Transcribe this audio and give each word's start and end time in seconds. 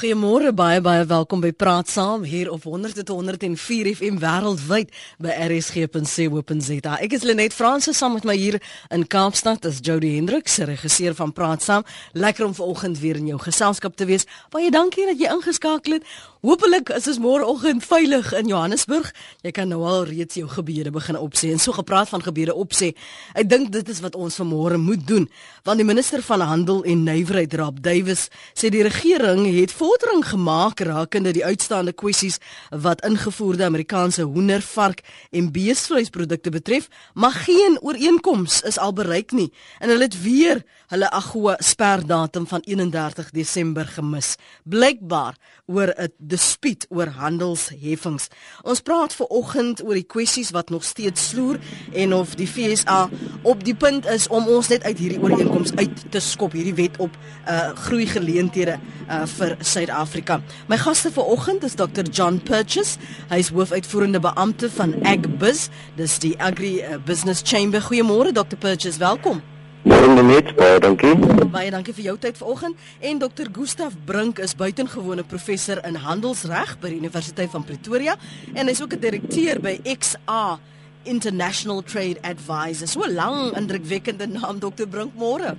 Goeiemôre 0.00 0.54
baie 0.56 0.80
baie 0.80 1.02
welkom 1.04 1.42
by 1.44 1.50
Praat 1.52 1.90
Saam 1.92 2.22
hier 2.24 2.48
op 2.48 2.62
100.104 2.64 3.90
FM 3.98 4.16
wêreldwyd 4.22 4.88
by 5.20 5.34
rsg.co.za. 5.44 6.94
Ek 7.04 7.18
is 7.18 7.26
Lenet 7.28 7.52
Fransis 7.52 8.00
saam 8.00 8.16
met 8.16 8.24
my 8.24 8.32
hier 8.32 8.56
in 8.88 9.04
Kaapstad 9.04 9.68
is 9.68 9.82
Jody 9.84 10.14
Hendriks, 10.14 10.56
regisseur 10.64 11.12
van 11.18 11.34
Praat 11.36 11.66
Saam. 11.66 11.84
Lekker 12.16 12.48
om 12.48 12.56
vanoggend 12.56 12.96
weer 13.02 13.20
in 13.20 13.28
jou 13.34 13.42
geselskap 13.44 14.00
te 14.00 14.08
wees. 14.08 14.24
Baie 14.48 14.72
dankie 14.72 15.04
dat 15.10 15.20
jy 15.20 15.34
ingeskakel 15.36 15.98
het. 15.98 16.08
Hoopelik 16.40 16.88
is 16.96 17.04
ons 17.04 17.18
môreoggend 17.20 17.84
veilig 17.84 18.30
in 18.32 18.48
Johannesburg. 18.48 19.10
Jy 19.44 19.50
kan 19.52 19.68
nou 19.68 19.82
al 19.84 20.06
reeds 20.08 20.38
jou 20.40 20.46
gebede 20.48 20.88
begin 20.88 21.18
opsê 21.20 21.50
en 21.52 21.60
so 21.60 21.76
gepraat 21.76 22.08
van 22.08 22.24
gebede 22.24 22.54
opsê. 22.56 22.94
Ek 23.36 23.50
dink 23.50 23.68
dit 23.74 23.92
is 23.92 24.00
wat 24.00 24.16
ons 24.16 24.40
vanmôre 24.40 24.80
moet 24.80 25.04
doen, 25.04 25.28
want 25.68 25.76
die 25.76 25.84
minister 25.84 26.24
van 26.24 26.40
Handel 26.40 26.80
en 26.88 27.04
Nywerheid, 27.04 27.52
Rob 27.60 27.84
Davies, 27.84 28.30
sê 28.56 28.72
die 28.72 28.86
regering 28.88 29.44
het 29.52 29.74
vordering 29.90 30.22
gemaak 30.22 30.80
rakende 30.86 31.32
die 31.34 31.42
uitstaande 31.42 31.92
kwessies 31.98 32.36
wat 32.84 33.00
ingevoerde 33.06 33.64
Amerikaanse 33.66 34.22
hoender, 34.22 34.62
vark 34.62 35.00
en 35.34 35.48
beesvleisprodukte 35.50 36.52
betref, 36.54 36.86
maar 37.14 37.34
geen 37.34 37.78
ooreenkoms 37.82 38.60
is 38.70 38.78
al 38.78 38.94
bereik 38.94 39.34
nie 39.34 39.48
en 39.80 39.90
hulle 39.90 40.06
het 40.06 40.18
weer 40.22 40.62
hulle 40.90 41.10
AGOA 41.10 41.56
sperdatum 41.62 42.46
van 42.50 42.62
31 42.66 43.30
Desember 43.34 43.86
gemis. 43.86 44.36
Blykbaar 44.62 45.36
oor 45.66 45.94
'n 45.96 46.12
dispuut 46.18 46.86
oor 46.88 47.06
handelsheffings. 47.06 48.28
Ons 48.62 48.80
praat 48.80 49.14
ver 49.14 49.26
oggend 49.26 49.82
oor 49.84 49.94
die 49.94 50.06
kwessies 50.06 50.50
wat 50.50 50.70
nog 50.70 50.84
steeds 50.84 51.28
sloer 51.28 51.58
en 51.92 52.14
of 52.14 52.34
die 52.34 52.46
FSA 52.46 53.08
op 53.42 53.64
die 53.64 53.74
punt 53.74 54.06
is 54.06 54.28
om 54.28 54.48
ons 54.48 54.68
net 54.68 54.82
uit 54.82 54.98
hierdie 54.98 55.20
ooreenkoms 55.20 55.74
uit 55.74 56.10
te 56.10 56.20
skop, 56.20 56.52
hierdie 56.52 56.74
wet 56.74 56.98
op 56.98 57.16
uh 57.46 57.70
groei 57.74 58.06
geleenthede 58.06 58.78
uh 59.08 59.26
vir 59.26 59.56
Suid-Afrika. 59.80 60.40
My 60.68 60.76
gaste 60.76 61.10
vir 61.14 61.24
oggend 61.24 61.64
is 61.64 61.74
Dr. 61.74 62.04
John 62.04 62.40
Purchase. 62.40 62.98
Hy 63.30 63.38
is 63.40 63.48
hoofuitvoerende 63.54 64.20
beampte 64.20 64.68
van 64.76 64.92
AgBiz, 65.08 65.68
dis 65.96 66.18
die 66.20 66.34
Agri 66.40 66.80
uh, 66.82 66.98
Business 67.06 67.40
Chamber. 67.44 67.80
Goeiemôre 67.80 68.34
Dr. 68.36 68.58
Purchase, 68.60 69.00
welkom. 69.00 69.40
Môre 69.88 70.20
net, 70.26 70.50
baie 70.58 70.76
dankie. 70.84 71.14
Baie 71.48 71.70
dankie 71.72 71.94
vir 71.96 72.10
jou 72.10 72.16
tyd 72.20 72.36
vanoggend. 72.36 72.76
En 73.00 73.22
Dr. 73.22 73.48
Gustaf 73.56 73.96
Brink 74.04 74.42
is 74.44 74.52
buitengewone 74.52 75.24
professor 75.24 75.80
in 75.88 75.96
handelsreg 76.04 76.76
by 76.82 76.92
die 76.92 77.00
Universiteit 77.00 77.48
van 77.54 77.64
Pretoria 77.64 78.18
en 78.52 78.68
hy's 78.68 78.82
ook 78.84 78.92
'n 78.92 79.00
direkteur 79.00 79.60
by 79.60 79.80
XA 79.96 80.60
International 81.04 81.80
Trade 81.80 82.20
Advisors. 82.20 82.92
So 82.92 83.00
'n 83.00 83.14
lang 83.14 83.56
indrukwekkende 83.56 84.28
naam 84.28 84.60
Dr. 84.60 84.86
Brink 84.86 85.16
môre. 85.16 85.56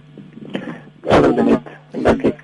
Dankie. 1.91 2.40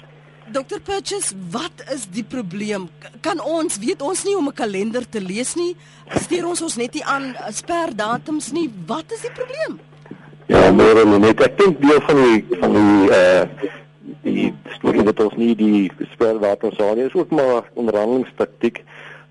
Dr. 0.52 0.80
Purchase, 0.80 1.36
wat 1.52 1.84
is 1.94 2.06
die 2.08 2.24
probleem? 2.24 2.88
Kan 3.22 3.42
ons 3.44 3.80
weet 3.84 4.02
ons 4.02 4.24
nie 4.24 4.36
om 4.38 4.48
'n 4.48 4.54
kalender 4.54 5.04
te 5.10 5.20
lees 5.22 5.56
nie? 5.56 5.76
Stuur 6.16 6.46
ons 6.48 6.62
ons 6.62 6.78
net 6.78 6.94
nie 6.94 7.04
aan 7.04 7.36
sperdatums 7.52 8.52
nie. 8.52 8.70
Wat 8.86 9.12
is 9.12 9.22
die 9.22 9.32
probleem? 9.32 9.80
Ja, 10.48 10.72
môre 10.72 11.20
net. 11.20 11.42
Ek 11.42 11.58
dink 11.58 11.82
deel 11.82 12.02
van 12.02 12.16
die 12.16 12.46
van 12.60 12.72
die 12.74 13.10
uh 13.12 13.44
die 14.24 14.54
storie 14.76 15.04
dat 15.04 15.20
ons 15.20 15.36
nie 15.36 15.56
die 15.56 15.92
spelwater 16.12 16.72
sal 16.76 16.96
nie, 16.96 17.04
is 17.04 17.14
ook 17.14 17.30
maar 17.30 17.68
onderhandelingstaktiek. 17.74 18.84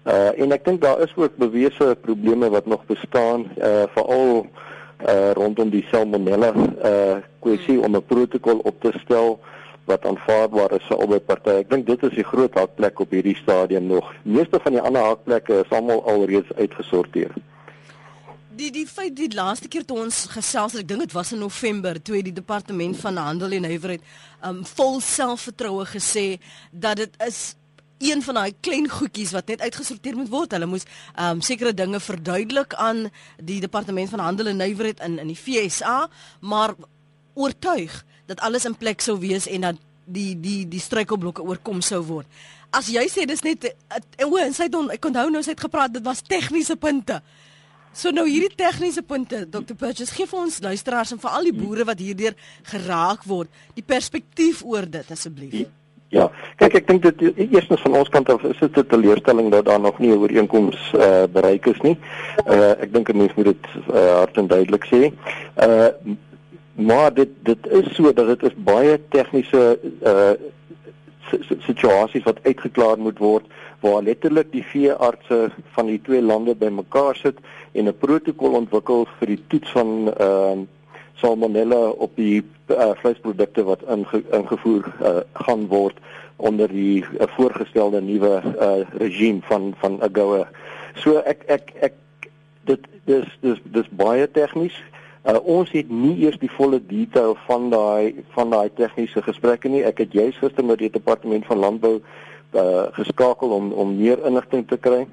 Uh 0.04 0.36
en 0.36 0.52
ek 0.52 0.64
dink 0.64 0.82
daar 0.82 1.00
is 1.00 1.12
ook 1.16 1.36
bewese 1.36 1.96
probleme 2.00 2.50
wat 2.50 2.66
nog 2.66 2.84
bestaan, 2.86 3.48
uh 3.56 3.88
veral 3.96 4.46
uh 5.08 5.32
rondom 5.32 5.70
die 5.70 5.86
salmonella 5.90 6.52
uh 6.84 7.16
kwessie 7.40 7.80
om 7.80 7.96
'n 7.96 8.04
protokol 8.04 8.58
op 8.58 8.80
te 8.80 8.92
stel 9.04 9.40
wat 9.86 10.06
aanvaarbaar 10.06 10.76
is 10.78 10.86
vir 10.88 11.02
albei 11.02 11.20
partye. 11.20 11.60
Ek 11.64 11.70
dink 11.70 11.86
dit 11.86 12.06
is 12.10 12.16
die 12.18 12.26
groot 12.26 12.54
hakplek 12.58 13.00
op 13.00 13.12
hierdie 13.14 13.36
stadium 13.38 13.86
nog. 13.90 14.12
Meeste 14.22 14.60
van 14.62 14.78
die 14.78 14.82
ander 14.82 15.12
hakplekke 15.12 15.62
is 15.64 15.76
almal 15.76 16.02
alreeds 16.10 16.52
uitgesorteer 16.58 17.34
die 18.56 18.70
die 18.72 18.86
feit 18.88 19.14
die 19.16 19.28
laaste 19.34 19.68
keer 19.68 19.84
toe 19.84 19.98
ons 20.06 20.24
gesels 20.32 20.76
het, 20.76 20.84
ek 20.84 20.88
dink 20.88 21.04
dit 21.04 21.14
was 21.16 21.32
in 21.34 21.42
November 21.44 21.98
toe 22.00 22.22
die 22.24 22.34
departement 22.34 22.96
van 23.02 23.20
handel 23.20 23.52
en 23.56 23.66
nywerheid 23.66 24.04
um 24.48 24.62
vol 24.76 25.00
selfvertroue 25.04 25.84
gesê 25.90 26.26
dat 26.72 27.02
dit 27.02 27.22
is 27.26 27.40
een 28.00 28.20
van 28.24 28.40
daai 28.40 28.56
klein 28.64 28.88
goedjies 28.92 29.32
wat 29.32 29.48
net 29.48 29.62
uitgesorteer 29.64 30.16
moet 30.18 30.28
word. 30.28 30.52
Hulle 30.52 30.68
moes 30.68 30.84
um 31.20 31.40
sekere 31.44 31.72
dinge 31.76 32.00
verduidelik 32.00 32.76
aan 32.80 33.06
die 33.40 33.60
departement 33.64 34.12
van 34.12 34.24
handel 34.24 34.52
en 34.52 34.60
nywerheid 34.60 35.00
in 35.04 35.18
in 35.22 35.32
die 35.32 35.38
FSA, 35.40 36.08
maar 36.40 36.76
oortuig 37.34 38.02
dat 38.26 38.40
alles 38.40 38.64
in 38.64 38.74
plek 38.74 39.00
sou 39.00 39.18
wees 39.18 39.46
en 39.46 39.60
dat 39.60 39.82
die 40.06 40.34
die 40.40 40.68
die 40.68 40.80
struikelblokke 40.80 41.42
oorkom 41.42 41.80
sou 41.82 42.02
word. 42.06 42.26
As 42.70 42.90
jy 42.92 43.06
sê 43.10 43.26
dis 43.26 43.42
net 43.46 43.68
o, 44.22 44.36
en 44.38 44.54
sy 44.54 44.68
het 44.68 44.78
ek 44.94 45.10
onthou 45.10 45.28
nou 45.30 45.42
sy 45.42 45.54
het 45.54 45.66
gepraat 45.66 45.92
dit 45.92 46.04
was 46.04 46.22
tegniese 46.22 46.76
punte. 46.76 47.20
So 47.96 48.12
nou 48.12 48.26
hierdie 48.28 48.52
tegniese 48.52 49.00
punte, 49.02 49.46
Dr. 49.48 49.72
Purchase, 49.72 50.12
gee 50.12 50.28
vir 50.28 50.42
ons 50.42 50.60
luisteraars 50.60 51.14
en 51.14 51.20
veral 51.22 51.48
die 51.48 51.56
boere 51.56 51.86
wat 51.88 52.02
hierdeur 52.02 52.36
geraak 52.68 53.24
word, 53.24 53.48
die 53.74 53.84
perspektief 53.86 54.60
oor 54.68 54.84
dit 54.84 55.12
asseblief. 55.14 55.64
Ja, 56.14 56.28
kyk 56.60 56.76
ek 56.78 56.90
dink 56.90 57.06
dit 57.06 57.24
eerstens 57.48 57.80
van 57.82 57.96
ons 57.98 58.10
kant 58.14 58.28
af 58.30 58.44
is 58.46 58.60
dit 58.60 58.76
'n 58.78 58.86
teleurstelling 58.86 59.50
dat 59.50 59.64
daar 59.64 59.80
nog 59.80 59.98
nie 59.98 60.12
'n 60.12 60.20
ooreenkoms 60.20 60.92
uh, 60.94 61.24
bereik 61.26 61.66
is 61.66 61.80
nie. 61.80 61.98
Uh 62.46 62.76
ek 62.84 62.92
dink 62.92 63.08
'n 63.08 63.16
mens 63.16 63.34
moet 63.34 63.50
dit 63.50 63.66
uh, 63.90 64.20
hard 64.20 64.36
en 64.36 64.46
duidelik 64.46 64.84
sê. 64.86 65.10
Uh 65.56 65.88
maar 66.76 67.14
dit 67.14 67.28
dit 67.42 67.66
is 67.66 67.94
so 67.94 68.12
dat 68.12 68.26
dit 68.26 68.42
is 68.42 68.62
baie 68.68 69.00
tegniese 69.08 69.78
uh 70.02 70.36
situasies 71.66 72.22
wat 72.22 72.38
uitgeklaar 72.42 72.98
moet 73.02 73.18
word 73.18 73.46
waar 73.82 74.02
letterlik 74.02 74.52
die 74.52 74.62
veeartse 74.62 75.50
van 75.74 75.88
die 75.90 75.98
twee 76.06 76.22
lande 76.22 76.54
bymekaar 76.54 77.16
sit 77.18 77.38
en 77.72 77.88
'n 77.88 77.98
protokol 77.98 78.54
ontwikkel 78.54 79.08
vir 79.18 79.26
die 79.34 79.42
toets 79.48 79.70
van 79.70 80.12
ehm 80.14 80.60
uh, 80.60 80.66
salmonella 81.16 81.88
op 81.88 82.16
die 82.16 82.44
uh, 82.66 82.90
vleisprodukte 83.00 83.64
wat 83.64 83.82
inge, 83.88 84.22
ingevoer 84.36 84.84
uh, 85.00 85.20
gaan 85.32 85.66
word 85.66 85.96
onder 86.36 86.68
die 86.68 87.04
uh, 87.04 87.28
voorgestelde 87.36 88.00
nuwe 88.00 88.42
uh, 88.44 88.84
regime 89.00 89.40
van 89.48 89.74
van 89.80 90.00
AGOA. 90.02 90.44
So 90.94 91.22
ek 91.24 91.46
ek 91.46 91.72
ek 91.80 92.28
dit 92.68 92.84
dis 93.04 93.38
dis 93.40 93.62
dis 93.64 93.88
baie 93.90 94.28
tegnies. 94.30 94.76
Uh, 95.26 95.40
ons 95.42 95.70
het 95.74 95.88
nie 95.90 96.14
eers 96.22 96.38
die 96.38 96.50
volle 96.54 96.78
detail 96.86 97.34
van 97.48 97.70
daai 97.70 98.22
van 98.36 98.50
daai 98.54 98.70
tegniese 98.78 99.22
gesprekke 99.26 99.68
nie. 99.68 99.82
Ek 99.82 99.98
het 100.04 100.12
juis 100.14 100.38
gister 100.38 100.64
met 100.64 100.78
die 100.78 100.90
departement 100.90 101.46
van 101.48 101.58
landbou 101.58 101.96
uh, 101.98 102.86
geskakel 102.94 103.50
om 103.56 103.72
om 103.72 103.96
meer 103.98 104.22
inligting 104.26 104.66
te 104.70 104.78
kry 104.78 105.06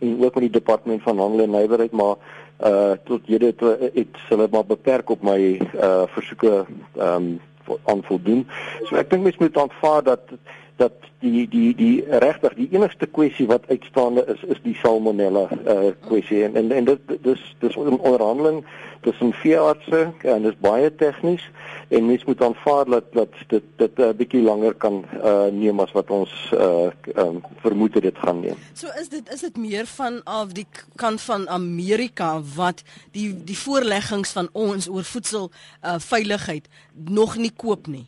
en 0.00 0.18
ook 0.20 0.34
met 0.34 0.44
die 0.44 0.56
departement 0.58 1.02
van 1.02 1.18
handel 1.18 1.46
en 1.46 1.54
nywerheid 1.56 1.92
maar 1.92 2.16
uh 2.64 2.96
tot 3.04 3.26
hede 3.28 3.52
het 3.94 4.20
hulle 4.28 4.48
maar 4.52 4.64
beperk 4.64 5.10
op 5.10 5.22
my 5.22 5.40
uh 5.56 6.04
versoeke 6.12 6.64
ehm 6.96 7.16
um, 7.16 7.40
aan 7.84 8.02
voldoen. 8.06 8.46
So 8.86 8.96
ek 8.96 9.10
dink 9.10 9.24
mens 9.26 9.40
moet 9.42 9.56
aanvaar 9.58 10.02
dat 10.02 10.36
dat 10.76 10.92
die 11.18 11.48
die 11.48 11.74
die 11.74 12.04
regtig 12.08 12.54
die 12.54 12.68
enigste 12.70 13.06
kwessie 13.06 13.46
wat 13.48 13.64
uitstaande 13.68 14.24
is 14.34 14.42
is 14.54 14.60
die 14.62 14.74
salmonella 14.82 15.48
uh 15.64 15.92
kwessie 16.08 16.42
en 16.44 16.56
en, 16.60 16.72
en 16.72 16.84
dit 16.84 17.14
dis 17.24 17.42
dis 17.60 17.76
onderhandeling 17.76 18.64
tussen 19.00 19.32
veeartse 19.32 20.00
en 20.20 20.42
dit 20.42 20.52
is 20.52 20.60
baie 20.60 20.90
tegnies 21.02 21.44
en 21.88 22.06
mens 22.06 22.24
moet 22.24 22.42
aanvaar 22.42 22.84
dat 22.84 23.12
dat 23.12 23.38
dit 23.48 23.62
dit 23.76 23.98
'n 23.98 24.02
uh, 24.02 24.12
bietjie 24.20 24.42
langer 24.42 24.74
kan 24.74 25.04
uh 25.24 25.46
neem 25.52 25.80
as 25.80 25.92
wat 25.92 26.10
ons 26.10 26.32
uh 26.52 26.90
um, 27.16 27.40
vermoed 27.64 28.00
dit 28.02 28.18
gaan 28.18 28.40
neem. 28.40 28.58
So 28.74 28.86
is 29.00 29.08
dit 29.08 29.32
is 29.32 29.40
dit 29.40 29.56
meer 29.56 29.86
van 29.86 30.20
af 30.24 30.52
die 30.52 30.66
kant 30.94 31.20
van 31.20 31.48
Amerika 31.48 32.40
wat 32.56 32.82
die 33.12 33.44
die 33.44 33.58
voorleggings 33.58 34.32
van 34.32 34.48
ons 34.52 34.88
oor 34.88 35.04
voedsel 35.04 35.50
uh 35.82 35.96
veiligheid 35.98 36.68
nog 36.92 37.36
nie 37.36 37.52
koop 37.56 37.86
nie. 37.86 38.06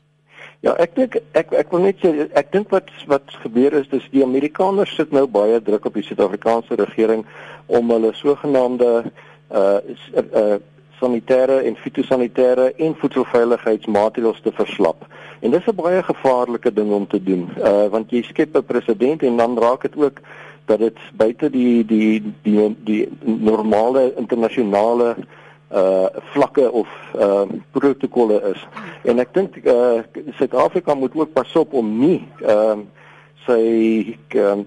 Ja, 0.67 0.73
ek 0.83 0.97
dink 0.97 1.15
ek 1.39 1.53
ek 1.55 1.69
wil 1.71 1.85
net 1.87 2.01
sê 2.03 2.25
ek 2.35 2.49
dink 2.51 2.73
wat 2.75 2.89
wat 3.07 3.31
gebeur 3.45 3.77
is 3.79 3.87
dis 3.93 4.09
die 4.11 4.25
Amerikaners 4.27 4.91
sit 4.99 5.13
nou 5.15 5.23
baie 5.31 5.61
druk 5.63 5.87
op 5.87 5.95
die 5.95 6.03
Suid-Afrikaanse 6.03 6.75
regering 6.81 7.23
om 7.79 7.95
hulle 7.95 8.11
sogenaamde 8.19 8.91
uh 9.55 9.79
uh 10.35 10.59
sanitêre 10.99 11.61
en 11.63 11.77
fitosanitêre 11.79 12.73
en 12.75 12.97
voedselveiligheidsmaatreëls 12.99 14.41
te 14.43 14.51
verslap. 14.57 15.07
En 15.47 15.55
dis 15.55 15.69
'n 15.71 15.79
baie 15.79 16.03
gevaarlike 16.03 16.73
ding 16.75 16.91
om 16.91 17.07
te 17.07 17.23
doen, 17.23 17.47
uh 17.63 17.87
want 17.95 18.11
jy 18.11 18.23
skep 18.27 18.57
'n 18.57 18.67
presedent 18.67 19.23
en 19.23 19.37
dan 19.37 19.59
raak 19.59 19.83
dit 19.87 19.97
ook 19.97 20.19
dat 20.67 20.79
dit 20.79 20.99
buite 21.15 21.51
die 21.51 21.87
die 21.87 22.35
die 22.43 22.75
die 22.85 23.09
normale 23.23 24.11
internasionale 24.17 25.15
uh 25.15 25.25
vlakke 26.33 26.71
of 26.73 26.89
uh 27.15 27.43
protokolle 27.71 28.41
is. 28.55 28.67
En 29.05 29.19
ek 29.19 29.35
dink 29.35 29.57
uh 29.65 30.01
Suid-Afrika 30.39 30.95
moet 30.95 31.15
ook 31.15 31.33
pas 31.33 31.57
op 31.57 31.73
om 31.73 31.99
nie 31.99 32.23
ehm 32.41 32.81
uh, 32.81 32.87
sy 33.49 34.17
uh, 34.37 34.59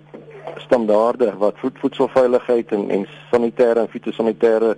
standaarde 0.57 1.33
wat 1.37 1.59
voed, 1.61 1.77
voedselveiligheid 1.79 2.71
en 2.71 2.89
en 2.89 3.05
sanitêre 3.29 3.83
en 3.83 3.89
fitosanitêre 3.89 4.75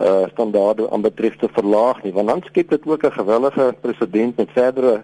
uh 0.00 0.26
standaarde 0.32 0.90
aanbetref 0.90 1.36
te 1.36 1.48
verlaag 1.52 2.02
nie, 2.02 2.12
want 2.16 2.28
dan 2.28 2.40
skep 2.46 2.70
dit 2.70 2.86
ook 2.86 3.04
'n 3.04 3.18
gewellige 3.20 3.74
presedent 3.80 4.36
met 4.36 4.48
verdere 4.52 5.02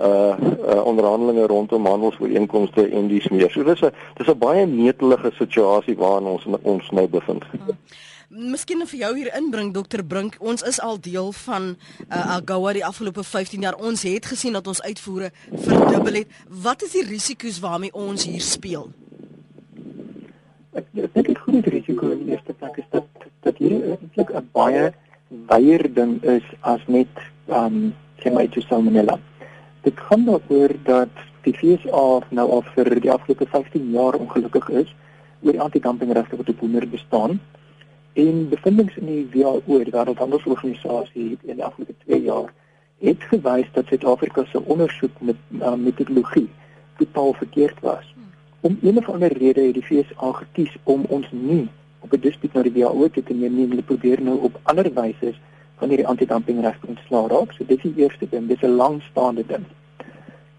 uh, 0.00 0.34
uh 0.68 0.84
onderhandelinge 0.84 1.46
rondom 1.46 1.86
handelsooreenkomste 1.86 2.88
en 2.88 3.08
dies 3.08 3.28
meer. 3.28 3.50
So 3.50 3.64
dis 3.64 3.80
'n 3.80 3.92
dis 4.14 4.28
'n 4.28 4.38
baie 4.38 4.66
netelige 4.66 5.30
situasie 5.32 5.96
waarin 5.96 6.26
ons 6.26 6.46
ons 6.62 6.90
nou 6.90 7.08
bevind. 7.08 7.44
Hmm. 7.44 7.76
Miskien 8.26 8.82
vir 8.90 8.98
jou 8.98 9.08
hier 9.14 9.28
inbring 9.38 9.68
dokter 9.70 10.02
Brink, 10.02 10.34
ons 10.42 10.64
is 10.66 10.80
al 10.82 10.96
deel 10.98 11.28
van 11.46 11.68
uh, 12.08 12.34
AGOA 12.34 12.72
die 12.74 12.82
afgelope 12.84 13.22
15 13.22 13.62
jaar. 13.62 13.76
Ons 13.78 14.02
het 14.02 14.26
gesien 14.26 14.56
dat 14.58 14.66
ons 14.66 14.82
uitvoere 14.82 15.30
verdubbel 15.52 16.24
het. 16.24 16.32
Wat 16.50 16.82
is 16.82 16.96
die 16.96 17.04
risiko's 17.06 17.60
waarmee 17.62 17.94
ons 17.94 18.26
hier 18.26 18.42
speel? 18.42 18.90
Ek 20.74 20.90
dink 20.90 21.22
die 21.30 21.38
groot 21.38 21.70
risiko 21.70 22.10
in 22.16 22.26
die 22.26 22.34
eerste 22.34 22.58
plek 22.58 22.82
is 22.82 22.90
dat 22.90 23.06
dat 23.46 23.62
hier 23.62 23.78
eintlik 23.94 24.34
'n 24.34 24.48
baie 24.52 24.90
wyer 25.46 25.86
ding 25.94 26.18
is 26.26 26.42
as 26.66 26.82
net 26.88 27.22
um 27.46 27.94
sê 28.18 28.32
maar 28.32 28.50
iets 28.50 28.66
so 28.66 28.82
Manila. 28.82 29.20
Dit 29.86 29.94
gaan 30.10 30.26
daaroor 30.26 30.74
dat 30.82 31.14
die 31.44 31.54
FSA 31.54 32.26
nou 32.30 32.50
al 32.50 32.62
vir 32.74 32.90
die 33.00 33.12
afgelope 33.12 33.46
15 33.46 33.90
jaar 33.90 34.18
ongelukkig 34.18 34.68
is 34.68 34.94
oor 35.42 35.52
die 35.52 35.62
anti-dumpingregte 35.62 36.36
wat 36.36 36.48
op 36.48 36.60
honder 36.60 36.88
bestaan 36.88 37.38
En 38.16 38.48
bevindings 38.48 38.96
in 38.96 39.06
die 39.06 39.28
WHO, 39.32 39.82
die 39.84 39.92
Wêreldhandelsorganisasie, 39.92 41.38
in 41.42 41.58
die 41.58 41.64
afgelope 41.64 41.94
2 42.04 42.22
jaar 42.22 42.52
het 43.04 43.24
gewys 43.28 43.66
dat 43.72 43.90
Suid-Afrika 43.92 44.44
se 44.44 44.62
ondersoek 44.64 45.20
met 45.20 45.36
uh, 45.60 45.74
metodologie 45.74 46.48
totaal 46.96 47.32
verkeerd 47.32 47.80
was. 47.80 48.14
Om 48.60 48.78
een 48.82 48.96
of 48.98 49.08
ander 49.08 49.32
rede 49.38 49.66
het 49.66 49.74
die 49.74 49.84
FSA 49.84 50.32
gekies 50.32 50.76
om 50.82 51.04
ons 51.08 51.28
nie 51.30 51.68
op 52.00 52.12
'n 52.12 52.20
dispuut 52.20 52.52
na 52.52 52.62
die 52.62 52.72
WHO 52.72 53.08
te 53.08 53.34
neem 53.34 53.54
nie, 53.54 53.68
hulle 53.68 53.82
probeer 53.82 54.22
nou 54.22 54.38
op 54.48 54.60
ander 54.62 54.88
wyse 54.94 55.34
van 55.76 55.88
hierdie 55.88 56.06
anti-dumpingreg 56.06 56.78
ontslaa 56.86 57.26
raak. 57.26 57.52
So 57.52 57.64
dit 57.66 57.84
is 57.84 57.92
die 57.92 58.02
eerste 58.02 58.26
ding, 58.30 58.48
dit 58.48 58.62
is 58.62 58.68
'n 58.68 58.76
langstaande 58.80 59.44
ding. 59.46 59.64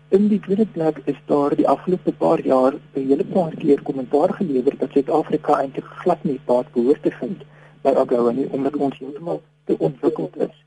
In 0.09 0.30
die 0.31 0.39
tweede 0.39 0.65
plek 0.65 1.01
is 1.04 1.18
daar 1.25 1.51
die 1.56 1.68
afgelope 1.68 2.12
paar 2.12 2.39
jaar 2.42 2.74
'n 2.74 3.07
hele 3.07 3.25
paar 3.25 3.56
keer 3.56 3.81
kommentaar 3.81 4.33
gelewer 4.33 4.77
dat 4.77 4.92
Suid-Afrika 4.92 5.57
eintlik 5.59 5.83
glad 5.86 6.24
nie 6.24 6.39
paat 6.45 6.71
behoort 6.71 7.04
te 7.04 7.12
vind 7.12 7.42
by 7.81 7.89
AGOA 7.89 8.31
nie 8.31 8.48
omdat 8.51 8.75
ons 8.75 8.98
heeltemal 8.98 9.42
te 9.65 9.77
ontwikkeld 9.77 10.38
is. 10.38 10.63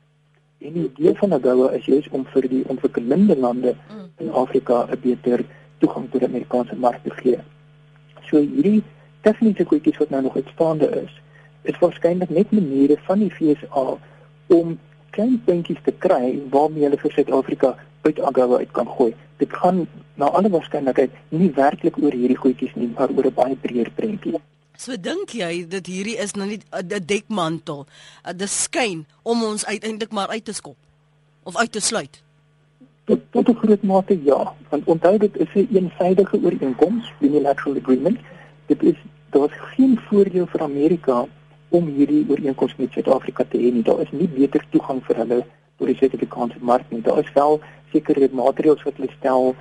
En 0.57 0.73
die 0.73 0.91
idee 0.93 1.15
van 1.15 1.33
AGOA 1.33 1.71
is 1.71 1.85
juist 1.85 2.09
om 2.09 2.25
vir 2.25 2.47
die 2.49 2.63
ontwikkelende 2.67 3.37
lande 3.37 3.75
in 4.17 4.31
Afrika 4.31 4.85
'n 4.85 4.99
beter 5.01 5.45
toegang 5.77 6.11
tot 6.11 6.19
die 6.19 6.29
Amerikaanse 6.29 6.75
mark 6.75 7.03
te 7.03 7.09
gee. 7.09 7.39
So 8.29 8.37
hierdie 8.37 8.83
tegniese 9.21 9.63
kwessies 9.63 9.97
wat 9.97 10.09
nou 10.09 10.21
nog 10.21 10.35
uitstaande 10.35 10.89
is, 11.01 11.21
is 11.61 11.79
waarskynlik 11.79 12.29
net 12.29 12.51
maniere 12.51 12.97
van 12.97 13.19
die 13.19 13.31
FSA 13.31 13.97
om 14.47 14.79
klein 15.09 15.41
puntjies 15.45 15.81
te 15.83 15.93
kry 15.97 16.39
waarmee 16.49 16.83
hulle 16.83 16.97
vir 16.97 17.11
Suid-Afrika 17.11 17.77
uit 18.01 18.19
AGOA 18.19 18.57
uit 18.57 18.71
kan 18.71 18.87
gooi. 18.87 19.13
Dit 19.37 19.53
gaan 19.53 19.87
na 20.13 20.29
alle 20.29 20.49
waarskynlikheid 20.49 21.11
nie 21.29 21.51
werklik 21.55 21.97
oor 21.97 22.13
hierdie 22.13 22.37
goedjies 22.37 22.73
nie, 22.75 22.91
maar 22.95 23.09
oor 23.09 23.25
'n 23.25 23.33
baie 23.33 23.55
breër 23.55 23.91
prentjie. 23.95 24.39
So 24.77 24.97
dink 24.97 25.29
jy 25.29 25.67
dat 25.69 25.85
hierdie 25.85 26.17
is 26.17 26.33
nou 26.33 26.47
nie 26.47 26.59
'n 26.71 27.05
dekmantel, 27.05 27.85
'n 28.25 28.47
skyn 28.47 29.05
om 29.23 29.43
ons 29.43 29.65
uiteindelik 29.65 30.11
maar 30.11 30.27
uit 30.27 30.45
te 30.45 30.53
skop 30.53 30.77
of 31.43 31.57
uit 31.57 31.71
te 31.71 31.79
sluit? 31.79 32.21
Tot 33.05 33.19
tot 33.31 33.49
'n 33.49 33.55
groot 33.55 33.83
mate 33.83 34.23
ja, 34.23 34.53
want 34.69 34.83
onthou 34.85 35.17
dit 35.17 35.37
is 35.37 35.53
'n 35.53 35.59
een 35.59 35.67
eensidedige 35.75 36.39
ooreenkoms, 36.43 37.13
unilateral 37.19 37.77
agreement. 37.77 38.19
Dit 38.65 38.83
is 38.83 38.95
daar's 39.29 39.57
geen 39.75 39.99
voordeel 40.09 40.47
vir 40.47 40.61
Amerika 40.61 41.25
om 41.69 41.87
hierdie 41.87 42.25
ooreenkoms 42.29 42.75
met 42.75 42.91
Suid-Afrika 42.91 43.43
te 43.43 43.57
hê 43.57 43.71
nie. 43.73 43.83
Daar 43.83 44.01
is 44.01 44.11
nie 44.11 44.27
beter 44.27 44.65
toegang 44.69 45.03
vir 45.05 45.15
hulle 45.15 45.45
tot 45.77 45.87
die 45.87 45.95
Suid-Afrikaanse 45.95 46.57
mark 46.59 46.89
nie. 46.89 47.01
Daar 47.01 47.19
is 47.19 47.31
wel 47.33 47.61
sekere 47.91 48.29
maatreëls 48.31 48.83
wat 48.83 48.97
hulle 48.99 49.11
stel 49.17 49.55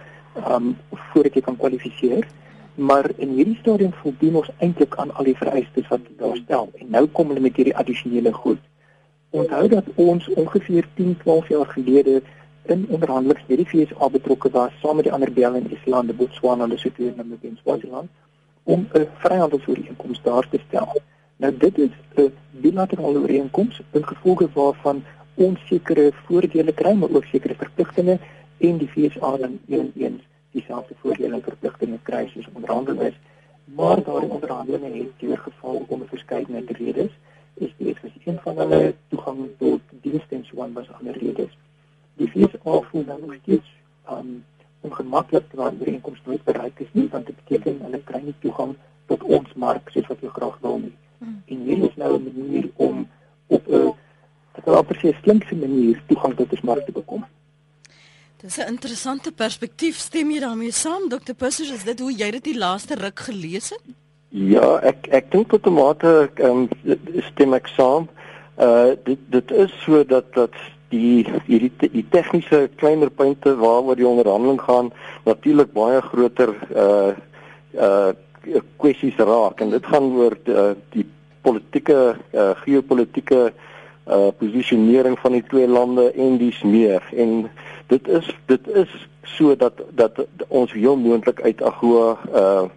um 0.49 0.77
voordat 1.13 1.35
jy 1.35 1.41
kan 1.41 1.57
kwalifiseer. 1.57 2.27
Maar 2.75 3.11
in 3.17 3.35
hierdie 3.37 3.59
stadium 3.61 3.93
voldoen 4.03 4.41
ons 4.41 4.51
eintlik 4.59 4.95
aan 4.97 5.15
al 5.15 5.25
die 5.25 5.37
vereistes 5.37 5.89
wat 5.89 6.01
daar 6.19 6.37
stel 6.37 6.71
en 6.79 6.91
nou 6.91 7.07
kom 7.07 7.29
hulle 7.29 7.41
met 7.45 7.57
hierdie 7.57 7.77
addisionele 7.77 8.33
goed. 8.33 8.61
Onthou 9.31 9.69
dat 9.69 9.85
ons 9.95 10.29
ongeveer 10.35 10.89
10, 10.95 11.17
12 11.23 11.49
jaar 11.49 11.67
gelede 11.67 12.23
in 12.63 12.87
onderhandelinge 12.89 13.45
met 13.47 13.63
die 13.63 13.69
VSA 13.69 14.09
betrokke 14.09 14.51
was 14.51 14.73
saam 14.83 14.97
met 14.97 15.07
die 15.09 15.13
ander 15.13 15.33
Bel 15.33 15.55
en 15.55 15.71
Islande, 15.71 16.15
Botswana, 16.15 16.67
Lesotho 16.67 17.07
en 17.07 17.15
Namibië 17.17 17.57
Swaziland 17.63 18.09
om 18.63 18.89
'n 18.93 19.07
vryhandelsooreenkoms 19.19 20.23
daar 20.23 20.49
te 20.49 20.61
stel. 20.69 21.01
Nou 21.37 21.57
dit 21.57 21.79
is 21.79 21.91
'n 22.17 22.33
bilaterale 22.51 23.19
ooreenkoms 23.19 23.81
in 23.91 24.07
gevolge 24.07 24.49
waarvan 24.53 25.05
ons 25.35 25.59
sekere 25.67 26.13
voordele 26.27 26.73
kry 26.73 26.93
maar 26.93 27.11
ook 27.11 27.25
sekere 27.25 27.55
verpligtinge 27.55 28.19
en 28.59 28.79
die 28.79 28.89
FSA 28.89 29.37
dan 29.37 29.59
een 29.69 29.93
eens 29.97 30.23
dieselfde 30.51 30.95
voordele 31.01 31.35
en 31.35 31.43
verpligtinge 31.43 31.99
kry 32.03 32.27
soos 32.29 32.49
onderhandelinge 32.55 33.15
maar 33.75 34.03
daardie 34.03 34.31
onderhandelinge 34.31 34.99
het 34.99 35.13
deurgeval 35.17 35.85
om 35.89 36.01
'n 36.03 36.07
verskeidenheid 36.07 36.71
redes. 36.71 37.11
Is 37.55 37.73
dit 37.77 37.97
is 38.03 38.13
een 38.25 38.39
van 38.43 38.57
hulle 38.57 38.95
toegang 39.09 39.49
tot 39.59 39.81
dienste 39.91 40.35
en 40.35 40.45
so 40.45 40.63
aan 40.63 40.73
was 40.73 40.93
ander 40.93 41.19
redes. 41.19 41.59
Die 42.15 42.29
FSA 42.29 42.81
voel 42.81 43.05
dan 43.05 43.21
nog 43.21 43.35
steeds 43.43 43.69
um, 44.11 44.45
ongemaklik 44.81 45.45
dat 45.55 45.71
die 45.71 45.81
ooreenkoms 45.81 46.21
nooit 46.25 46.45
bereik 46.45 46.79
is 46.79 46.93
nie 46.93 47.09
want 47.09 47.27
dit 47.27 47.37
beteken 47.45 47.81
hulle 47.83 48.03
kry 48.05 48.21
nie 48.21 48.35
toegang 48.39 48.77
tot 49.07 49.23
ons 49.23 49.55
mark 49.55 49.89
soos 49.89 50.07
wat 50.07 50.21
hulle 50.21 50.33
graag 50.33 50.59
wil 50.61 50.79
nie. 50.79 50.97
Hmm. 51.19 51.43
en 51.47 51.59
hier 51.63 51.85
is 51.89 51.97
nou 51.97 52.19
'n 52.19 52.33
manier 52.35 52.71
om 52.75 53.09
op 53.47 53.69
'n 53.69 53.90
hulle 54.71 54.83
op 54.83 54.91
'n 54.91 55.15
slinkse 55.23 55.55
manier 55.55 56.03
toegang 56.07 56.37
tot 56.37 56.51
die 56.51 56.59
mark 56.63 56.87
te 56.87 56.93
bekom. 56.93 57.25
Dis 58.41 58.57
'n 58.57 58.69
interessante 58.69 59.33
perspektief. 59.33 59.97
Stem 59.97 60.31
jy 60.31 60.41
daarmee 60.41 60.73
saam, 60.73 61.09
Dr. 61.09 61.35
Pusser? 61.37 61.75
Is 61.75 61.85
dit 61.85 62.01
hoe 62.01 62.13
jy 62.13 62.31
dit 62.31 62.45
die 62.45 62.59
laaste 62.59 62.95
ruk 62.95 63.19
gelees 63.19 63.69
het? 63.69 63.83
Ja, 64.29 64.79
ek 64.83 65.07
ek 65.11 65.31
dink 65.31 65.49
tot 65.49 65.67
'n 65.67 65.73
mate 65.73 66.31
um, 66.41 66.69
stem 67.33 67.55
ek 67.55 67.67
saam. 67.67 68.09
Uh 68.59 68.95
dit 69.05 69.19
dit 69.29 69.51
is 69.51 69.73
so 69.85 70.05
dat 70.05 70.33
dat 70.35 70.55
die 70.89 71.27
hierdie 71.47 71.73
die 71.79 72.07
tegniese 72.11 72.71
kleiner 72.77 73.11
punte 73.11 73.57
waaroor 73.57 73.97
die 73.97 74.07
onderhandeling 74.07 74.61
gaan 74.61 74.93
natuurlik 75.25 75.73
baie 75.73 76.01
groter 76.01 76.55
uh 76.77 77.13
uh 77.75 78.13
kwessies 78.77 79.17
raak 79.17 79.61
en 79.61 79.71
dit 79.71 79.87
gaan 79.87 80.13
oor 80.17 80.37
die, 80.45 80.55
uh, 80.55 80.75
die 80.91 81.07
politieke 81.43 82.17
uh, 82.33 82.51
geopolitiese 82.65 83.53
uh 83.53 83.70
posisionering 84.39 85.19
van 85.19 85.33
die 85.33 85.45
twee 85.47 85.69
lande 85.69 86.11
en 86.13 86.39
dies 86.39 86.63
meer 86.63 87.05
en 87.15 87.51
dit 87.87 88.09
is 88.09 88.27
dit 88.51 88.69
is 88.69 88.93
so 89.23 89.57
dat 89.57 90.27
ons 90.49 90.73
heel 90.73 90.97
moontlik 90.97 91.41
uit 91.41 91.63
AGOA 91.63 92.19
uh 92.35 92.69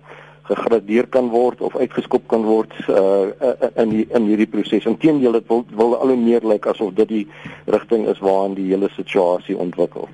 gegradeer 0.43 1.07
kan 1.07 1.29
word 1.31 1.61
of 1.61 1.75
uitgeskop 1.79 2.25
kan 2.27 2.43
word 2.43 2.73
uh 2.91 3.31
in 3.79 3.93
die, 3.93 4.03
in 4.11 4.25
hierdie 4.27 4.47
proses. 4.47 4.85
Inteendeel 4.85 5.37
dit 5.37 5.47
wil 5.47 5.63
wil 5.71 5.95
al 5.95 6.11
hoe 6.11 6.19
meer 6.19 6.43
lyk 6.43 6.67
asof 6.67 6.91
dit 6.97 7.07
die 7.07 7.23
rigting 7.71 8.07
is 8.11 8.19
waarin 8.19 8.57
die 8.59 8.67
hele 8.73 8.89
situasie 8.97 9.55
ontwikkel. 9.57 10.09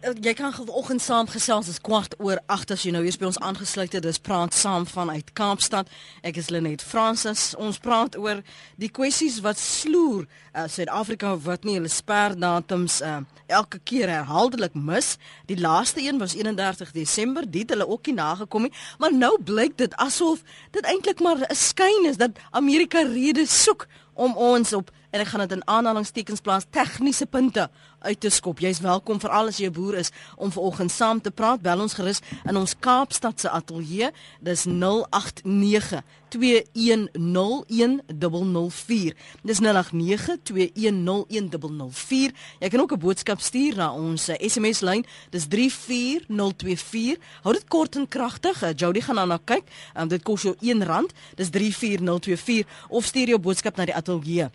Eh, 0.00 0.10
jy 0.20 0.32
kan 0.32 0.52
vanoggend 0.52 1.02
saamgesels 1.02 1.68
is 1.68 1.80
kwart 1.80 2.14
oor 2.22 2.38
8 2.46 2.70
as 2.70 2.82
jy 2.86 2.92
nou 2.94 3.00
hier 3.02 3.16
by 3.18 3.26
ons 3.26 3.38
aangesluit 3.42 3.96
het. 3.96 4.04
Dis 4.04 4.20
praat 4.22 4.54
saam 4.54 4.84
vanuit 4.86 5.32
Kaapstad. 5.34 5.90
Ek 6.22 6.38
is 6.38 6.50
Lenet 6.54 6.84
Francis. 6.86 7.50
Ons 7.58 7.80
praat 7.82 8.14
oor 8.18 8.44
die 8.78 8.90
kwessies 8.94 9.40
wat 9.42 9.58
sloer 9.58 10.28
uh, 10.54 10.68
Suid-Afrika 10.70 11.32
wat 11.42 11.66
nie 11.66 11.74
hulle 11.80 11.90
sperdatums 11.90 13.00
uh, 13.02 13.16
elke 13.50 13.80
keer 13.82 14.12
herhaaldelik 14.12 14.76
mis. 14.78 15.16
Die 15.50 15.58
laaste 15.58 16.04
een 16.04 16.22
was 16.22 16.36
31 16.38 16.94
Desember. 16.94 17.48
Dit 17.50 17.74
hulle 17.74 17.88
ook 17.88 18.06
nie 18.06 18.18
nagekom 18.20 18.68
nie. 18.68 18.74
Maar 19.02 19.16
nou 19.16 19.34
blyk 19.42 19.74
dit 19.82 19.98
asof 19.98 20.46
dit 20.78 20.86
eintlik 20.86 21.24
maar 21.24 21.42
'n 21.42 21.54
skyn 21.54 22.06
is 22.06 22.22
dat 22.22 22.38
Amerika 22.50 23.02
redes 23.02 23.62
soek 23.64 23.88
om 24.14 24.36
ons 24.36 24.72
op 24.72 24.90
en 25.10 25.20
ek 25.20 25.30
gaan 25.30 25.46
dit 25.46 25.52
in 25.56 25.66
aanhalingstekens 25.66 26.42
plaas 26.44 26.66
tegniese 26.70 27.26
punte 27.26 27.68
uit 27.98 28.20
te 28.20 28.30
skop. 28.30 28.58
Jy's 28.58 28.80
welkom 28.80 29.20
vir 29.20 29.30
alles 29.30 29.58
jy 29.58 29.66
'n 29.66 29.72
boer 29.72 29.94
is 29.94 30.10
om 30.36 30.52
vanoggend 30.52 30.90
saam 30.90 31.20
te 31.20 31.30
praat. 31.30 31.62
Bel 31.62 31.80
ons 31.80 31.94
gerus 31.94 32.20
in 32.44 32.56
ons 32.56 32.74
Kaapstad 32.78 33.40
se 33.40 33.50
ateljee. 33.50 34.10
Dis 34.40 34.64
089 34.64 36.02
2101004. 36.28 39.16
Dis 39.42 39.58
089 39.58 40.36
2101004. 40.42 42.32
Jy 42.58 42.68
kan 42.68 42.80
ook 42.80 42.92
'n 42.92 42.98
boodskap 42.98 43.40
stuur 43.40 43.76
na 43.76 43.92
ons 43.92 44.28
SMS 44.38 44.80
lyn. 44.80 45.04
Dis 45.30 45.46
34024. 45.48 47.18
Hou 47.42 47.54
dit 47.54 47.68
kort 47.68 47.96
en 47.96 48.08
kragtig. 48.08 48.62
Eh, 48.62 48.70
Jody 48.76 49.00
gaan 49.00 49.14
nou 49.14 49.38
kyk. 49.44 49.64
Um, 49.96 50.08
dit 50.08 50.22
kos 50.22 50.42
jou 50.42 50.56
R1. 50.60 51.06
Dis 51.34 51.50
34024 51.50 52.66
of 52.88 53.04
stuur 53.04 53.28
jou 53.28 53.38
boodskap 53.38 53.76
na 53.76 53.84
die 53.84 53.94
ateljee 53.94 54.50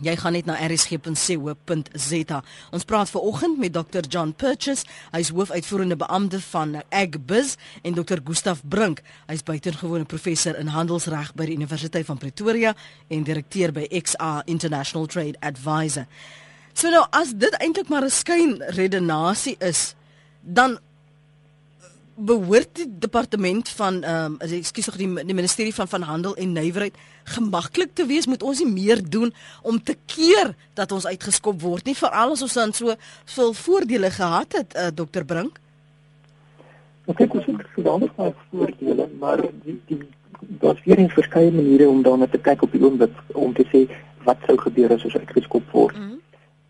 Jy 0.00 0.16
gaan 0.16 0.32
net 0.32 0.46
na 0.48 0.56
rsg.co.za. 0.66 2.38
Ons 2.72 2.84
praat 2.88 3.10
ver 3.10 3.20
oggend 3.20 3.58
met 3.58 3.72
Dr. 3.74 4.06
John 4.08 4.32
Purchase. 4.32 4.86
Hy's 5.12 5.30
hoofuitvoerende 5.34 5.96
beampte 5.96 6.40
van 6.40 6.82
Agbiz 6.88 7.56
en 7.82 7.94
Dr. 7.94 8.22
Gustaf 8.24 8.62
Brink. 8.64 9.02
Hy's 9.26 9.42
buitengewone 9.42 10.04
professor 10.04 10.56
in 10.58 10.72
handelsreg 10.72 11.34
by 11.34 11.44
die 11.50 11.56
Universiteit 11.56 12.06
van 12.06 12.18
Pretoria 12.18 12.74
en 13.08 13.26
direkteur 13.28 13.72
by 13.72 13.86
XA 14.00 14.42
International 14.46 15.06
Trade 15.06 15.36
Advisor. 15.40 16.06
So 16.72 16.88
nou 16.88 17.04
as 17.12 17.34
dit 17.36 17.52
eintlik 17.60 17.88
maar 17.88 18.04
'n 18.04 18.10
skyn 18.10 18.62
redenasie 18.72 19.56
is 19.60 19.94
dan 20.40 20.78
behoort 22.26 22.76
die 22.78 22.86
departement 22.98 23.68
van 23.78 24.02
ehm 24.02 24.36
um, 24.40 24.52
ekskuus 24.58 24.88
tog 24.90 24.96
die, 25.00 25.08
die 25.24 25.34
ministerie 25.34 25.74
van 25.74 25.88
van 25.88 26.02
handel 26.02 26.36
en 26.36 26.52
nywerheid 26.52 26.96
gemaklik 27.34 27.94
te 27.94 28.06
wees 28.06 28.26
moet 28.26 28.42
ons 28.42 28.62
nie 28.62 28.72
meer 28.72 29.02
doen 29.16 29.32
om 29.62 29.82
te 29.82 29.96
keer 30.06 30.54
dat 30.74 30.92
ons 30.92 31.06
uitgeskop 31.06 31.60
word 31.62 31.84
nie 31.86 31.96
veral 31.98 32.34
as 32.34 32.42
ons 32.42 32.56
dan 32.58 32.72
so 32.72 32.94
veel 33.34 33.52
voordele 33.54 34.10
gehad 34.10 34.58
het 34.58 34.76
uh, 34.76 34.88
dokter 34.94 35.24
Brink 35.24 35.60
Ek 37.10 37.16
kyk 37.18 37.34
ons 37.34 37.46
het 37.50 37.70
verdandig 37.74 38.14
baie 38.18 38.34
voordele 38.50 39.08
maar 39.18 39.42
die 39.64 39.78
die 39.90 40.02
daar's 40.62 40.82
weer 40.84 41.00
'n 41.00 41.08
verskeie 41.08 41.52
maniere 41.52 41.88
om 41.88 42.02
daarna 42.02 42.26
te 42.26 42.38
kyk 42.38 42.62
op 42.62 42.72
die 42.72 42.82
oomblik 42.82 43.14
om 43.32 43.54
te 43.54 43.66
sê 43.72 43.86
wat 44.24 44.38
sou 44.46 44.56
gebeur 44.58 44.92
as 44.92 45.04
ons 45.04 45.16
uitgeskop 45.16 45.70
word 45.70 45.96
mm 45.96 46.02
-hmm. 46.02 46.20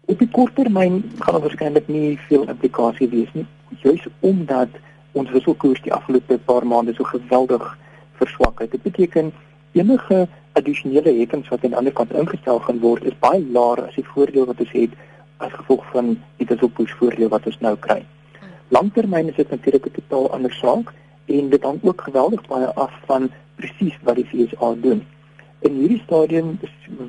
Op 0.04 0.18
die 0.18 0.28
kort 0.28 0.54
termyn 0.54 1.02
gaan 1.18 1.34
daar 1.34 1.42
waarskynlik 1.42 1.88
nie 1.88 2.18
veel 2.28 2.48
implikasie 2.48 3.08
wees 3.08 3.32
nie 3.32 3.46
juis 3.82 4.06
omdat 4.20 4.68
ons 5.12 5.30
wisselkoers 5.30 5.82
die 5.82 5.92
afgelope 5.92 6.38
paar 6.38 6.66
maande 6.66 6.94
so 6.94 7.04
geweldig 7.04 7.64
verswak 8.20 8.60
het. 8.60 8.70
Dit 8.70 8.82
beteken 8.82 9.32
enige 9.72 10.28
addisionele 10.52 11.12
heffings 11.18 11.48
wat 11.48 11.64
aan 11.64 11.72
die 11.72 11.78
ander 11.78 11.92
kant 11.92 12.12
ingestel 12.12 12.58
gaan 12.66 12.80
word 12.80 13.04
is 13.08 13.18
baie 13.24 13.44
laer 13.56 13.84
as 13.86 13.94
die 13.96 14.08
voordeel 14.14 14.48
wat 14.50 14.60
ons 14.60 14.74
het 14.76 14.96
as 15.44 15.52
gevolg 15.52 15.84
van 15.92 16.16
die 16.40 16.48
wisselkoers 16.48 16.92
voordeel 17.00 17.30
wat 17.32 17.46
ons 17.50 17.60
nou 17.64 17.74
kry. 17.86 18.02
Langtermyn 18.72 19.28
is 19.28 19.36
dit 19.36 19.50
natuurlik 19.50 19.86
'n 19.86 19.96
totaal 20.00 20.30
ander 20.32 20.52
saak 20.52 20.92
en 21.26 21.48
dit 21.50 21.62
hang 21.62 21.78
ook 21.82 22.00
geweldig 22.00 22.46
baie 22.48 22.68
af 22.74 22.92
van 23.06 23.30
presies 23.56 23.96
wat 24.02 24.16
die 24.16 24.26
FSA 24.26 24.74
doen. 24.74 25.06
In 25.60 25.74
hierdie 25.74 26.02
stadium 26.04 26.58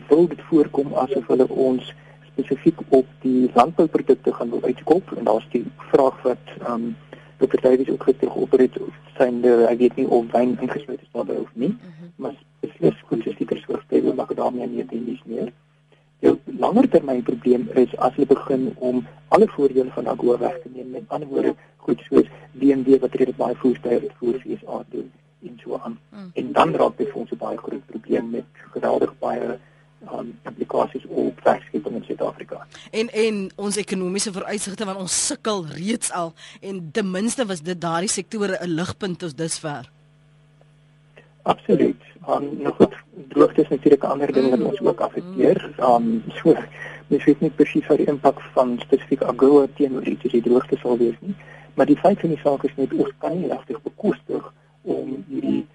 wil 0.08 0.28
dit 0.28 0.42
voorkom 0.50 0.94
asof 0.94 1.28
hulle 1.28 1.48
ons 1.50 1.94
spesifiek 2.32 2.80
op 2.90 3.08
die 3.22 3.52
landbouprodukte 3.54 4.34
gaan 4.34 4.50
wil 4.50 4.64
uitskop 4.64 5.12
en 5.18 5.24
daar's 5.24 5.48
die 5.52 5.66
vraag 5.78 6.22
wat 6.22 6.46
ehm 6.60 6.74
um, 6.74 6.96
Dr. 7.44 7.62
Davies 7.62 7.90
ook 7.90 8.04
gister 8.04 8.32
geopereer 8.32 8.82
of 8.82 8.96
synde 9.18 9.54
ek 9.68 9.78
weet 9.84 9.96
nie 10.00 10.08
of 10.08 10.32
wyn 10.32 10.56
ingesluit 10.62 11.02
is 11.02 11.12
daarbey 11.12 11.36
of 11.42 11.50
nie, 11.54 11.74
mm 11.74 11.80
-hmm. 11.80 12.12
maar 12.16 12.36
beslis 12.64 13.04
goed 13.10 13.28
is 13.28 13.38
die 13.38 13.48
verskoorstelle 13.48 14.14
makadamia 14.14 14.66
nie 14.66 14.86
dit 14.86 15.06
nie 15.08 15.20
meer. 15.26 15.52
Die 16.24 16.32
langer 16.60 16.88
termyn 16.90 17.24
probleem 17.24 17.68
is 17.82 17.98
as 17.98 18.16
hulle 18.16 18.28
begin 18.28 18.72
om 18.80 19.04
alle 19.28 19.48
voordele 19.56 19.92
van 19.96 20.08
AGOA 20.08 20.38
weg 20.38 20.62
te 20.62 20.70
neem 20.76 20.90
met 20.90 21.04
ander 21.08 21.28
woorde 21.28 21.56
goed 21.78 22.00
soos 22.08 22.30
BMW 22.52 23.00
wat 23.04 23.16
reeds 23.20 23.36
baie 23.36 23.56
voertuie 23.56 24.00
het 24.00 24.16
voor 24.20 24.40
FSA 24.40 24.84
doen 24.90 25.12
en 25.44 25.60
so 25.64 25.80
aan. 25.84 26.00
Mm. 26.10 26.32
En 26.34 26.52
dan 26.52 26.76
raak 26.76 26.98
dit 26.98 27.10
vir 27.12 27.20
ons 27.22 27.32
'n 27.32 27.44
baie 27.46 27.58
groot 27.58 27.86
probleem 27.86 28.30
met 28.30 28.46
geweldig 28.76 29.14
baie 29.20 29.60
um, 30.12 30.40
implikasies 30.46 31.06
op 31.08 31.40
werkskeping 31.44 31.96
in 31.96 32.04
Suid-Afrika. 32.04 32.68
En 32.92 33.10
en 33.10 33.52
ons 33.56 33.76
ekonomiese 33.76 34.34
vooruitsigte 34.34 34.86
want 34.86 35.00
ons 35.00 35.26
sukkel 35.28 35.66
reeds 35.68 36.12
al 36.12 36.34
en 36.62 36.90
ten 36.92 37.12
minste 37.12 37.46
was 37.46 37.62
dit 37.62 37.82
daardie 37.82 38.10
sektore 38.10 38.58
'n 38.62 38.76
ligpunt 38.76 39.20
tot 39.20 39.38
dusver. 39.38 39.90
Absoluut. 41.44 42.02
Um, 42.30 42.46
nou 42.64 42.74
goed, 42.74 42.94
droogte 43.30 43.62
is 43.62 43.70
natuurlik 43.70 44.04
'n 44.04 44.08
ander 44.08 44.32
ding 44.32 44.50
wat 44.50 44.62
ons 44.62 44.82
ook 44.82 45.00
affekteer. 45.00 45.74
Um 45.80 46.24
so 46.28 46.56
mens 47.08 47.24
weet 47.24 47.40
nie 47.40 47.50
presies 47.50 47.88
wat 47.88 47.98
die 47.98 48.08
impak 48.08 48.42
van 48.54 48.80
spesifiek 48.80 49.22
AGOA 49.22 49.68
teenoor 49.76 50.04
iets 50.04 50.32
die 50.32 50.42
droogte 50.42 50.78
sal 50.78 50.98
wees 50.98 51.18
nie, 51.20 51.36
maar 51.74 51.86
die 51.86 51.98
feit 51.98 52.20
van 52.20 52.30
die 52.30 52.40
saak 52.44 52.64
is 52.64 52.76
net 52.76 52.94
ons 52.94 53.12
kan 53.18 53.38
nie 53.40 53.50
regtig 53.52 53.82
bekostig 53.82 54.54
om 54.82 55.26
hierdie 55.28 55.66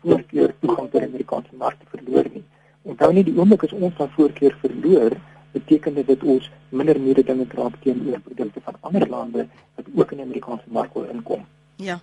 voorkeur 0.00 0.54
toegang 0.60 0.90
tot 0.90 1.00
die 1.00 1.08
Amerikaanse 1.08 1.56
mark 1.56 1.78
te 1.78 1.86
verloor 1.96 2.26
nie. 2.32 2.44
Onthou 2.82 3.12
nie 3.12 3.24
die 3.24 3.36
oomblik 3.38 3.64
as 3.64 3.72
ons 3.72 3.94
van 3.96 4.10
voorkeur 4.16 4.56
verloor, 4.60 5.16
beteken 5.52 5.94
dit 5.94 6.06
dat 6.06 6.22
ons 6.22 6.50
minder 6.68 7.00
mededinge 7.00 7.46
draak 7.46 7.76
teenoor 7.84 8.20
produkte 8.20 8.60
van 8.64 8.78
ander 8.80 9.08
lande 9.08 9.46
wat 9.76 9.90
ook 9.94 10.14
in 10.14 10.22
die 10.22 10.26
Amerikaanse 10.26 10.72
mark 10.78 10.94
wil 10.94 11.10
inkom. 11.12 11.44
Ja. 11.76 12.00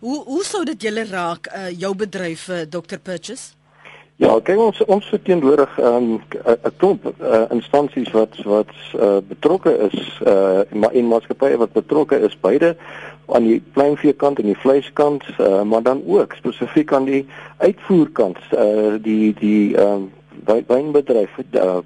Hoe 0.00 0.22
hoe 0.24 0.42
sou 0.44 0.64
dit 0.64 0.82
julle 0.82 1.04
raak 1.10 1.50
uh, 1.50 1.70
jou 1.70 1.94
bedryf 1.94 2.48
uh, 2.48 2.64
Dr 2.70 2.98
Purchase? 3.02 3.54
Ja, 4.16 4.30
kyk 4.40 4.56
ons 4.56 4.78
ons 4.88 5.08
verteenwoordig 5.12 5.72
'n 5.76 5.84
um, 5.84 6.06
klomp 6.80 7.04
uh, 7.04 7.42
instansies 7.52 8.08
wat 8.16 8.38
wat 8.48 8.72
uh, 8.94 9.18
betrokke 9.28 9.74
is 9.90 9.98
uh 10.24 10.62
maar 10.72 10.96
en 10.96 11.10
maatskappye 11.10 11.58
wat 11.60 11.72
betrokke 11.72 12.20
is 12.28 12.38
beide 12.40 12.76
aan 13.26 13.44
die 13.44 13.62
kleinveekant 13.72 14.38
en 14.38 14.50
die 14.50 14.58
vleiskant, 14.58 15.24
uh, 15.38 15.62
maar 15.62 15.82
dan 15.82 16.02
ook 16.06 16.34
spesifiek 16.38 16.92
aan 16.92 17.04
die 17.04 17.26
uitvoerkant, 17.58 18.38
uh 18.52 18.94
die 19.02 19.34
die 19.40 19.76
ehm 19.76 20.06
um, 20.46 20.64
wynbedryf 20.66 21.38
uh, 21.50 21.78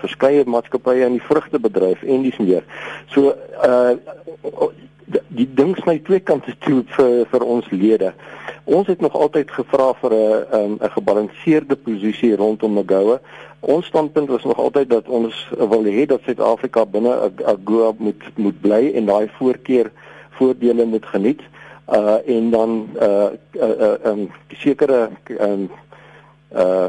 verskeie 0.00 0.42
maatskappye 0.46 1.04
in 1.06 1.18
die 1.18 1.22
vrugtebedryf 1.22 2.02
en 2.02 2.22
dis 2.22 2.40
meer. 2.42 2.64
So 3.14 3.34
uh 3.62 3.94
die 5.28 5.46
ding 5.54 5.74
sny 5.76 5.98
twee 6.06 6.20
kante 6.20 6.54
toe 6.64 6.82
vir 6.96 7.24
vir 7.30 7.44
ons 7.44 7.66
lede. 7.70 8.12
Ons 8.64 8.88
het 8.88 9.02
nog 9.04 9.14
altyd 9.14 9.50
gevra 9.52 9.92
vir 10.00 10.12
'n 10.12 10.56
um, 10.58 10.78
'n 10.80 10.90
gebalanseerde 10.96 11.76
posisie 11.76 12.36
rondom 12.36 12.78
AGOA. 12.78 13.20
Ons 13.60 13.86
standpunt 13.86 14.28
was 14.28 14.44
nog 14.44 14.58
altyd 14.58 14.90
dat 14.90 15.08
ons 15.08 15.48
wil 15.56 15.84
hê 15.84 16.06
dat 16.06 16.20
Suid-Afrika 16.24 16.86
binne 16.86 17.32
AGOA 17.44 17.92
moet 17.98 18.22
moet 18.36 18.60
bly 18.60 18.92
en 18.94 19.06
daai 19.06 19.28
voorkeur 19.38 19.90
voordele 20.38 20.84
moet 20.84 21.06
geniet. 21.06 21.40
Uh 21.88 22.16
en 22.26 22.50
dan 22.50 22.88
uh 22.96 23.26
uh 23.52 23.80
uh 23.80 23.94
um, 24.04 24.30
sekere 24.48 25.10
um 25.40 25.70
uh 26.56 26.86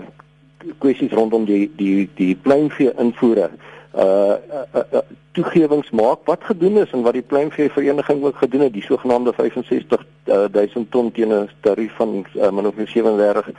kwessies 0.78 1.12
rondom 1.12 1.46
die 1.46 1.72
die 1.76 2.10
die 2.16 2.36
pleinvee 2.36 2.94
invoere 2.98 3.50
uh, 3.96 4.02
uh, 4.02 4.84
uh 4.94 5.04
toegewings 5.36 5.90
maak 5.92 6.24
wat 6.30 6.44
gedoen 6.48 6.78
is 6.80 6.92
en 6.96 7.04
wat 7.04 7.18
die 7.18 7.26
pleinvee 7.26 7.70
vereniging 7.70 8.24
ook 8.24 8.38
gedoen 8.40 8.62
het 8.62 8.74
die 8.74 8.84
sogenaamde 8.84 9.34
65 9.34 10.06
000 10.24 10.86
ton 10.90 11.12
teen 11.12 11.34
'n 11.34 11.50
tarief 11.60 11.96
van 11.96 12.26
uh, 12.36 12.50
min 12.50 12.68
of 12.68 12.74
37 12.86 13.50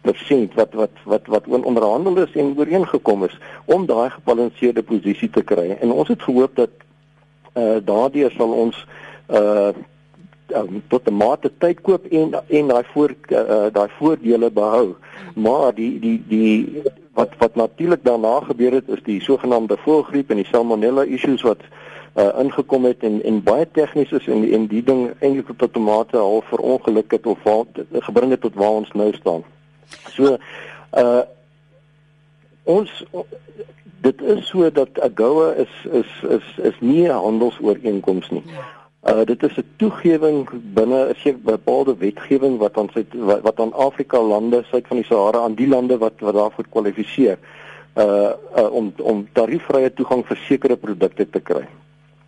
persent 0.00 0.54
wat 0.54 0.72
wat 0.72 0.96
wat 1.04 1.26
wat 1.26 1.46
onderhandel 1.46 2.16
is 2.16 2.32
en 2.32 2.54
ooreengekom 2.56 3.24
is 3.24 3.38
om 3.64 3.86
daai 3.86 4.10
gebalanseerde 4.10 4.82
posisie 4.82 5.30
te 5.30 5.42
kry 5.42 5.76
en 5.80 5.92
ons 5.92 6.08
het 6.08 6.22
gehoop 6.22 6.56
dat 6.56 6.70
uh 7.54 7.76
daardeur 7.84 8.30
sal 8.30 8.52
ons 8.52 8.76
uh 8.76 8.99
um, 9.30 10.82
tot 10.88 11.08
'n 11.10 11.14
mate 11.14 11.50
tyd 11.58 11.80
koop 11.80 12.06
en 12.06 12.34
en 12.48 12.66
daai 12.66 12.84
voor 12.92 13.14
uh, 13.28 13.66
daai 13.72 13.88
voordele 13.98 14.50
behou. 14.50 14.94
Maar 15.34 15.74
die 15.74 15.98
die 15.98 16.22
die 16.28 16.82
wat 17.12 17.30
wat 17.38 17.54
natuurlik 17.54 18.04
daarna 18.04 18.40
gebeur 18.40 18.72
het 18.72 18.88
is 18.88 19.02
die 19.02 19.20
sogenaamde 19.22 19.76
voëlgriep 19.76 20.30
en 20.30 20.36
die 20.36 20.50
salmonella 20.50 21.02
issues 21.02 21.42
wat 21.42 21.60
uh, 22.14 22.28
ingekom 22.38 22.84
het 22.84 23.02
en 23.02 23.22
en 23.22 23.42
baie 23.42 23.68
tegnies 23.72 24.12
is 24.12 24.26
en 24.26 24.52
en 24.52 24.66
die 24.66 24.82
ding 24.82 25.10
eintlik 25.18 25.50
tot 25.56 25.72
tomate 25.72 26.16
al 26.16 26.42
verongeluk 26.42 27.10
het 27.10 27.26
of 27.26 27.42
wat 27.42 27.82
gebring 27.92 28.30
het 28.30 28.40
tot 28.40 28.54
waar 28.54 28.80
ons 28.82 28.92
nou 28.92 29.12
staan. 29.12 29.44
So 30.08 30.38
uh 30.92 31.22
ons 32.64 33.04
dit 34.00 34.22
is 34.22 34.46
so 34.48 34.70
dat 34.70 35.00
AGOA 35.00 35.52
is 35.52 35.72
is 35.90 36.10
is 36.28 36.58
is 36.62 36.76
nie 36.80 37.06
'n 37.08 37.10
handelsooreenkoms 37.10 38.30
nie. 38.30 38.44
Uh 39.02 39.24
dit 39.24 39.42
is 39.42 39.56
'n 39.56 39.64
toegewing 39.76 40.48
binne 40.74 41.08
'n 41.08 41.14
sekere 41.14 41.56
bepaalde 41.56 41.96
wetgewing 41.96 42.58
wat 42.58 42.76
ons 42.76 42.94
het 42.94 43.06
wat, 43.14 43.40
wat 43.40 43.60
aan 43.60 43.72
Afrika 43.72 44.20
lande 44.20 44.62
suid 44.62 44.86
van 44.86 44.96
die 44.96 45.06
Sahara 45.06 45.38
aan 45.38 45.54
die 45.54 45.68
lande 45.68 45.98
wat 45.98 46.12
wat 46.18 46.34
daarvoor 46.34 46.66
kwalifiseer 46.70 47.38
uh, 47.96 48.30
uh 48.56 48.72
om 48.72 48.92
om 49.02 49.28
tariefvrye 49.32 49.92
toegang 49.92 50.26
vir 50.26 50.36
sekere 50.36 50.76
produkte 50.76 51.30
te 51.30 51.40
kry. 51.40 51.64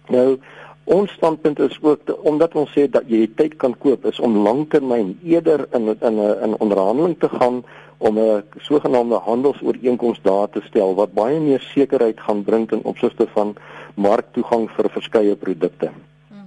Nou 0.08 0.38
ons 0.84 1.12
standpunt 1.12 1.58
is 1.58 1.78
ook 1.82 2.00
te, 2.04 2.16
omdat 2.22 2.54
ons 2.54 2.72
sê 2.72 2.88
dat 2.90 3.04
jy 3.06 3.28
tyd 3.36 3.56
kan 3.56 3.76
koop 3.78 4.06
is 4.06 4.20
om 4.20 4.36
lanktermyn 4.36 5.18
eerder 5.22 5.66
in 5.72 5.88
in 5.88 6.16
'n 6.20 6.38
in 6.44 6.56
onderhandeling 6.58 7.18
te 7.18 7.28
gaan 7.28 7.64
om 7.98 8.18
'n 8.18 8.42
sogenaamde 8.58 9.18
handelsooreenkoms 9.28 10.22
daar 10.22 10.48
te 10.48 10.60
stel 10.60 10.94
wat 10.94 11.12
baie 11.12 11.40
meer 11.40 11.60
sekerheid 11.60 12.20
gaan 12.20 12.42
bring 12.42 12.68
ten 12.68 12.82
opsigte 12.82 13.26
van 13.26 13.54
marktoegang 13.94 14.70
vir 14.70 14.90
verskeie 14.90 15.36
produkte. 15.36 15.90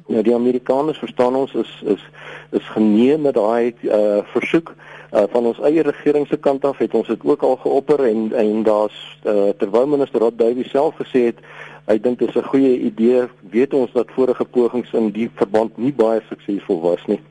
Nou 0.08 0.22
die 0.22 0.36
Amerikaners 0.36 0.98
verstaan 0.98 1.36
ons 1.36 1.54
is 1.54 1.82
is 1.86 2.04
is 2.52 2.68
geneem 2.76 3.22
met 3.22 3.34
daai 3.34 3.74
uh 3.84 4.22
versoek 4.34 4.74
uh 5.12 5.24
van 5.34 5.46
ons 5.46 5.60
eie 5.60 5.82
regering 5.82 6.28
se 6.28 6.38
kant 6.38 6.66
af. 6.66 6.78
Het 6.78 6.94
ons 6.94 7.08
dit 7.08 7.26
ook 7.26 7.42
al 7.42 7.56
geopper 7.56 8.06
en 8.06 8.34
en 8.34 8.64
daar's 8.64 9.20
uh 9.24 9.50
terwyl 9.58 9.88
minister 9.88 10.20
Rod 10.20 10.38
Davey 10.38 10.64
self 10.64 10.96
gesê 11.02 11.26
het 11.32 11.42
hy 11.86 12.00
dink 12.02 12.20
dit 12.20 12.30
is 12.30 12.36
'n 12.36 12.52
goeie 12.52 12.80
idee 12.80 13.28
weet 13.50 13.74
ons 13.74 13.92
dat 13.92 14.14
vorige 14.18 14.46
pogings 14.46 14.94
in 14.94 15.12
die 15.12 15.30
verband 15.36 15.78
nie 15.78 15.94
baie 15.94 16.22
suksesvol 16.30 16.82
was 16.82 17.06
nie 17.06 17.22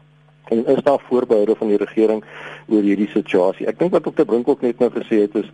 en 0.51 0.67
is 0.67 0.83
daar 0.83 1.01
voorbehoude 1.09 1.55
van 1.57 1.69
die 1.69 1.81
regering 1.81 2.25
oor 2.69 2.83
hierdie 2.83 3.11
situasie 3.13 3.67
ek 3.67 3.79
dink 3.79 3.93
wat 3.93 4.05
Dr 4.05 4.25
Brinkhoff 4.25 4.61
net 4.61 4.79
nou 4.79 4.91
gesê 4.91 5.25
het 5.25 5.35
is 5.35 5.51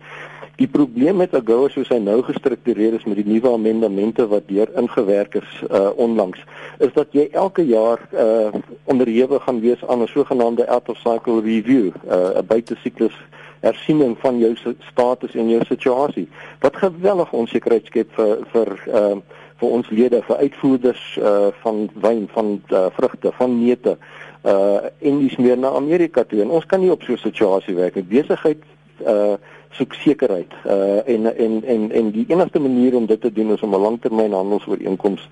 Die 0.61 0.67
probleem 0.67 1.17
met 1.17 1.33
AGOA 1.33 1.69
soos 1.73 1.89
hy 1.89 1.97
nou 2.03 2.19
gestruktureer 2.27 2.93
is 2.93 3.05
met 3.09 3.17
die 3.17 3.25
nuwe 3.25 3.49
amendamente 3.55 4.27
wat 4.29 4.49
deur 4.51 4.69
ingewerk 4.77 5.39
is 5.39 5.53
uh 5.69 5.89
onlangs, 6.05 6.43
is 6.85 6.91
dat 6.93 7.15
jy 7.17 7.23
elke 7.31 7.63
jaar 7.65 8.03
uh 8.13 8.51
onderhewig 8.91 9.41
gaan 9.47 9.61
wees 9.63 9.81
aan 9.87 10.03
'n 10.03 10.11
sogenaamde 10.13 10.67
out 10.67 10.89
of 10.89 11.01
cycle 11.01 11.41
review, 11.41 11.89
uh 12.05 12.37
'n 12.37 12.45
buitesiklus 12.45 13.17
hersiening 13.61 14.17
van 14.19 14.37
jou 14.37 14.55
status 14.91 15.33
en 15.33 15.49
jou 15.49 15.65
situasie. 15.65 16.29
Wat 16.59 16.75
geweldig 16.75 17.31
onsekerheid 17.31 17.85
skep 17.85 18.11
vir 18.13 18.45
vir 18.53 18.69
uh 18.87 19.15
vir 19.61 19.69
ons 19.69 19.89
lede, 19.89 20.21
vir 20.21 20.37
uitvoerders 20.37 21.17
uh 21.21 21.49
van 21.63 21.89
wyn, 21.93 22.29
van 22.33 22.61
uh, 22.69 22.85
vrugte, 22.97 23.31
van 23.31 23.59
neute 23.65 23.97
uh 24.45 24.79
en 24.99 25.19
dis 25.19 25.35
meer 25.37 25.57
na 25.57 25.69
Amerika 25.69 26.23
toe. 26.23 26.41
En 26.41 26.49
ons 26.49 26.65
kan 26.65 26.79
nie 26.79 26.91
op 26.91 27.03
so 27.03 27.13
'n 27.13 27.17
situasie 27.17 27.75
werk 27.75 27.95
nie. 27.95 28.03
Besigheid 28.03 28.63
uh 29.07 29.33
soek 29.71 29.93
sekerheid. 29.93 30.51
Uh 30.65 31.07
en 31.07 31.37
en 31.37 31.63
en 31.63 31.91
en 31.91 32.11
die 32.11 32.25
enigste 32.27 32.59
manier 32.59 32.95
om 32.95 33.05
dit 33.05 33.21
te 33.21 33.31
doen 33.31 33.51
is 33.51 33.61
om 33.61 33.75
'n 33.75 33.81
langtermyn 33.81 34.33
handelsooreenkoms 34.33 35.29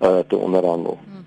uh 0.00 0.18
te 0.28 0.36
onderhandel. 0.36 0.98
Hmm. 1.04 1.24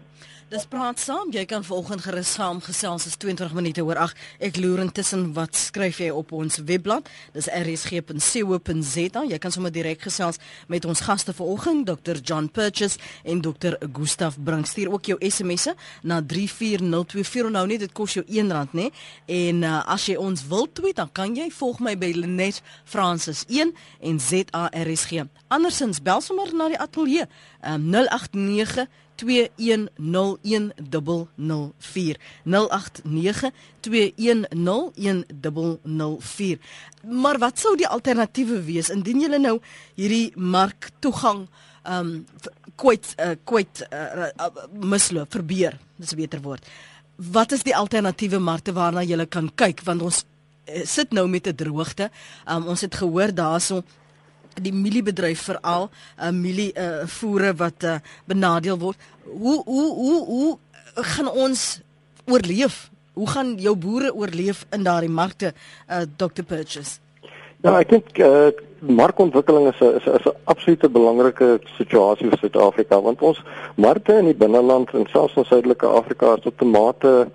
Dis 0.54 0.68
praat 0.70 1.00
saam. 1.02 1.32
Jy 1.34 1.48
kan 1.50 1.64
volgens 1.66 2.04
gerus 2.06 2.30
saam 2.36 2.60
gesels 2.62 3.08
as 3.10 3.16
20 3.18 3.56
minute 3.58 3.82
oor 3.82 3.98
8. 3.98 4.20
Ek 4.46 4.60
loer 4.62 4.84
intussen 4.84 5.32
wat 5.34 5.58
skryf 5.58 5.98
jy 6.04 6.12
op 6.14 6.30
ons 6.38 6.60
webblad? 6.68 7.08
Dis 7.34 7.48
rsg.co.za. 7.50 9.24
Jy 9.32 9.40
kan 9.42 9.56
sommer 9.56 9.74
direk 9.74 10.06
gesels 10.06 10.38
met 10.70 10.86
ons 10.86 11.02
gaste 11.08 11.34
vanoggend, 11.34 11.90
Dr. 11.90 12.22
John 12.22 12.52
Purchase 12.54 13.02
en 13.26 13.42
Dr. 13.42 13.80
Gustaf 13.98 14.38
Brink. 14.38 14.70
Stuur 14.70 14.94
ook 14.94 15.10
jou 15.10 15.18
SMS'e 15.26 15.74
na 16.06 16.22
34024 16.22 17.50
nou 17.58 17.66
net 17.74 17.88
dit 17.88 17.98
kos 17.98 18.20
jou 18.20 18.26
R1, 18.28 18.78
nê? 18.78 18.92
En 19.26 19.66
uh, 19.66 19.80
as 19.96 20.06
jy 20.06 20.20
ons 20.22 20.46
wil 20.54 20.70
tweet, 20.70 21.02
dan 21.02 21.10
kan 21.10 21.34
jy 21.34 21.50
volg 21.50 21.82
my 21.82 21.96
by 21.98 22.12
Lenet 22.14 22.62
Francis 22.86 23.42
1 23.50 23.74
en 24.06 24.22
ZARSG. 24.22 25.26
Andersins 25.50 25.98
bel 26.06 26.22
sommer 26.22 26.54
na 26.54 26.70
die 26.76 26.84
ateljee 26.86 27.26
um, 27.66 27.90
089 27.90 28.86
0891101004 29.22 29.26
Maar 37.04 37.38
wat 37.38 37.60
sou 37.60 37.76
die 37.78 37.88
alternatiewe 37.88 38.64
wees? 38.64 38.90
Indien 38.90 39.22
jy 39.22 39.38
nou 39.38 39.60
hierdie 39.96 40.32
mark 40.36 40.90
toegang 41.00 41.48
um 41.84 42.26
kwyt 42.80 43.14
uh, 43.20 43.36
kwyt 43.44 43.88
uh, 43.92 44.32
uh, 44.40 44.48
misloop 44.72 45.32
verbeer 45.36 45.78
dis 46.00 46.12
'n 46.14 46.16
beter 46.16 46.42
woord. 46.42 46.68
Wat 47.16 47.52
is 47.52 47.64
die 47.64 47.76
alternatiewe 47.76 48.40
markte 48.40 48.74
waarna 48.74 49.04
jy 49.04 49.26
kan 49.26 49.52
kyk? 49.56 49.84
Want 49.84 50.02
ons 50.02 50.26
sit 50.66 51.12
nou 51.12 51.28
met 51.28 51.48
'n 51.48 51.56
droogte. 51.56 52.10
Um, 52.50 52.68
ons 52.68 52.82
het 52.82 52.96
gehoor 52.96 53.34
daarso 53.34 53.84
die 54.62 54.74
mieliebedryf 54.74 55.42
veral 55.50 55.90
'n 55.90 56.28
uh, 56.28 56.32
mielie 56.32 56.72
uh, 56.76 57.06
voere 57.06 57.54
wat 57.56 57.84
uh, 57.84 57.96
benadeel 58.26 58.78
word. 58.78 58.98
Hoe 59.24 59.64
hoe 59.66 59.90
hoe 59.96 60.26
hoe 60.26 60.58
gaan 60.96 61.30
ons 61.30 61.82
oorleef? 62.26 62.90
Hoe 63.14 63.30
gaan 63.30 63.56
jou 63.58 63.76
boere 63.76 64.14
oorleef 64.14 64.66
in 64.72 64.84
daardie 64.84 65.10
markte 65.10 65.54
uh, 65.90 66.02
Dr 66.18 66.44
Purchase? 66.44 67.00
Ja, 67.62 67.80
ek 67.80 67.90
dink 67.90 68.18
uh, 68.20 68.52
markontwikkeling 68.84 69.70
is 69.72 69.80
'n 69.80 69.96
is 69.96 70.26
'n 70.26 70.36
absolute 70.44 70.90
belangrike 70.90 71.60
situasie 71.78 72.30
vir 72.30 72.38
Suid-Afrika 72.38 73.02
want 73.02 73.22
ons 73.22 73.44
markte 73.76 74.18
in 74.18 74.26
die 74.26 74.36
binneland 74.36 74.92
en 74.94 75.08
selfs 75.08 75.36
in 75.36 75.46
Suidelike 75.46 75.86
Afrika 75.86 76.34
is 76.34 76.44
tot 76.44 76.58
tomate 76.58 77.32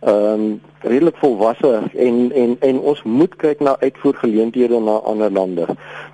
ehm 0.00 0.40
um, 0.40 0.60
redelik 0.82 1.16
volwasse 1.16 1.82
en 1.94 2.32
en 2.32 2.56
en 2.60 2.78
ons 2.78 3.02
moet 3.02 3.36
kyk 3.36 3.60
na 3.60 3.76
uitvoergeleenthede 3.78 4.80
na 4.80 4.96
ander 5.06 5.30
lande. 5.30 5.66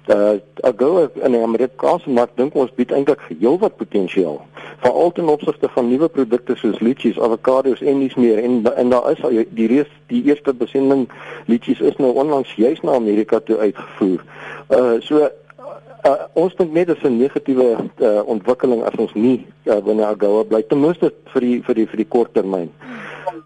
Uh 0.09 0.39
AGOA 0.61 1.09
in 1.23 1.33
die 1.33 1.43
Amerikaanse 1.43 2.11
mark 2.11 2.31
dink 2.37 2.55
ons 2.57 2.71
bied 2.75 2.93
eintlik 2.93 3.21
heelwat 3.29 3.77
potensiaal. 3.77 4.41
Veral 4.83 5.13
ten 5.13 5.29
opsigte 5.29 5.69
van 5.75 5.89
nuwe 5.89 6.09
produkte 6.09 6.57
soos 6.57 6.81
litchies, 6.81 7.19
avokado's 7.21 7.81
en 7.81 8.01
dis 8.01 8.15
meer 8.15 8.41
en 8.43 8.63
en 8.75 8.95
daar 8.95 9.11
is 9.13 9.21
al 9.25 9.43
die 9.51 9.69
reus 9.69 9.91
die 10.09 10.23
eerste 10.31 10.55
besending 10.55 11.09
litchies 11.47 11.81
is 11.81 12.01
nou 12.01 12.15
onlangs 12.15 12.55
juis 12.57 12.81
na 12.81 12.97
Amerika 12.97 13.41
toe 13.45 13.59
uitgevoer. 13.59 14.25
Uh 14.69 14.97
so 15.01 15.29
Uh, 16.07 16.15
ons 16.39 16.55
dink 16.55 16.71
net 16.73 16.87
dis 16.87 17.03
'n 17.03 17.17
negatiewe 17.19 17.65
uh, 17.75 18.23
ontwikkeling 18.25 18.85
as 18.87 18.95
ons 19.03 19.13
nie 19.15 19.47
uh, 19.67 19.81
binne 19.83 20.05
AGOA 20.07 20.45
bly 20.47 20.63
ten 20.63 20.81
minste 20.81 21.11
vir 21.35 21.41
die 21.43 21.57
vir 21.67 21.75
die 21.75 21.87
vir 21.91 21.97
die 21.97 22.07
kort 22.09 22.31
termyn. 22.39 22.71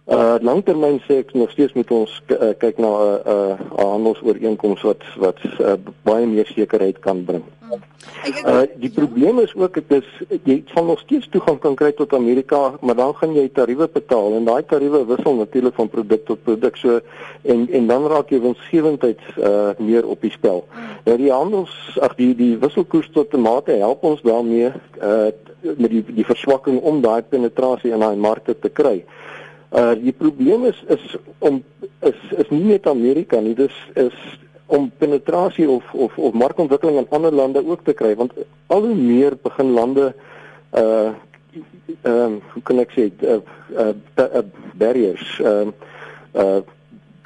Uh 0.06 0.36
langtermyn 0.40 1.00
sê 1.06 1.22
ek 1.22 1.32
nog 1.34 1.50
steeds 1.50 1.72
met 1.78 1.90
ons 1.90 2.10
uh, 2.28 2.52
kyk 2.58 2.78
na 2.78 2.90
'n 2.90 3.20
uh, 3.26 3.32
'n 3.32 3.80
uh, 3.80 3.90
handelsooreenkoms 3.94 4.82
wat 4.82 5.02
wat 5.16 5.38
uh, 5.58 5.75
baie 6.02 6.26
meer 6.26 6.47
sekerheid 6.47 6.99
kan 6.99 7.25
bring. 7.25 7.45
Uh 8.47 8.62
die 8.76 8.90
probleem 8.90 9.38
is 9.40 9.54
ook 9.54 9.75
dit 9.75 9.92
is 10.02 10.08
jy 10.45 10.62
sal 10.75 10.84
nog 10.84 10.99
steeds 10.99 11.28
toegang 11.28 11.58
kan 11.58 11.75
kry 11.75 11.92
tot 11.92 12.12
Amerika, 12.12 12.75
maar 12.80 12.95
dan 12.95 13.14
gaan 13.14 13.34
jy 13.34 13.49
tariewe 13.49 13.88
betaal 13.88 14.36
en 14.36 14.45
daai 14.45 14.62
tariewe 14.66 15.06
wissel 15.06 15.34
natuurlik 15.34 15.75
van 15.75 15.88
produk 15.88 16.26
tot 16.26 16.42
produk. 16.42 16.76
So 16.76 17.00
en 17.42 17.68
en 17.71 17.86
dan 17.86 18.06
raak 18.06 18.30
jy 18.30 18.40
winsgewendheid 18.40 19.21
uh 19.38 19.73
meer 19.78 20.06
op 20.06 20.21
die 20.21 20.30
spel. 20.30 20.64
Nou 21.04 21.16
die 21.16 21.32
handels 21.32 21.99
ag 22.00 22.14
die 22.14 22.34
die 22.34 22.58
wisselkoers 22.58 23.10
tot 23.10 23.30
tomate 23.30 23.73
help 23.73 24.04
ons 24.04 24.23
daarmee 24.23 24.73
uh 25.02 25.30
met 25.62 25.90
die 25.90 26.04
die 26.04 26.26
verswakking 26.26 26.80
om 26.80 27.00
daai 27.00 27.23
penetrasie 27.23 27.92
in 27.92 28.00
daai 28.02 28.16
markte 28.16 28.58
te 28.58 28.68
kry. 28.68 29.04
Uh 29.06 29.31
die 29.73 30.13
probleem 30.13 30.65
is 30.69 30.82
is 30.89 31.17
om 31.39 31.63
is 32.00 32.19
is 32.37 32.49
nie 32.50 32.65
net 32.65 32.87
Amerika 32.87 33.41
nie, 33.41 33.54
dis 33.54 33.73
is 33.95 34.17
om 34.67 34.91
penetrasie 34.99 35.69
of 35.69 35.85
of 35.93 36.19
of 36.19 36.32
markontwikkeling 36.32 36.99
in 36.99 37.06
ander 37.11 37.32
lande 37.32 37.65
ook 37.67 37.85
te 37.85 37.93
kry 37.93 38.15
want 38.17 38.32
al 38.67 38.85
hoe 38.87 38.95
meer 38.95 39.37
begin 39.43 39.73
lande 39.73 40.13
uh 40.73 41.13
ehm 42.02 42.13
um, 42.13 42.39
hoe 42.52 42.63
kan 42.63 42.78
ek 42.80 42.93
sê 42.97 43.08
uh, 43.21 43.41
uh, 43.76 43.93
uh 44.17 44.45
barriers 44.75 45.41
ehm 45.41 45.73
uh, 46.35 46.45
uh 46.45 46.61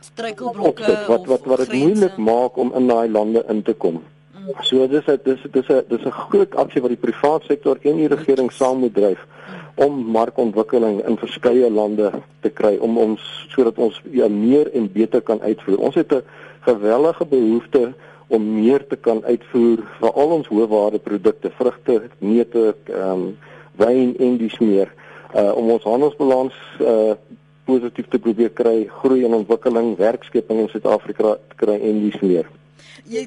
struikelblokke 0.07 0.97
wat 1.07 1.27
wat 1.27 1.47
wat 1.51 1.65
dit 1.65 1.79
moeilik 1.83 2.17
maak 2.17 2.57
om 2.57 2.73
in 2.75 2.87
daai 2.87 3.09
lande 3.11 3.43
in 3.49 3.63
te 3.63 3.75
kom. 3.75 4.03
Mm. 4.35 4.55
So 4.63 4.87
dis 4.87 5.07
'n 5.07 5.19
dis 5.25 5.43
dis 5.51 5.69
'n 5.69 5.85
dis 5.89 6.07
'n 6.07 6.19
groot 6.31 6.55
aksie 6.55 6.83
wat 6.83 6.95
die 6.95 7.05
private 7.07 7.47
sektor 7.47 7.79
en 7.83 7.97
die 7.97 8.09
regering 8.17 8.53
saam 8.53 8.79
moet 8.79 8.95
dryf. 8.95 9.23
Mm 9.27 9.56
om 9.77 9.97
markontwikkeling 10.13 11.03
in 11.05 11.19
verskeie 11.21 11.71
lande 11.71 12.11
te 12.41 12.51
kry 12.51 12.77
om 12.81 12.97
ons 12.99 13.23
sodat 13.53 13.79
ons 13.79 13.99
ja 14.13 14.29
meer 14.33 14.71
en 14.73 14.89
beter 14.93 15.21
kan 15.21 15.41
uitvoer. 15.45 15.79
Ons 15.79 15.95
het 15.95 16.13
'n 16.13 16.23
gewellige 16.65 17.25
behoefte 17.25 17.93
om 18.29 18.43
meer 18.55 18.87
te 18.87 18.97
kan 18.97 19.25
uitvoer 19.25 19.79
vir 20.01 20.13
al 20.13 20.31
ons 20.31 20.49
hoëwaarde 20.49 20.99
produkte, 20.99 21.51
vrugte, 21.51 22.03
neute, 22.19 22.75
ehm 22.85 23.11
um, 23.11 23.37
wyn 23.77 24.17
en 24.19 24.37
dis 24.37 24.59
meer 24.59 24.93
uh 25.35 25.53
om 25.57 25.71
ons 25.71 25.85
handelsbalans 25.85 26.55
uh 26.81 27.15
positief 27.67 28.07
te 28.09 28.19
probeer 28.19 28.53
kry, 28.55 28.87
groei 29.01 29.25
en 29.25 29.35
ontwikkeling, 29.35 29.97
werkskeping 29.99 30.61
in 30.61 30.69
Suid-Afrika 30.69 31.35
te 31.49 31.57
kry 31.57 31.75
en 31.83 32.01
dis 32.01 32.21
meer 32.21 32.47
jy 33.09 33.27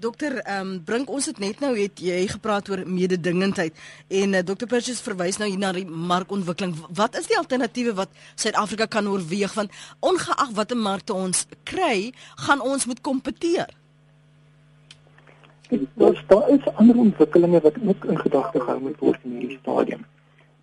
dokter 0.00 0.38
ehm 0.42 0.60
um, 0.60 0.72
bring 0.84 1.06
ons 1.08 1.28
dit 1.30 1.38
net 1.42 1.60
nou 1.60 1.72
het 1.76 2.00
jy 2.00 2.24
gepraat 2.30 2.68
oor 2.70 2.82
mededingendheid 2.86 3.76
en 4.08 4.34
uh, 4.34 4.42
dokter 4.44 4.68
Purchase 4.70 5.02
verwys 5.04 5.38
nou 5.40 5.48
hier 5.48 5.60
na 5.60 5.72
die 5.72 5.86
markontwikkeling. 5.86 6.74
Wat 6.90 7.16
is 7.18 7.28
die 7.30 7.38
alternatiewe 7.38 7.94
wat 8.00 8.12
Suid-Afrika 8.34 8.86
kan 8.86 9.08
oorweeg 9.08 9.54
want 9.54 9.72
ongeag 10.00 10.52
watter 10.54 10.76
markte 10.76 11.14
ons 11.14 11.46
kry, 11.64 12.12
gaan 12.46 12.60
ons 12.60 12.86
moet 12.86 13.00
kompeteer. 13.00 13.70
Daar 15.70 16.24
daar 16.28 16.50
is 16.50 16.66
ander 16.74 16.96
ontwikkelinge 16.96 17.60
wat 17.60 17.80
ook 17.86 18.04
in 18.04 18.18
gedagte 18.18 18.60
gehou 18.60 18.80
moet 18.80 18.98
word 18.98 19.20
in 19.24 19.38
hierdie 19.40 19.58
stadium. 19.62 20.04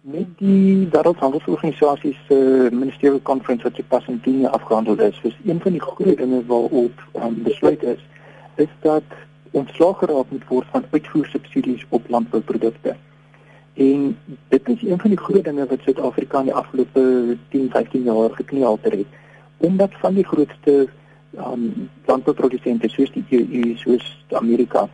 Met 0.01 0.37
die 0.37 0.87
Wêreldhandelsorganisasie 0.93 2.15
se 2.27 2.37
uh, 2.37 2.69
ministerial 2.73 3.21
conference 3.21 3.63
wat 3.63 3.87
pas 3.87 4.07
in 4.07 4.21
Kenia 4.21 4.49
afgehandel 4.49 4.97
is, 4.99 5.19
is 5.23 5.37
een 5.45 5.59
van 5.61 5.71
die 5.71 5.81
groot 5.81 6.17
dinge 6.17 6.45
waarop 6.45 7.03
um, 7.13 7.43
besluit 7.43 7.83
is 7.83 8.01
is 8.55 8.73
dat 8.79 9.03
ontslag 9.51 9.97
geraak 9.97 10.29
moet 10.29 10.47
word 10.47 10.67
van 10.71 10.85
uitvoersubsidies 10.91 11.85
op 11.89 12.09
landbouprodukte. 12.09 12.95
En 13.73 14.17
dit 14.47 14.69
is 14.69 14.81
een 14.81 14.99
van 14.99 15.09
die 15.09 15.19
groot 15.19 15.43
dinge 15.43 15.65
wat 15.65 15.79
Suid-Afrika 15.81 16.39
in 16.39 16.45
die 16.45 16.53
afgelope 16.53 17.37
10, 17.49 17.69
15 17.69 18.03
jaar 18.03 18.29
gekniehalter 18.29 18.91
het. 18.91 19.05
Omdat 19.57 19.89
van 19.93 20.13
die 20.13 20.25
grootste 20.25 20.87
um, 21.37 21.89
landbouprodusente 22.05 22.89
soos 22.89 23.11
die 23.11 23.25
EU, 23.29 23.75
soos 23.75 24.25
Amerika, 24.31 24.89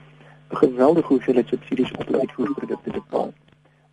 'n 0.50 0.56
geweldige 0.56 1.08
hoeveelheid 1.08 1.48
subsidies 1.48 1.92
op 1.92 2.14
uitvoerprodukte 2.14 2.92
betaal. 2.92 3.34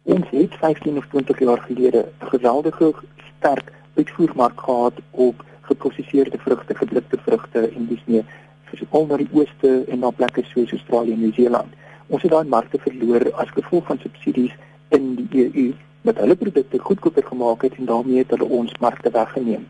Ons 0.03 0.31
het 0.31 0.55
15 0.55 0.97
of 0.97 1.07
20 1.07 1.39
jaar 1.39 1.59
gelede 1.59 2.05
'n 2.21 2.27
geweldige 2.27 2.95
sterk 3.37 3.73
uitvoermark 3.95 4.61
gehad 4.61 4.93
op 5.11 5.45
geproseserde 5.61 6.39
vrugte, 6.39 6.75
gedrukte 6.75 7.19
vrugte 7.19 7.69
en 7.69 7.87
dis 7.87 8.03
meer 8.05 8.25
veral 8.81 9.07
na 9.07 9.17
die 9.21 9.31
ooste 9.33 9.73
en 9.89 9.99
na 10.05 10.11
plekke 10.11 10.45
soos 10.51 10.73
Australië 10.73 11.13
en 11.13 11.21
Nieu-Seeland. 11.25 11.73
Ons 12.09 12.23
het 12.23 12.31
daai 12.31 12.49
markte 12.49 12.79
verloor 12.79 13.25
as 13.41 13.53
gevolg 13.57 13.87
van 13.87 14.01
subsidies 14.03 14.53
in 14.97 15.15
die 15.33 15.47
EU 15.49 15.73
wat 16.05 16.21
hulle 16.21 16.37
produkte 16.37 16.79
goedkoper 16.79 17.25
gemaak 17.25 17.63
het 17.63 17.79
en 17.81 17.89
daarmee 17.89 18.19
het 18.23 18.31
hulle 18.35 18.49
ons 18.59 18.73
markte 18.81 19.11
weggeneem. 19.11 19.65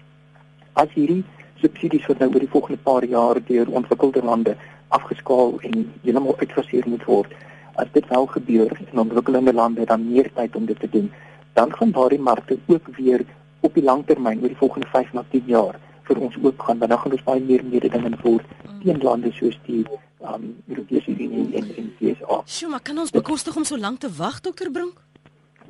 As 0.73 0.91
hierdie 0.97 1.23
subsidies 1.63 2.07
wat 2.11 2.19
nou 2.19 2.33
oor 2.33 2.43
die 2.43 2.51
volgende 2.57 2.81
paar 2.83 3.05
jaar 3.05 3.39
deur 3.47 3.71
ontwikkelde 3.71 4.23
lande 4.23 4.57
afgeskaal 4.89 5.55
en 5.61 5.87
heeltemal 6.03 6.37
uitfaseer 6.41 6.89
moet 6.91 7.07
word, 7.07 7.31
as 7.75 7.91
dit 7.95 8.09
wel 8.11 8.27
gebeur 8.27 8.75
in 8.91 9.01
ontwikkelende 9.07 9.55
lande 9.55 9.87
dan 9.87 10.11
meer 10.11 10.31
tyd 10.35 10.57
om 10.57 10.67
dit 10.67 10.81
te 10.81 10.91
doen, 10.91 11.11
dan 11.55 11.73
gaan 11.73 11.95
daardie 11.95 12.21
markte 12.21 12.59
ook 12.67 12.89
weer 12.97 13.25
op 13.61 13.75
die 13.75 13.87
langtermyn 13.87 14.43
oor 14.43 14.53
die 14.53 14.63
volgende 14.63 14.91
5 14.93 15.13
na 15.13 15.25
10 15.31 15.43
jaar 15.47 15.79
vir 16.09 16.21
ons 16.27 16.37
oop 16.43 16.65
gaan 16.67 16.79
want 16.79 16.91
dan 16.91 17.01
gaan 17.03 17.17
ons 17.17 17.27
baie 17.29 17.41
meer 17.41 17.65
mededingend 17.65 18.21
word 18.23 18.47
teen 18.83 19.01
lande 19.03 19.33
soos 19.33 19.57
die 19.69 19.85
um 20.33 20.45
Europese 20.69 21.11
Unie 21.11 21.49
en 21.59 21.69
en 21.77 21.91
FSA. 21.99 22.41
Sjoe, 22.47 22.71
maar 22.71 22.83
kan 22.83 22.99
ons 22.99 23.13
bekostig 23.13 23.57
om 23.57 23.65
so 23.65 23.77
lank 23.77 24.01
te 24.01 24.11
wag, 24.19 24.41
dokter 24.41 24.71
Brink? 24.71 25.01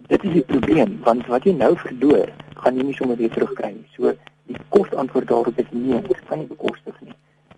Dit 0.07 0.25
is 0.25 0.33
die 0.39 0.47
probleem, 0.47 0.99
want 1.05 1.27
wat 1.33 1.47
jy 1.49 1.55
nou 1.57 1.73
verloor, 1.81 2.31
gaan 2.63 2.79
jy 2.79 2.87
nie 2.87 2.97
sommer 2.99 3.17
weer 3.17 3.33
terugkry 3.35 3.73
nie. 3.73 3.87
So 3.97 4.13
die 4.51 4.59
kosantwoord 4.75 5.31
daarop 5.31 5.59
is 5.59 5.71
nee, 5.73 6.01
dit 6.09 6.25
kan 6.29 6.43
nie 6.43 6.51
bekostig 6.51 6.99
nie. 7.01 7.15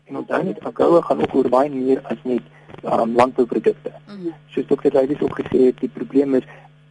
En 0.06 0.20
onthou 0.22 0.42
net, 0.46 0.60
AGOA 0.68 1.00
gaan 1.08 1.24
ook 1.24 1.34
oor 1.34 1.48
baie 1.50 1.70
meer 1.72 2.02
as 2.12 2.20
net 2.22 2.44
um, 2.84 3.16
landbouprodukte. 3.18 3.90
Mm. 4.06 4.30
Soos 4.54 4.68
dokter 4.70 4.94
Leides 4.94 5.20
ook 5.20 5.40
gesê 5.40 5.66
het, 5.70 5.80
die 5.82 5.90
probleem 5.90 6.38
is 6.38 6.46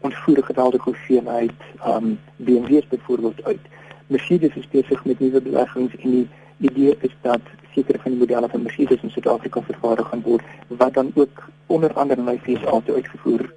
ons 0.06 0.18
voer 0.26 0.44
geweldige 0.44 0.90
hoeveelheid 0.92 1.70
um 1.88 2.18
BMW's 2.36 2.88
byvoorbeeld 2.92 3.44
uit. 3.46 3.72
Mercedes 4.08 4.56
is 4.56 4.68
besig 4.70 5.06
met 5.06 5.20
nuwe 5.20 5.42
beleggings 5.42 5.96
en 5.98 6.12
die 6.12 6.28
idee 6.70 6.98
is 7.02 7.14
dat 7.22 7.42
sekere 7.74 8.00
van 8.00 8.12
die 8.14 8.20
modelle 8.20 8.50
van 8.50 8.62
Mercedes 8.62 9.02
in 9.02 9.10
Suid-Afrika 9.10 9.62
vervaardig 9.62 10.08
gaan 10.08 10.22
word 10.22 10.44
wat 10.68 10.94
dan 10.94 11.12
ook 11.16 11.44
onder 11.68 11.94
andere 11.94 12.22
na 12.22 12.36
die 12.38 12.44
VSA 12.46 12.80
toe 12.86 12.96
uitgevoer 12.96 13.48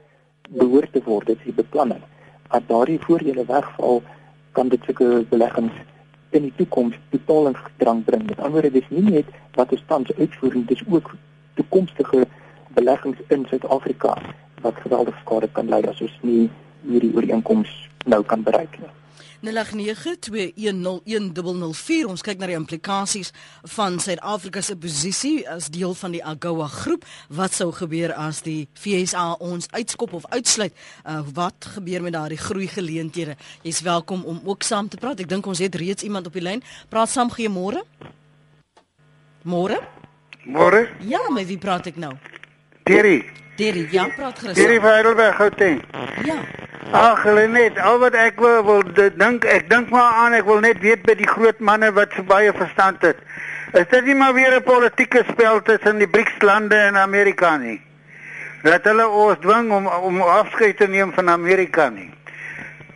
behoort 0.48 0.92
te 0.92 1.02
word. 1.04 1.26
Dit 1.26 1.38
is 1.38 1.50
die 1.50 1.58
beplanning. 1.61 2.00
As 2.48 2.64
daardie 2.66 2.98
voordele 3.04 3.44
wegval, 3.44 4.02
kan 4.52 4.68
dit 4.72 4.84
sulke 4.88 5.24
beleggings 5.28 5.76
in 6.30 6.48
die 6.48 6.54
toekoms 6.56 6.96
totaal 7.12 7.50
in 7.52 7.56
gedrang 7.56 8.04
bring. 8.04 8.24
Met 8.26 8.38
ander 8.40 8.62
woorde, 8.62 8.72
dis 8.80 8.88
nie 8.88 9.04
net 9.04 9.28
wat 9.61 9.72
ons 9.76 9.84
tans 9.87 10.12
uitvoer 10.16 10.56
nie, 10.56 10.64
dis 10.72 10.84
ook 10.88 11.12
toekomstige 11.61 12.24
beleggings 12.78 13.20
in 13.28 13.44
Suid-Afrika 13.50 14.16
wat 14.64 14.80
geweldig 14.84 15.20
skade 15.24 15.52
kan 15.52 15.68
lei 15.68 15.84
as 15.87 16.00
ons 16.00 16.16
nie 16.22 16.48
hierdie 16.88 17.12
ooreenkoms 17.14 17.74
nou 18.08 18.22
kan 18.24 18.42
bereik 18.42 18.80
nie. 18.80 18.97
0892101004 19.46 22.09
ons 22.09 22.22
kyk 22.27 22.38
na 22.40 22.46
die 22.51 22.59
implikasies 22.59 23.31
van 23.74 23.92
Suid-Afrika 24.03 24.61
se 24.64 24.74
posisie 24.77 25.48
as 25.48 25.70
deel 25.74 25.94
van 25.98 26.12
die 26.16 26.24
AGOA 26.24 26.68
groep 26.72 27.03
wat 27.29 27.53
sou 27.55 27.72
gebeur 27.77 28.12
as 28.16 28.42
die 28.46 28.68
FSA 28.79 29.33
ons 29.38 29.68
uitskop 29.74 30.12
of 30.18 30.24
uitsluit 30.33 30.74
uh, 30.74 30.81
wat 31.35 31.64
gebeur 31.77 32.03
met 32.03 32.12
daardie 32.16 32.40
groei 32.40 32.68
geleenthede 32.72 33.37
jy's 33.62 33.83
welkom 33.87 34.24
om 34.24 34.40
ook 34.44 34.62
saam 34.66 34.88
te 34.88 35.01
praat 35.01 35.20
ek 35.20 35.31
dink 35.31 35.46
ons 35.46 35.62
het 35.62 35.74
reeds 35.74 36.03
iemand 36.03 36.27
op 36.27 36.35
die 36.35 36.44
lyn 36.44 36.62
praat 36.90 37.11
saam 37.12 37.31
goeiemôre 37.31 37.83
môre 39.44 39.79
Môre? 40.48 40.88
Ja, 41.05 41.20
met 41.29 41.44
wie 41.46 41.59
praat 41.61 41.90
ek 41.90 41.98
nou? 42.01 42.14
Terry. 42.88 43.18
Terry, 43.59 43.83
ja, 43.92 44.07
praat 44.16 44.38
gerus. 44.40 44.57
Terry 44.57 44.79
van 44.81 44.94
Heidelberg, 44.96 45.37
Gauteng. 45.37 45.83
Ja. 46.24 46.38
Ag, 46.90 47.24
net, 47.53 47.77
al 47.85 47.98
wat 48.01 48.14
ek 48.16 48.38
wil, 48.40 48.62
wil 48.64 48.83
dink, 48.96 49.44
ek 49.44 49.66
dink 49.68 49.90
maar 49.92 50.22
aan, 50.22 50.33
ek 50.38 50.46
wil 50.48 50.62
net 50.64 50.79
weet 50.81 51.03
by 51.05 51.18
die 51.18 51.29
groot 51.29 51.59
manne 51.61 51.90
wat 51.92 52.14
so 52.16 52.24
baie 52.24 52.48
verstand 52.57 53.03
het. 53.05 53.18
Is 53.77 53.85
dit 53.92 54.07
nie 54.07 54.14
maar 54.16 54.33
weer 54.33 54.57
'n 54.57 54.64
politieke 54.64 55.22
spel 55.29 55.61
tussen 55.62 55.98
die 55.98 56.09
BRICS-lande 56.09 56.77
en 56.77 56.96
Amerika 56.96 57.57
nie? 57.57 57.81
Dat 58.62 58.85
hulle 58.85 59.09
ons 59.09 59.37
dwing 59.40 59.70
om 59.70 59.87
om 59.87 60.22
afskeid 60.22 60.77
te 60.77 60.88
neem 60.88 61.12
van 61.12 61.29
Amerika 61.29 61.88
nie. 61.88 62.11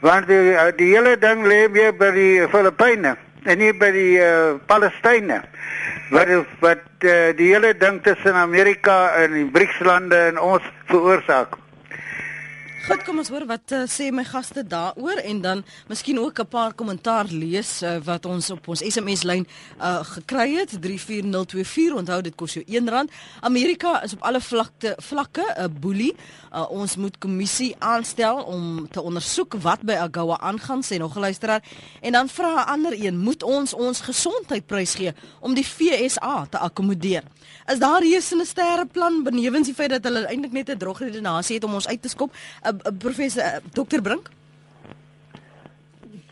Want 0.01 0.27
die 0.27 0.57
die 0.77 0.95
hele 0.97 1.19
ding 1.19 1.45
lê 1.45 1.69
weer 1.71 1.93
by 1.93 2.11
die 2.11 2.49
Filippyne 2.49 3.17
en 3.45 3.59
nie 3.59 3.73
by 3.73 3.91
die 3.93 4.17
uh, 4.19 4.57
Palestynë 4.67 5.43
wat 6.11 6.29
wat 6.61 6.89
uh, 7.05 7.37
die 7.37 7.53
hele 7.53 7.77
ding 7.77 8.03
tussen 8.03 8.35
Amerika 8.35 9.13
en 9.21 9.33
die 9.33 9.51
BRICS-lande 9.51 10.17
en 10.17 10.39
ons 10.39 10.63
veroorsaak. 10.87 11.62
Goed, 12.83 13.05
kom 13.07 13.21
ons 13.23 13.29
hoor 13.31 13.45
wat 13.47 13.71
uh, 13.77 13.85
sê 13.87 14.09
my 14.11 14.25
gaste 14.27 14.65
daaroor 14.67 15.21
en 15.23 15.39
dan 15.39 15.61
miskien 15.87 16.19
ook 16.19 16.41
'n 16.43 16.49
paar 16.51 16.73
kommentaar 16.75 17.27
lees 17.31 17.83
uh, 17.83 18.03
wat 18.03 18.27
ons 18.27 18.51
op 18.51 18.69
ons 18.69 18.83
SMS 18.83 19.23
lyn 19.23 19.47
uh, 19.79 20.03
gekry 20.03 20.59
het 20.59 20.75
34024. 20.83 21.95
Onthou 21.95 22.21
dit 22.23 22.35
kos 22.35 22.55
jou 22.55 22.65
R1. 22.67 23.07
Amerika 23.41 24.03
is 24.03 24.13
op 24.13 24.23
alle 24.23 24.41
vlakte 24.41 24.97
vlakke 24.99 25.45
'n 25.59 25.79
boelie. 25.81 26.15
Uh, 26.53 26.71
ons 26.71 26.97
moet 26.97 27.19
kommissie 27.19 27.77
aanstel 27.79 28.43
om 28.43 28.89
te 28.91 29.01
ondersoek 29.01 29.55
wat 29.63 29.81
by 29.83 29.93
AGOA 29.93 30.39
aangaan, 30.41 30.83
sê 30.83 30.99
nog 30.99 31.15
'n 31.15 31.21
luisteraar. 31.21 31.63
En 32.01 32.13
dan 32.13 32.29
vra 32.29 32.65
'n 32.65 32.69
ander 32.69 33.05
een, 33.05 33.19
moet 33.19 33.43
ons 33.43 33.75
ons 33.75 34.01
gesondheid 34.01 34.67
prysgee 34.67 35.15
om 35.41 35.55
die 35.55 35.65
FSA 35.65 36.47
te 36.51 36.59
akkommodeer? 36.59 37.23
Is 37.67 37.79
daar 37.79 38.03
'n 38.03 38.45
sterre 38.45 38.87
plan 38.87 39.23
benewens 39.23 39.67
die 39.67 39.75
feit 39.75 39.91
dat 39.91 40.05
hulle 40.05 40.27
eintlik 40.27 40.53
net 40.53 40.71
'n 40.71 40.79
drogredenasie 40.79 41.55
het 41.55 41.65
om 41.65 41.75
ons 41.75 41.89
uit 41.89 42.03
te 42.03 42.09
skop? 42.09 42.35
Uh, 42.67 42.72
uh, 42.73 42.93
professor 42.99 43.43
uh, 43.43 43.61
Dr 43.73 44.01
Brink? 44.03 44.31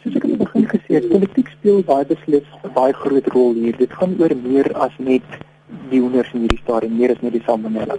Soos 0.02 0.16
ek 0.16 0.24
in 0.24 0.34
die 0.34 0.40
begin 0.40 0.66
gesê 0.70 0.96
het, 0.96 1.08
politiek 1.12 1.48
speel 1.58 1.82
baie 1.84 2.06
beslis 2.08 2.48
'n 2.64 2.72
baie 2.74 2.92
groot 3.02 3.26
rol 3.34 3.54
hier. 3.54 3.76
Dit 3.76 3.92
gaan 3.92 4.16
oor 4.20 4.34
meer 4.36 4.72
as 4.86 4.96
net 4.98 5.26
die 5.90 6.00
honors 6.00 6.32
in 6.34 6.46
hierdie 6.46 6.62
stadium, 6.62 6.96
meer 6.96 7.14
as 7.14 7.22
net 7.22 7.36
die 7.36 7.44
salmonella. 7.46 7.96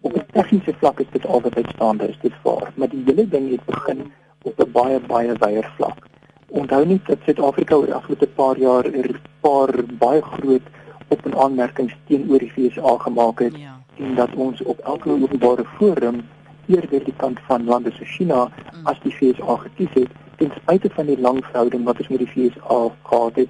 Op 0.00 0.16
'n 0.16 0.26
tegniese 0.32 0.74
vlak 0.78 1.00
is 1.00 1.10
dit 1.12 1.26
altyd 1.26 1.56
uitstaande, 1.56 2.08
is 2.08 2.20
dit 2.22 2.32
waar, 2.42 2.72
maar 2.76 2.88
die 2.88 3.02
hele 3.06 3.28
ding 3.28 3.50
het 3.50 3.64
begin 3.66 4.12
op 4.42 4.60
'n 4.60 4.72
baie 4.72 5.00
baie 5.00 5.34
wyeer 5.38 5.68
vlak. 5.76 6.06
Onthou 6.48 6.84
net 6.86 7.06
dat 7.06 7.18
Suid-Afrika 7.24 7.74
oor 7.74 7.86
die 7.86 7.94
afgelope 7.94 8.26
paar 8.26 8.58
jaar 8.58 8.84
'n 8.86 8.94
er 8.94 9.20
paar 9.40 9.72
baie 9.98 10.22
groot 10.22 10.66
op 11.08 11.26
en 11.26 11.34
aanmerkings 11.36 11.96
teenoor 12.06 12.38
die 12.38 12.52
VSA 12.52 12.96
gemaak 12.98 13.38
het 13.38 13.56
ja. 13.56 13.80
en 13.96 14.14
dat 14.14 14.34
ons 14.34 14.62
op 14.62 14.78
elke 14.78 15.10
openbare 15.10 15.64
forum 15.78 16.22
eerder 16.66 17.04
die 17.04 17.16
kant 17.16 17.40
van 17.48 17.64
lande 17.64 17.90
so 17.90 18.04
China 18.04 18.44
mm. 18.48 18.86
as 18.86 19.00
die 19.02 19.14
VSA 19.14 19.56
gekies 19.66 19.94
het 19.94 20.10
ten 20.36 20.52
spyte 20.56 20.90
van 20.90 21.06
die 21.06 21.18
lang 21.20 21.44
verhouding 21.44 21.84
wat 21.84 21.98
ons 21.98 22.08
met 22.08 22.24
die 22.24 22.32
VSA 22.34 22.78
gehad 23.02 23.36
het 23.36 23.48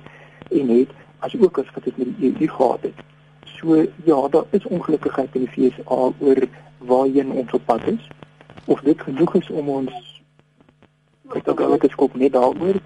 en 0.51 0.69
het 0.69 0.91
as 1.19 1.37
ook 1.39 1.59
as 1.59 1.71
wat 1.75 1.85
dit 1.85 1.97
met 1.97 2.09
die 2.19 2.33
EU 2.33 2.49
gehad 2.49 2.83
het. 2.83 2.99
So 3.45 3.87
ja, 4.05 4.29
daar 4.29 4.45
is 4.51 4.67
ongelukkigheid 4.67 5.35
in 5.35 5.47
die 5.47 5.55
VSA 5.55 6.13
oor 6.19 6.41
waarheen 6.79 7.31
ons 7.31 7.53
op 7.53 7.65
pad 7.65 7.87
is. 7.87 8.09
Of 8.65 8.81
dit 8.81 9.01
genoeg 9.01 9.35
is 9.35 9.51
om 9.51 9.69
ons 9.69 10.23
ek 11.33 11.45
dink 11.45 11.61
ook 11.61 11.81
dit 11.81 11.91
skop 11.91 12.15
net 12.15 12.33
daaroor. 12.33 12.77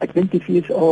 Ek 0.00 0.14
dink 0.14 0.30
die 0.32 0.40
VSA 0.40 0.90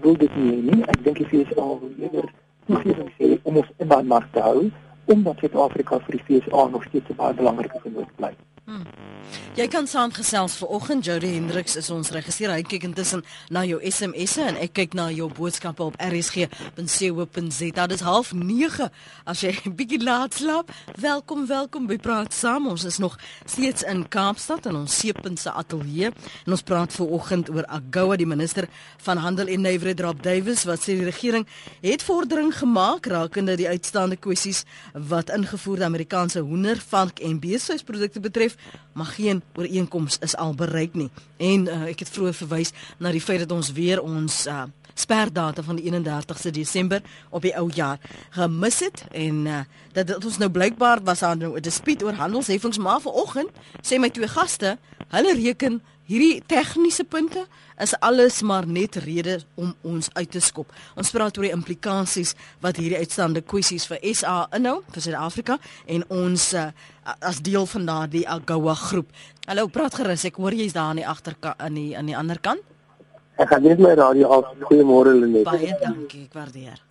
wil 0.00 0.16
dit 0.18 0.36
nie 0.36 0.56
nie. 0.70 0.82
Ek 0.90 1.04
dink 1.04 1.20
die 1.22 1.28
VSA 1.28 1.66
wil 1.82 1.92
eerder 1.98 2.30
toegewing 2.66 3.10
sê 3.18 3.36
om 3.42 3.60
ons 3.62 3.70
in 3.78 3.88
daai 3.92 4.02
mark 4.02 4.32
te 4.34 4.42
hou 4.42 4.70
omdat 5.10 5.38
Suid-Afrika 5.38 5.98
vir 6.06 6.16
die 6.16 6.40
FSA 6.40 6.66
nog 6.70 6.84
steeds 6.84 7.10
'n 7.10 7.16
baie 7.16 7.34
belangrike 7.34 7.80
vennoot 7.82 8.16
bly. 8.16 8.32
Hmm. 8.70 9.10
Jy 9.58 9.64
kan 9.66 9.86
saamgesels 9.90 10.54
vir 10.60 10.70
oggend 10.76 11.06
Jody 11.06 11.32
Hendriks 11.32 11.74
is 11.78 11.88
ons 11.90 12.12
regisseur. 12.14 12.52
Hy 12.54 12.62
kyk 12.62 12.84
intussen 12.86 13.24
na 13.50 13.64
jou 13.66 13.80
SMS'e 13.82 14.44
en 14.46 14.58
ek 14.62 14.76
kyk 14.78 14.92
na 14.94 15.08
jou 15.10 15.26
boodskappe 15.34 15.82
op 15.82 15.96
rsg.co.za. 15.98 17.86
Dit 17.90 17.96
is 17.96 18.04
09:30 18.06 18.86
as 19.26 19.42
jy 19.42 19.50
'n 19.66 19.74
bietjie 19.74 19.98
laat 20.02 20.34
slaap. 20.38 20.70
Welkom, 20.94 21.46
welkom 21.50 21.88
by 21.90 21.98
Praat 21.98 22.32
Saam. 22.32 22.68
Ons 22.70 22.84
is 22.84 22.98
nog 22.98 23.18
steeds 23.44 23.82
in 23.82 24.06
Kaapstad 24.08 24.66
in 24.66 24.76
ons 24.76 24.98
seepuntse 24.98 25.50
ateljee 25.50 26.14
en 26.46 26.50
ons 26.54 26.62
praat 26.62 26.92
ver 26.92 27.10
oggend 27.10 27.50
oor 27.50 27.66
AGOA, 27.66 28.16
die 28.16 28.30
minister 28.30 28.68
van 29.02 29.16
Handel 29.18 29.50
en 29.50 29.66
Nywerheid 29.66 30.00
Rob 30.00 30.22
Davies 30.22 30.64
wat 30.64 30.78
sê 30.78 30.94
die 30.94 31.10
regering 31.10 31.46
het 31.82 32.02
vordering 32.02 32.54
gemaak 32.54 33.06
rakende 33.06 33.56
die 33.56 33.68
uitstaande 33.68 34.16
kwessies 34.16 34.64
wat 34.94 35.30
ingevoerde 35.30 35.84
Amerikaanse 35.84 36.40
hoender, 36.40 36.78
vark 36.78 37.18
en 37.18 37.40
beeshuisprodukte 37.40 38.20
betref 38.20 38.59
maar 38.92 39.06
geen 39.06 39.42
ooreenkoms 39.54 40.18
is 40.18 40.36
al 40.36 40.54
bereik 40.54 40.94
nie. 40.94 41.10
En 41.36 41.66
uh, 41.66 41.82
ek 41.92 41.98
het 42.04 42.10
vroeër 42.10 42.34
verwys 42.34 42.72
na 42.98 43.10
die 43.10 43.20
feit 43.20 43.38
dat 43.38 43.52
ons 43.52 43.72
weer 43.72 44.02
ons 44.02 44.46
uh, 44.46 44.62
sperdata 44.94 45.62
van 45.62 45.78
die 45.78 45.92
31ste 45.92 46.50
Desember 46.50 47.02
op 47.30 47.42
die 47.42 47.54
ou 47.56 47.68
jaar 47.74 48.00
gemis 48.30 48.80
het 48.84 49.04
en 49.10 49.46
uh, 49.46 49.62
dat 49.92 50.06
dit 50.06 50.24
ons 50.24 50.38
nou 50.38 50.50
blykbaar 50.50 51.02
was 51.04 51.22
aan 51.22 51.38
nou 51.38 51.56
'n 51.56 51.62
dispuut 51.62 52.02
oor 52.02 52.14
handelsheffings 52.14 52.78
maar 52.78 53.00
vanoggend 53.00 53.50
sê 53.82 53.98
my 53.98 54.10
twee 54.10 54.28
gaste, 54.28 54.78
hulle 55.08 55.34
reken 55.34 55.80
hierdie 56.10 56.40
tegniese 56.50 57.04
punte 57.06 57.44
is 57.80 57.94
alles 58.02 58.40
maar 58.42 58.66
net 58.66 58.98
redes 59.04 59.46
om 59.54 59.70
ons 59.86 60.10
uit 60.16 60.30
te 60.30 60.42
skop. 60.42 60.72
Ons 60.98 61.12
praat 61.14 61.38
oor 61.38 61.46
die 61.46 61.54
implikasies 61.54 62.34
wat 62.64 62.80
hierdie 62.80 62.98
uitstaande 62.98 63.44
kwessies 63.46 63.86
vir 63.90 64.02
SA 64.10 64.48
inhou 64.58 64.80
vir 64.90 65.06
Suid-Afrika 65.06 65.58
en 65.86 66.04
ons 66.10 66.48
uh, 66.58 66.66
as 67.22 67.40
deel 67.46 67.68
van 67.70 67.86
daardie 67.86 68.26
AGOA 68.28 68.74
groep. 68.90 69.14
Hallo, 69.46 69.70
praat 69.70 69.96
gerus. 70.00 70.26
Ek 70.26 70.42
hoor 70.42 70.56
jy's 70.58 70.74
daar 70.74 70.90
aan 70.90 71.00
die 71.00 71.08
agterkant 71.08 71.62
aan 71.62 71.78
die 71.78 71.94
aan 71.98 72.10
die 72.10 72.18
ander 72.18 72.42
kant. 72.42 72.66
Ek 73.40 73.48
gaan 73.54 73.64
net 73.64 73.80
my 73.80 73.94
radio 73.96 74.34
af. 74.36 74.52
Goeiemôre 74.66 75.14
Lenet. 75.16 75.46
Baie 75.48 75.76
dankie, 75.80 76.26
ek 76.26 76.34
waardeer. 76.36 76.82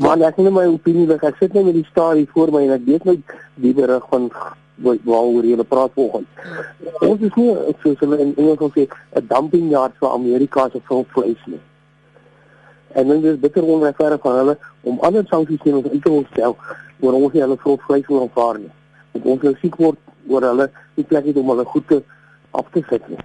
Maar 0.00 0.22
ek 0.30 0.38
het 0.40 0.54
my 0.54 0.64
opinie. 0.70 1.10
Ek 1.18 1.42
sit 1.42 1.52
net 1.54 1.66
met 1.66 1.76
die 1.76 1.88
storie 1.90 2.28
voor 2.32 2.54
my 2.54 2.64
en 2.68 2.78
ek 2.78 2.86
weet 2.86 3.10
net 3.10 3.34
die 3.60 3.74
berig 3.76 4.06
van 4.10 4.30
waaroor 4.82 5.44
jy 5.44 5.64
praat 5.68 5.92
vanoggend. 5.94 6.26
Ons 7.00 7.20
is 7.20 7.34
nie 7.34 7.54
soos 7.82 7.98
hulle 7.98 8.18
in 8.18 8.34
Engels 8.36 8.72
sê 8.74 8.88
'n 9.14 9.26
dumping 9.28 9.70
yard 9.70 9.94
vir 10.00 10.08
Amerika 10.08 10.68
se 10.70 10.80
vleis 11.14 11.42
nie. 11.46 11.60
En 12.94 13.08
dan 13.08 13.24
is 13.24 13.38
bitter 13.38 13.62
onregverdig 13.62 14.20
van 14.20 14.36
hulle 14.36 14.58
om 14.82 14.98
ander 15.00 15.26
sanksies 15.26 15.60
teen 15.62 15.76
ons 15.76 15.86
in 15.90 16.00
te 16.00 16.10
stel 16.30 16.56
oor 17.00 17.14
nie 17.32 17.42
hulle 17.42 17.58
vleis 17.86 18.06
wil 18.06 18.20
aanvaar 18.20 18.58
nie. 18.58 18.72
Want 19.12 19.26
ons 19.26 19.42
wil 19.42 19.54
siek 19.60 19.76
word 19.76 19.98
oor 20.28 20.42
hulle 20.42 20.70
nie 20.94 21.04
plek 21.04 21.24
het 21.24 21.36
om 21.36 21.48
hulle 21.48 21.64
goed 21.64 21.88
te 21.88 22.02
af 22.50 22.66
te 22.72 22.82
sit 22.88 23.08
nie. 23.08 23.18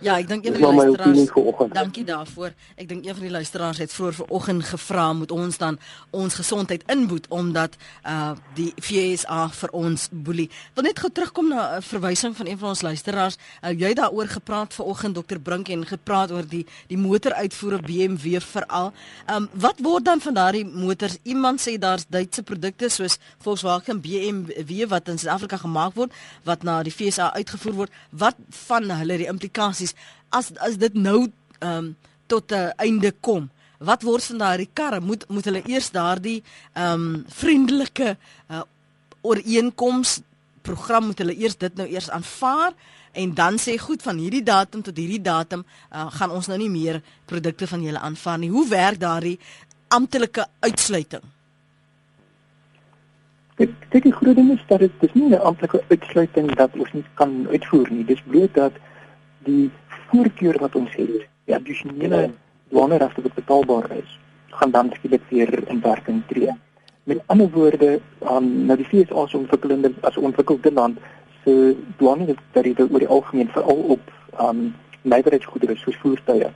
Ja, 0.00 0.14
ek 0.16 0.30
dink 0.30 0.46
een 0.46 0.54
van 0.56 0.78
die 0.78 0.96
luisteraars 0.96 1.72
Dankie 1.72 2.04
daarvoor. 2.08 2.54
Ek 2.80 2.86
dink 2.88 3.04
een 3.04 3.14
van 3.14 3.24
die 3.26 3.30
luisteraars 3.30 3.78
het 3.82 3.92
vroeër 3.92 4.14
vanoggend 4.14 4.64
gevra 4.64 5.12
moet 5.12 5.30
ons 5.30 5.58
dan 5.60 5.76
ons 6.16 6.34
gesondheid 6.34 6.82
inboet 6.88 7.26
omdat 7.28 7.76
uh 8.08 8.32
die 8.56 8.72
FSA 8.80 9.48
vir 9.52 9.72
ons 9.76 10.06
boelie. 10.10 10.48
Wil 10.74 10.86
net 10.88 10.98
gou 10.98 11.10
terugkom 11.12 11.48
na 11.48 11.76
'n 11.76 11.82
verwysing 11.82 12.36
van 12.36 12.46
een 12.46 12.58
van 12.58 12.68
ons 12.68 12.82
luisteraars. 12.82 13.36
Uh, 13.36 13.70
jy 13.80 13.92
daaroor 13.94 14.28
gepraat 14.28 14.74
vanoggend 14.74 15.14
Dr 15.14 15.38
Brink 15.38 15.68
en 15.68 15.86
gepraat 15.86 16.30
oor 16.32 16.48
die 16.48 16.66
die 16.86 16.98
motoruitvoere 16.98 17.82
BMW 17.82 18.40
veral. 18.40 18.92
Um 19.28 19.48
wat 19.52 19.78
word 19.82 20.04
dan 20.04 20.20
van 20.20 20.34
daardie 20.34 20.64
motors? 20.64 21.18
Iemand 21.22 21.60
sê 21.60 21.78
daar's 21.78 22.06
Duitse 22.08 22.42
produkte 22.42 22.88
soos 22.88 23.18
Volkswagen 23.38 24.00
BMW 24.00 24.88
wat 24.88 25.08
in 25.08 25.18
Suid-Afrika 25.18 25.56
gemaak 25.56 25.94
word 25.94 26.12
wat 26.44 26.62
na 26.62 26.82
die 26.82 26.92
FSA 26.92 27.32
uitgevoer 27.32 27.74
word. 27.74 27.90
Wat 28.10 28.36
van 28.48 28.90
hulle 28.90 29.16
die 29.16 29.28
implikasies 29.28 29.89
as 30.28 30.52
as 30.56 30.76
dit 30.76 30.94
nou 30.94 31.30
ehm 31.58 31.76
um, 31.76 31.96
tot 32.26 32.52
'n 32.52 32.72
einde 32.76 33.12
kom? 33.20 33.50
Wat 33.78 34.02
word 34.02 34.24
van 34.24 34.38
daardie 34.38 34.70
karre? 34.72 35.00
Moet 35.00 35.24
moet 35.28 35.44
hulle 35.44 35.62
eers 35.66 35.90
daardie 35.90 36.42
ehm 36.72 36.92
um, 36.92 37.24
vriendelike 37.28 38.16
uh, 38.50 38.62
ooreenkoms 39.20 40.20
program 40.62 41.06
moet 41.06 41.18
hulle 41.18 41.36
eers 41.36 41.56
dit 41.56 41.74
nou 41.76 41.88
eers 41.88 42.10
aanvaar 42.10 42.72
en 43.12 43.34
dan 43.34 43.58
sê 43.58 43.78
goed 43.78 44.02
van 44.02 44.18
hierdie 44.22 44.42
datum 44.42 44.82
tot 44.82 44.96
hierdie 44.96 45.22
datum 45.22 45.64
uh, 45.64 46.06
gaan 46.14 46.30
ons 46.30 46.46
nou 46.46 46.58
nie 46.58 46.70
meer 46.70 47.00
produkte 47.24 47.66
van 47.66 47.82
julle 47.82 47.98
aanvaar 47.98 48.38
nie. 48.38 48.50
Hoe 48.50 48.68
werk 48.68 49.00
daardie 49.00 49.38
amptelike 49.88 50.46
uitsluiting? 50.60 51.24
Ek 53.60 53.72
dink 53.92 54.06
die 54.06 54.14
groot 54.14 54.38
ding 54.38 54.52
is 54.54 54.62
dat 54.68 54.80
dit 54.80 54.92
dis 55.00 55.16
nie 55.18 55.28
'n 55.28 55.40
amptelike 55.40 55.82
uitsluiting 55.90 56.54
dat 56.54 56.76
ons 56.76 56.92
nie 56.92 57.04
kan 57.14 57.48
uitvoer 57.50 57.90
nie. 57.90 58.04
Dis 58.04 58.22
bloot 58.26 58.54
dat 58.54 58.72
die 59.44 59.70
voorkeur 60.10 60.58
wat 60.58 60.74
ons 60.74 60.94
het, 60.96 61.26
die 61.44 61.54
addisionele 61.54 62.30
douaneregte 62.70 63.22
wat 63.22 63.34
betaalbaar 63.34 63.90
is, 63.96 64.18
gaan 64.50 64.70
dan 64.70 64.90
skielik 64.94 65.22
weer 65.28 65.68
in 65.68 65.80
werking 65.80 66.22
tree. 66.26 66.54
Met 67.04 67.22
ander 67.26 67.50
woorde, 67.50 68.00
um, 68.30 68.50
nou 68.66 68.76
die 68.76 68.86
FSA 68.86 69.26
se 69.26 69.38
ontwikkelende 69.38 69.92
as 70.06 70.16
ontwikkelde 70.16 70.72
land 70.72 70.98
se 71.44 71.76
douanetariewe 71.98 72.88
oor 72.90 72.98
die 72.98 73.08
algemeen 73.08 73.48
veral 73.54 73.84
op 73.96 74.12
um 74.40 74.74
nywerheidsgoedere 75.02 75.76
soos 75.80 75.96
voertuie 76.02 76.50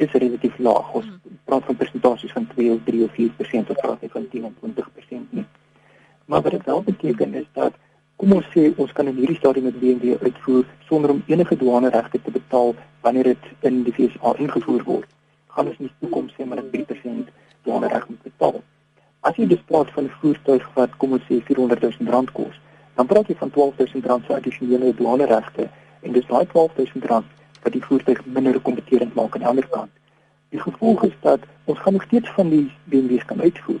is 0.00 0.12
relatief 0.12 0.56
laag. 0.58 0.92
Ons 0.96 1.06
hmm. 1.06 1.38
praat 1.44 1.64
van 1.68 1.76
persentasies 1.76 2.32
van 2.32 2.46
2 2.54 2.72
of 2.72 2.80
3 2.84 3.02
of 3.04 3.18
4% 3.18 3.72
of 3.74 3.82
praat 3.82 4.00
nie 4.00 4.10
van 4.10 4.28
10 4.28 4.44
of 4.44 4.52
20% 4.64 5.36
nie. 5.36 5.46
Maar 6.24 6.42
wat 6.42 6.52
dit 6.56 6.64
wel 6.64 6.82
beteken 6.82 7.34
is 7.34 7.46
dat 7.52 7.76
kom 8.20 8.34
ons 8.36 8.48
sê 8.52 8.66
ons 8.82 8.90
kan 8.92 9.08
in 9.08 9.16
hierdie 9.16 9.38
stadium 9.38 9.64
met 9.70 9.76
BMW 9.80 10.16
uitvoer 10.20 10.66
sonder 10.88 11.12
om 11.14 11.22
enige 11.32 11.56
douaneregte 11.56 12.18
te 12.20 12.32
betaal 12.34 12.74
wanneer 13.06 13.30
dit 13.30 13.46
in 13.68 13.78
die 13.86 13.94
VSA 13.96 14.34
ingevoer 14.44 14.82
word. 14.88 15.06
Gaan 15.54 15.70
ons 15.70 15.78
nie 15.80 15.88
toekoms 16.02 16.34
sê 16.36 16.44
maar 16.44 16.60
3% 16.74 17.30
douanereg 17.64 18.04
moet 18.10 18.26
betaal. 18.26 18.58
As 19.24 19.40
jy 19.40 19.46
dus 19.48 19.62
praat 19.70 19.92
van 19.94 20.04
'n 20.04 20.12
voertuig 20.20 20.66
wat 20.74 20.96
kom 21.00 21.16
ons 21.16 21.24
sê 21.30 21.38
400 21.48 21.80
000 21.86 22.12
rand 22.12 22.32
kos, 22.32 22.60
dan 22.96 23.06
praat 23.06 23.28
jy 23.28 23.36
van 23.40 23.50
12 23.56 23.80
000 23.94 24.08
rand 24.12 24.24
se 24.26 24.34
addisionele 24.34 24.92
douaneregte 25.00 25.70
en 26.02 26.12
dis 26.12 26.26
daai 26.26 26.46
12 26.46 26.76
000 26.76 27.08
rand 27.12 27.26
wat 27.62 27.72
die 27.72 27.84
voertuig 27.88 28.20
minder 28.26 28.60
kompeterend 28.60 29.14
maak 29.14 29.32
aan 29.34 29.44
die 29.46 29.52
ander 29.52 29.68
kant. 29.68 29.92
Die 30.50 30.60
gevolg 30.60 31.04
is 31.08 31.16
dat 31.20 31.40
ons 31.64 31.78
gaan 31.78 31.92
nog 31.92 32.02
steeds 32.02 32.28
van 32.36 32.50
die 32.50 32.68
BMW's 32.84 33.24
kan 33.24 33.40
uitvoer. 33.40 33.80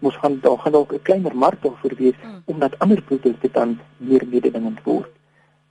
Ons 0.00 0.16
gaan 0.16 0.38
daar 0.40 0.58
gaan 0.58 0.72
dalk 0.72 0.92
'n 0.92 1.02
kleiner 1.02 1.36
mark 1.36 1.62
daarvoor 1.62 1.94
wees 1.96 2.18
hmm. 2.20 2.42
omdat 2.44 2.78
ander 2.78 3.02
produkte 3.02 3.48
dan 3.52 3.78
meer 3.96 4.22
mededingend 4.30 4.82
word. 4.84 5.10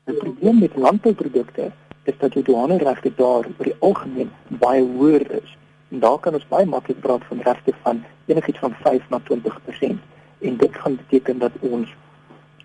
Die 0.06 0.18
probleem 0.18 0.60
met 0.60 0.76
landbouprodukte 0.76 1.72
is 2.04 2.18
dat 2.18 2.34
die 2.34 2.44
douaneregte 2.44 3.12
daar 3.16 3.46
oor 3.58 3.68
die 3.70 3.76
algemeen 3.80 4.32
baie 4.48 4.84
hoër 4.84 5.32
is. 5.42 5.58
En 5.90 6.00
daar 6.00 6.20
kan 6.20 6.34
ons 6.34 6.48
baie 6.48 6.66
maklik 6.66 7.00
praat 7.00 7.24
van 7.30 7.42
regte 7.42 7.74
van 7.82 8.04
enigiets 8.26 8.60
van 8.60 8.74
5 8.82 9.10
na 9.10 9.20
20% 9.32 10.00
en 10.40 10.58
dit 10.58 10.76
gaan 10.76 10.96
beteken 10.96 11.40
dat 11.40 11.52
ons 11.60 11.96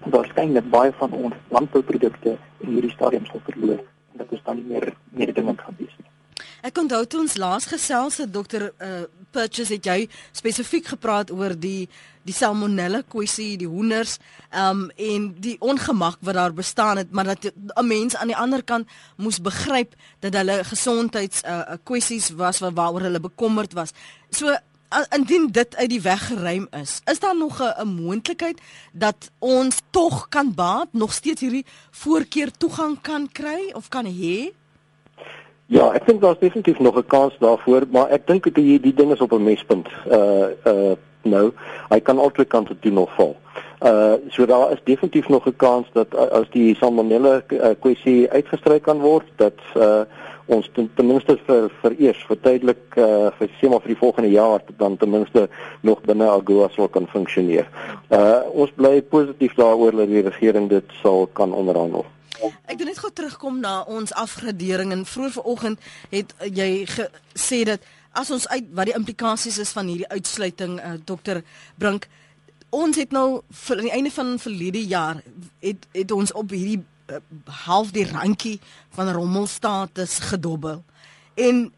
waarskynlik 0.04 0.70
baie 0.70 0.92
van 0.92 1.12
ons 1.12 1.34
landbouprodukte 1.48 2.36
in 2.58 2.68
hierdie 2.68 2.90
stadium 2.90 3.26
sal 3.26 3.40
verloor 3.48 3.78
en 4.12 4.22
dat 4.22 4.30
ons 4.30 4.42
dan 4.44 4.56
nie 4.60 4.82
meer 5.10 5.32
dinge 5.34 5.54
kan 5.54 5.74
wees 5.78 5.94
nie. 5.98 6.13
Ek 6.62 6.78
onthou 6.78 7.04
toe 7.06 7.20
ons 7.20 7.36
laas 7.36 7.66
gesels 7.70 8.16
het 8.22 8.32
dokter 8.32 8.72
uh, 8.78 9.04
Purchase 9.34 9.74
het 9.74 9.86
jy 9.86 10.08
spesifiek 10.32 10.86
gepraat 10.94 11.32
oor 11.34 11.54
die 11.58 11.88
die 12.24 12.32
salmonella 12.32 13.02
kwessie, 13.04 13.58
die 13.60 13.68
hoenders, 13.68 14.16
ehm 14.48 14.84
um, 14.84 14.84
en 14.96 15.26
die 15.44 15.58
ongemak 15.60 16.16
wat 16.24 16.38
daar 16.38 16.54
bestaan 16.56 16.96
het, 16.96 17.10
maar 17.12 17.24
dat 17.24 17.52
'n 17.52 17.86
mens 17.86 18.16
aan 18.16 18.32
die 18.32 18.36
ander 18.36 18.64
kant 18.64 18.88
moes 19.16 19.40
begryp 19.40 19.94
dat 20.20 20.34
hulle 20.34 20.64
gesondheids 20.64 21.42
uh, 21.44 21.76
kwessies 21.84 22.30
was 22.30 22.58
waaroor 22.58 23.00
hulle 23.00 23.20
bekommerd 23.20 23.72
was. 23.72 23.92
So 24.30 24.56
indien 25.10 25.48
dit 25.52 25.76
uit 25.76 25.90
die 25.90 26.00
weg 26.00 26.26
geruim 26.26 26.66
is, 26.70 27.00
is 27.04 27.18
daar 27.18 27.36
nog 27.36 27.60
'n 27.60 27.88
moontlikheid 27.88 28.60
dat 28.92 29.30
ons 29.38 29.76
tog 29.90 30.28
kan 30.28 30.54
baat, 30.54 30.88
nog 30.92 31.12
steeds 31.12 31.40
hierdie 31.40 31.66
voorkeur 31.90 32.50
toegang 32.50 33.00
kan 33.00 33.32
kry 33.32 33.70
of 33.72 33.88
kan 33.88 34.06
hê? 34.06 34.52
Ja, 35.66 35.92
ek 35.96 36.04
dink 36.06 36.20
daar's 36.20 36.38
definitief 36.38 36.78
nog 36.78 36.96
'n 36.96 37.06
kans 37.06 37.36
daarvoor, 37.38 37.82
maar 37.90 38.08
ek 38.08 38.26
dink 38.26 38.44
dat 38.44 38.54
die 38.54 38.80
die 38.80 38.94
ding 38.94 39.12
is 39.12 39.20
op 39.20 39.32
'n 39.32 39.42
mespunt. 39.42 39.88
Uh 40.06 40.52
uh 40.66 40.92
nou, 41.22 41.52
hy 41.88 42.00
kan 42.00 42.18
altyd 42.18 42.48
kante 42.48 42.78
toe 42.78 42.90
nog 42.92 43.14
val. 43.14 43.36
Uh 43.80 44.12
so 44.28 44.46
daar 44.46 44.72
is 44.72 44.80
definitief 44.84 45.28
nog 45.28 45.46
'n 45.46 45.56
kans 45.56 45.86
dat 45.92 46.16
as 46.16 46.50
die 46.50 46.76
salmonella 46.76 47.42
kwessie 47.80 48.30
uitgestry 48.30 48.80
kan 48.80 49.00
word, 49.00 49.24
dat 49.36 49.58
uh 49.76 50.00
ons 50.46 50.66
ten, 50.74 50.88
ten 50.96 51.06
minste 51.08 51.36
vir 51.46 51.68
vir 51.82 51.96
eers 51.98 52.24
vir 52.28 52.40
tydelik 52.44 52.98
uh 53.00 53.30
vir 53.38 53.52
sê 53.58 53.70
maar 53.70 53.82
vir 53.84 53.94
die 53.94 54.00
volgende 54.00 54.30
jaar 54.30 54.64
dan 54.78 54.96
ten 54.96 55.10
minste 55.10 55.48
nog 55.82 56.02
binne 56.04 56.28
AGOA 56.28 56.68
sal 56.74 56.88
kan 56.88 57.08
funksioneer. 57.12 57.68
Uh 58.10 58.42
ons 58.52 58.74
bly 58.76 59.00
positief 59.02 59.56
daaroor 59.56 59.96
dat 60.02 60.12
die 60.12 60.24
regering 60.26 60.68
dit 60.68 60.98
sal 61.02 61.26
kan 61.32 61.52
onderhandel. 61.52 62.04
Ek 62.68 62.76
wil 62.78 62.90
net 62.90 62.98
gou 63.00 63.12
terugkom 63.12 63.60
na 63.62 63.82
ons 63.88 64.12
afgradering 64.12 64.92
en 64.92 65.06
vroeër 65.08 65.36
vanoggend 65.38 65.78
het 66.10 66.34
jy 66.44 66.84
gesê 66.90 67.62
dat 67.64 67.80
as 68.12 68.30
ons 68.30 68.48
uit 68.48 68.66
wat 68.76 68.90
die 68.90 68.98
implikasies 68.98 69.58
is 69.58 69.72
van 69.72 69.88
hierdie 69.90 70.10
uitsluiting 70.10 70.78
uh, 70.78 70.96
dokter 71.04 71.42
Brink 71.80 72.08
ons 72.74 72.98
het 72.98 73.14
nou 73.14 73.42
aan 73.70 73.86
die 73.86 73.94
einde 73.94 74.10
van 74.10 74.38
verlede 74.38 74.82
jaar 74.86 75.22
het 75.62 75.86
het 75.92 76.10
ons 76.10 76.32
op 76.32 76.50
hierdie 76.50 76.82
uh, 77.10 77.20
half 77.66 77.90
die 77.94 78.06
randjie 78.10 78.58
van 78.96 79.10
rommelstatus 79.12 80.18
gedobbel. 80.30 80.82
En 81.34 81.72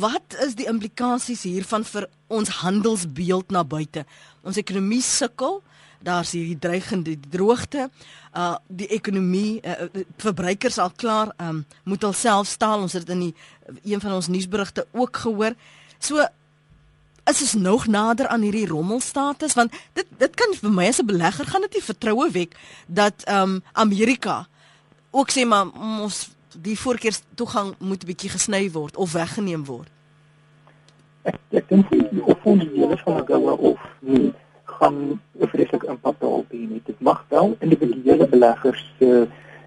wat 0.00 0.36
is 0.46 0.54
die 0.54 0.68
implikasies 0.70 1.42
hiervan 1.42 1.84
vir 1.84 2.06
ons 2.26 2.60
handelsbeeld 2.62 3.50
na 3.50 3.64
buite? 3.64 4.04
Ons 4.46 4.60
ekonomie 4.60 5.02
sukkel. 5.02 5.60
Daar's 6.06 6.34
hierdie 6.36 6.58
dreigende 6.60 7.16
droogte. 7.30 7.88
Uh 8.36 8.54
die 8.68 8.88
ekonomie 8.94 9.60
uh, 9.64 9.88
verbruikers 10.22 10.78
al 10.78 10.92
klaar 10.96 11.32
um 11.42 11.64
moet 11.84 12.04
alself 12.04 12.46
staal. 12.46 12.84
Ons 12.84 12.92
het 12.92 13.06
dit 13.06 13.14
in 13.16 13.24
die, 13.28 13.34
een 13.94 14.00
van 14.00 14.12
ons 14.12 14.28
nuusberigte 14.28 14.86
ook 14.92 15.16
gehoor. 15.24 15.56
So 15.98 16.22
is 17.26 17.40
ons 17.42 17.54
nog 17.54 17.86
nader 17.86 18.28
aan 18.28 18.44
hierdie 18.46 18.66
rommelstatus 18.70 19.56
want 19.58 19.74
dit 19.98 20.06
dit 20.18 20.34
kan 20.38 20.52
vir 20.60 20.70
my 20.70 20.86
as 20.88 21.00
'n 21.02 21.06
belegger 21.06 21.46
gaan 21.46 21.64
dit 21.66 21.74
nie 21.74 21.88
vertroue 21.88 22.30
wek 22.30 22.54
dat 22.86 23.24
um 23.28 23.62
Amerika 23.72 24.46
ook 25.16 25.30
sê 25.32 25.46
maar 25.48 25.66
ons 25.98 26.16
die 26.68 26.78
voorkeurs 26.78 27.22
toegang 27.34 27.74
moet 27.78 28.02
'n 28.02 28.08
bietjie 28.10 28.30
gesny 28.30 28.70
word 28.70 28.96
of 28.96 29.12
weggeneem 29.12 29.64
word. 29.64 29.90
Ek 31.22 31.38
ek 31.50 31.68
dink 31.68 31.86
ons 32.44 32.64
deel 32.72 32.96
van 33.04 33.16
'n 33.16 33.26
gawe 33.26 33.52
of 33.70 33.80
nie 34.00 34.32
gaan 34.64 34.96
'n 35.40 35.48
vreeslike 35.52 35.86
impak 35.86 36.20
daarop 36.20 36.48
hê 36.52 36.62
nie. 36.68 36.82
Dit 36.84 37.00
mag 37.00 37.24
wel 37.28 37.56
individuele 37.60 38.26
beleggers 38.28 38.82
se 38.98 39.04
uh, 39.04 39.26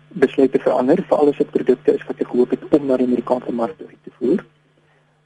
besluite 0.09 0.59
verander 0.59 1.03
vir 1.07 1.17
alles 1.17 1.37
wat 1.37 1.51
produkte 1.51 1.93
is 1.93 2.05
wat 2.07 2.19
ek 2.19 2.31
hoop 2.33 2.49
het 2.49 2.63
om 2.77 2.85
na 2.85 2.97
die 2.97 3.05
Amerikaanse 3.05 3.51
mark 3.51 3.77
toe 3.77 3.87
te 4.03 4.11
voer. 4.17 4.45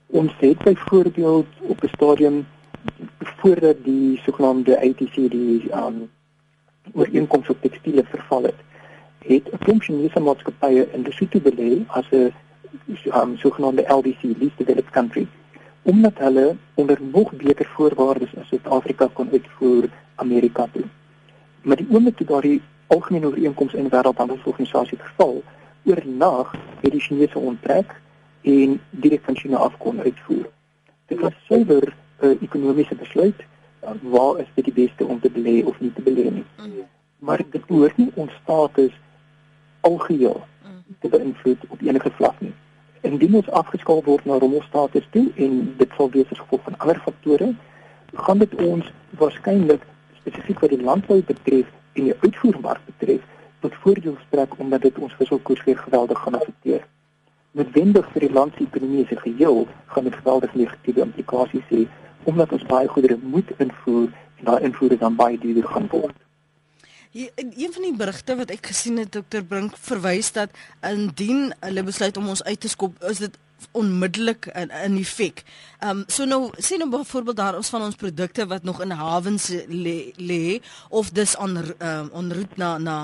Ons 0.08 0.34
het 0.40 0.58
byvoorbeeld 0.64 1.48
op 1.62 1.84
'n 1.84 1.94
stadium 1.96 2.46
voordat 3.20 3.84
die 3.84 4.20
sogenaamde 4.26 4.78
ATC 4.78 5.16
die 5.32 5.72
um, 5.72 6.10
ooreenkoms 6.94 7.50
op 7.50 7.62
tekstiele 7.62 8.04
verval 8.04 8.44
het 8.44 8.60
het 9.28 9.46
'n 9.52 9.58
klomp 9.58 9.82
Chinese 9.82 10.20
maatskappye 10.20 10.88
in 10.94 11.02
Lesotho 11.02 11.40
belê 11.40 11.84
as 11.88 12.08
'n 12.12 12.34
um, 13.14 13.38
sogenaamde 13.38 13.84
LDC, 13.88 14.22
least 14.40 14.58
developed 14.58 14.90
country, 14.92 15.28
omdat 15.82 16.18
hulle 16.18 16.56
onder 16.74 16.98
nog 17.12 17.32
beter 17.32 17.66
voorwaardes 17.66 18.36
as 18.36 18.48
Suid-Afrika 18.48 19.10
kon 19.14 19.30
uitvoer 19.32 19.90
Amerika 20.16 20.68
toe. 20.72 20.84
Maar 21.62 21.76
die 21.76 21.88
oomblik 21.90 22.18
toe 22.18 22.26
daardie 22.26 22.62
algemene 22.88 23.26
ooreenkoms 23.26 23.74
in 23.74 23.90
wêreldhandelsorganisasie 23.90 24.98
verval, 24.98 25.44
oornag 25.84 26.56
het 26.82 26.92
die 26.92 27.02
Chinese 27.02 27.40
onttrek 27.40 28.02
en 28.42 28.82
direk 28.90 29.24
van 29.24 29.38
China 29.38 29.58
af 29.58 29.78
kon 29.78 30.02
uitvoer. 30.02 30.50
Dit 31.06 31.20
was 31.20 31.34
suiwer 31.48 31.96
'n 32.22 32.26
uh, 32.26 32.42
ekonomiese 32.42 32.96
besluit 32.96 33.40
uh, 33.84 33.90
waar 34.02 34.40
is 34.40 34.48
dit 34.54 34.66
die 34.66 34.74
beste 34.74 35.06
om 35.06 35.20
te 35.20 35.32
belê 35.32 35.66
of 35.66 35.80
nie 35.80 35.94
te 35.94 36.02
belê 36.02 36.32
nie. 36.32 36.46
Mm. 36.58 36.84
Maar 37.20 37.42
dit 37.50 37.66
behoort 37.66 37.98
nie 37.98 38.12
ons 38.14 38.32
status 38.42 38.94
algeheel 39.90 40.40
mm. 40.42 40.96
te 41.00 41.12
beïnvloed 41.14 41.66
op 41.70 41.82
enige 41.82 42.12
vlak 42.20 42.40
nie. 42.40 42.54
Indien 43.02 43.36
ons 43.36 43.50
afgeskaal 43.62 44.04
word 44.04 44.26
na 44.26 44.40
rommelstatus 44.40 45.08
toe 45.16 45.28
en 45.36 45.60
dit 45.78 45.98
sal 45.98 46.12
wees 46.16 46.30
as 46.32 46.40
gevolg 46.40 46.64
van 46.70 46.78
ander 46.78 47.02
faktore, 47.06 47.54
gaan 48.26 48.44
dit 48.44 48.56
ons 48.56 48.92
waarskynlik 49.20 49.84
spesifiek 50.22 50.60
wat 50.64 50.72
die 50.72 50.84
landbou 50.90 51.20
betref 51.28 51.68
en 51.94 52.10
die 52.10 52.18
uitvoermark 52.24 52.82
betref 52.86 53.22
tot 53.66 53.76
voordeel 53.84 54.18
strek 54.28 54.60
omdat 54.60 54.82
dit 54.88 55.00
ons 55.00 55.16
wisselkoers 55.18 55.64
weer 55.64 55.78
geweldig 55.78 56.20
gaan 56.20 56.40
affekteer. 56.40 56.86
Noodwendig 57.52 58.08
vir 58.14 58.26
die 58.26 58.34
land 58.34 58.56
se 58.58 58.66
ekonomie 58.66 59.06
se 59.08 59.20
geheel 59.20 59.68
gaan 59.94 60.08
dit 60.10 60.16
geweldig 60.16 60.56
negatiewe 60.62 61.06
implikasies 61.08 61.68
hê 61.70 61.84
omdat 62.24 62.52
ons 62.56 62.66
baie 62.72 62.88
goedere 62.88 63.18
moet 63.22 63.52
invoer 63.58 64.10
en 64.40 64.50
daai 64.50 64.68
invoere 64.70 64.98
dan 64.98 65.16
baie 65.20 65.38
duurder 65.40 65.68
gaan 65.76 65.88
word. 65.92 66.16
Hier 67.14 67.30
een 67.36 67.74
van 67.74 67.84
die 67.86 67.94
berigte 67.94 68.34
wat 68.40 68.50
ek 68.50 68.72
gesien 68.72 68.96
het 68.98 69.12
dokter 69.14 69.44
Brink 69.46 69.76
verwys 69.78 70.32
dat 70.34 70.56
indien 70.90 71.52
hulle 71.62 71.84
besluit 71.86 72.18
om 72.18 72.32
ons 72.34 72.42
uit 72.42 72.58
te 72.60 72.72
skop, 72.72 72.96
is 73.06 73.22
dit 73.22 73.38
onmiddellik 73.78 74.48
in, 74.58 74.74
in 74.74 74.98
effek. 74.98 75.44
Ehm 75.78 76.00
um, 76.00 76.02
so 76.10 76.26
nou 76.26 76.50
sien 76.58 76.82
nou 76.82 76.90
byvoorbeeld 76.90 77.38
daar 77.38 77.60
ons 77.62 77.70
van 77.70 77.86
ons 77.86 78.00
produkte 78.02 78.48
wat 78.50 78.66
nog 78.66 78.82
in 78.82 78.98
hawens 78.98 79.52
lê 80.18 80.58
of 80.90 81.14
dis 81.14 81.38
ehm 81.38 81.62
um, 81.86 82.10
on 82.18 82.34
route 82.34 82.58
na 82.58 82.78
na 82.78 82.98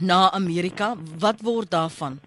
na 0.00 0.30
Amerika, 0.30 0.92
wat 1.18 1.40
word 1.40 1.70
daarvan? 1.70 2.20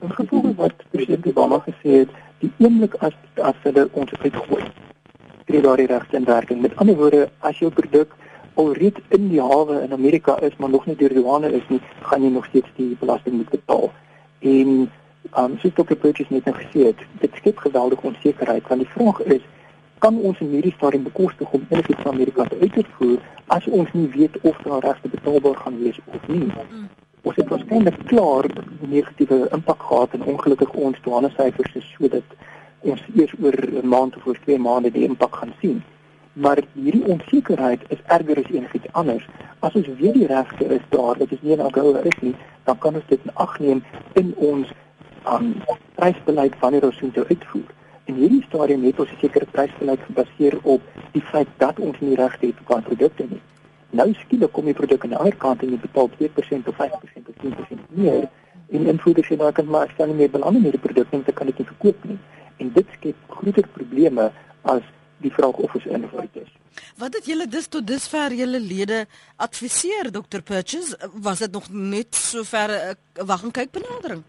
In 0.00 0.12
gevolg 0.12 0.54
wat 0.56 0.84
president 0.90 1.26
Obama 1.26 1.60
gesê 1.68 2.00
het, 2.06 2.20
die 2.40 2.52
oomblik 2.58 2.94
as 2.94 3.12
as 3.42 3.64
hulle 3.68 3.90
ons 3.92 4.12
uitgooi, 4.24 4.64
tree 5.44 5.60
daar 5.60 5.76
die 5.76 5.92
regte 5.92 6.16
in 6.16 6.24
werking. 6.24 6.60
Met 6.64 6.76
ander 6.76 6.96
woorde, 6.96 7.28
as 7.38 7.58
jou 7.58 7.70
produk 7.70 8.16
alreeds 8.56 9.00
in 9.08 9.28
die 9.28 9.40
hawe 9.40 9.82
in 9.82 9.92
Amerika 9.92 10.38
is, 10.40 10.56
maar 10.56 10.70
nog 10.70 10.86
nie 10.86 10.96
deur 10.96 11.12
die 11.12 11.22
douane 11.22 11.50
is 11.52 11.64
nie, 11.68 11.80
gaan 12.08 12.22
jy 12.24 12.30
nog 12.32 12.46
steeds 12.48 12.70
die 12.76 12.96
belasting 13.00 13.36
moet 13.36 13.50
betaal. 13.52 13.90
En 14.38 14.70
um 15.36 15.58
soos 15.60 15.74
Dr. 15.74 15.96
Purchase 16.00 16.32
net 16.32 16.46
nou 16.48 16.54
gesê 16.56 16.86
het, 16.88 17.02
dit 17.20 17.38
skep 17.40 17.58
geweldige 17.58 18.06
onsekerheid 18.12 18.68
want 18.68 18.84
die 18.84 18.92
vraag 18.94 19.20
is 19.36 19.42
kan 20.04 20.18
ons 20.28 20.38
in 20.44 20.52
hierdie 20.54 20.74
stadium 20.76 21.04
bekostig 21.08 21.52
om 21.56 21.64
enigiets 21.68 22.02
van 22.04 22.14
Amerika 22.14 22.44
te 22.44 22.58
uitvoer 22.60 23.18
as 23.56 23.66
ons 23.78 23.92
nie 23.96 24.06
weet 24.14 24.36
of 24.42 24.60
daar 24.64 24.84
regte 24.84 25.08
betaalbaar 25.08 25.56
gaan 25.64 25.80
wees 25.82 25.98
of 26.04 26.28
nie. 26.28 26.48
Ons 27.26 27.40
het 27.40 27.48
waarskynlik 27.50 27.98
klaar 28.12 28.48
negatiewe 28.80 29.48
impak 29.56 29.82
gehad 29.88 30.14
en 30.14 30.28
ongelukkig 30.34 30.72
ons 30.88 31.02
douane 31.02 31.32
syfers 31.34 31.80
is 31.80 31.90
sodat 31.96 32.38
ons 32.86 33.02
eers 33.16 33.34
oor 33.42 33.56
'n 33.82 33.88
maand 33.88 34.16
of 34.16 34.26
oor 34.26 34.38
2 34.44 34.58
maande 34.58 34.92
die 34.92 35.08
impak 35.08 35.36
gaan 35.42 35.54
sien 35.60 35.82
maar 36.36 36.58
hierdie 36.72 37.04
onsekerheid 37.08 37.80
is 37.88 38.02
erger 38.06 38.36
as 38.42 38.50
enigiets 38.52 38.92
anders. 38.92 39.24
As 39.64 39.74
ons 39.74 39.86
weet 40.00 40.14
die 40.14 40.26
regte 40.28 40.64
is 40.64 40.82
daar, 40.88 41.16
dit 41.18 41.32
is 41.32 41.42
nie 41.42 41.56
'n 41.56 41.64
agoue 41.68 42.02
is 42.02 42.18
nie, 42.20 42.34
dan 42.64 42.78
kan 42.78 42.94
ons 42.94 43.06
dit 43.08 43.20
in 43.24 43.34
ag 43.34 43.58
neem 43.58 43.82
in 44.12 44.34
ons 44.36 44.68
um, 45.32 45.54
prysbeleid 45.94 46.58
wanneer 46.60 46.84
ons 46.84 46.98
dit 47.00 47.26
uitvoer. 47.26 47.70
In 48.04 48.14
hierdie 48.14 48.42
stadium 48.48 48.84
het 48.84 49.00
ons 49.00 49.10
'n 49.10 49.20
sekere 49.20 49.46
prysbeleid 49.50 50.00
gebaseer 50.06 50.58
op 50.62 50.82
die 51.12 51.22
feit 51.22 51.48
dat 51.56 51.80
ons 51.80 52.00
nie 52.00 52.14
regte 52.14 52.46
het 52.46 52.56
op 52.66 52.84
produkte 52.84 53.24
nie. 53.28 53.40
Nou 53.90 54.12
skielik 54.14 54.52
kom 54.52 54.64
die 54.64 54.74
produk 54.74 55.02
aan 55.02 55.14
die 55.14 55.18
ander 55.18 55.36
kant 55.36 55.62
en 55.62 55.70
jy 55.70 55.78
betaal 55.78 56.10
2% 56.18 56.68
of 56.68 56.74
5% 56.74 57.28
of 57.28 57.34
10% 57.42 57.80
meer 57.88 58.28
en 58.70 58.86
invoerders 58.86 59.28
dan 59.28 59.52
kan 59.52 59.66
maar 59.66 59.90
staan 59.94 60.08
nie 60.08 60.16
meer 60.16 60.30
belang 60.30 60.56
in 60.56 60.62
hierdie 60.62 60.80
produk 60.80 61.10
nie, 61.10 61.22
dan 61.22 61.34
kan 61.34 61.46
dit 61.46 61.58
nie 61.58 61.66
verkoop 61.66 62.04
nie. 62.04 62.18
En 62.56 62.72
dit 62.72 62.86
skep 62.92 63.14
groter 63.28 63.66
probleme 63.72 64.30
as 64.62 64.82
die 65.24 65.32
vraag 65.32 65.56
of 65.64 65.74
ons 65.74 65.84
in 65.84 66.04
of 66.04 66.14
uit 66.20 66.42
is. 66.42 66.52
Wat 66.96 67.14
het 67.14 67.26
julle 67.26 67.46
dus 67.48 67.66
tot 67.66 67.86
dusver 67.86 68.34
julle 68.34 68.60
lede 68.60 69.04
adviseer 69.36 70.10
Dr 70.12 70.42
Purchase? 70.44 70.98
Was 71.22 71.38
dit 71.38 71.52
nog 71.52 71.70
net 71.70 72.14
sover 72.14 72.68
'n 72.68 72.96
uh, 73.20 73.24
wag 73.26 73.42
en 73.42 73.50
kyk 73.50 73.70
benadering? 73.70 74.22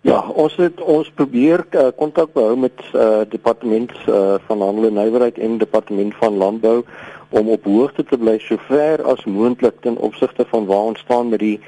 Ja, 0.00 0.20
ons 0.28 0.56
het 0.56 0.80
ons 0.80 1.10
probeer 1.10 1.66
uh, 1.70 1.86
kontak 1.96 2.28
uh, 2.28 2.34
behou 2.34 2.56
met 2.56 2.80
uh, 2.94 3.20
departement 3.28 3.92
uh, 4.08 4.34
van 4.46 4.60
handel 4.60 4.84
en 4.84 4.92
nywerheid 4.92 5.38
en 5.38 5.58
departement 5.58 6.14
van 6.14 6.36
landbou 6.36 6.84
om 7.28 7.48
op 7.48 7.64
hoogte 7.64 8.04
te 8.04 8.18
bly 8.18 8.38
sover 8.38 9.02
as 9.02 9.24
moontlik 9.24 9.80
ten 9.80 9.96
opsigte 9.96 10.44
van 10.48 10.66
waar 10.66 10.92
ons 10.92 11.00
staan 11.00 11.28
met 11.28 11.38
die 11.38 11.60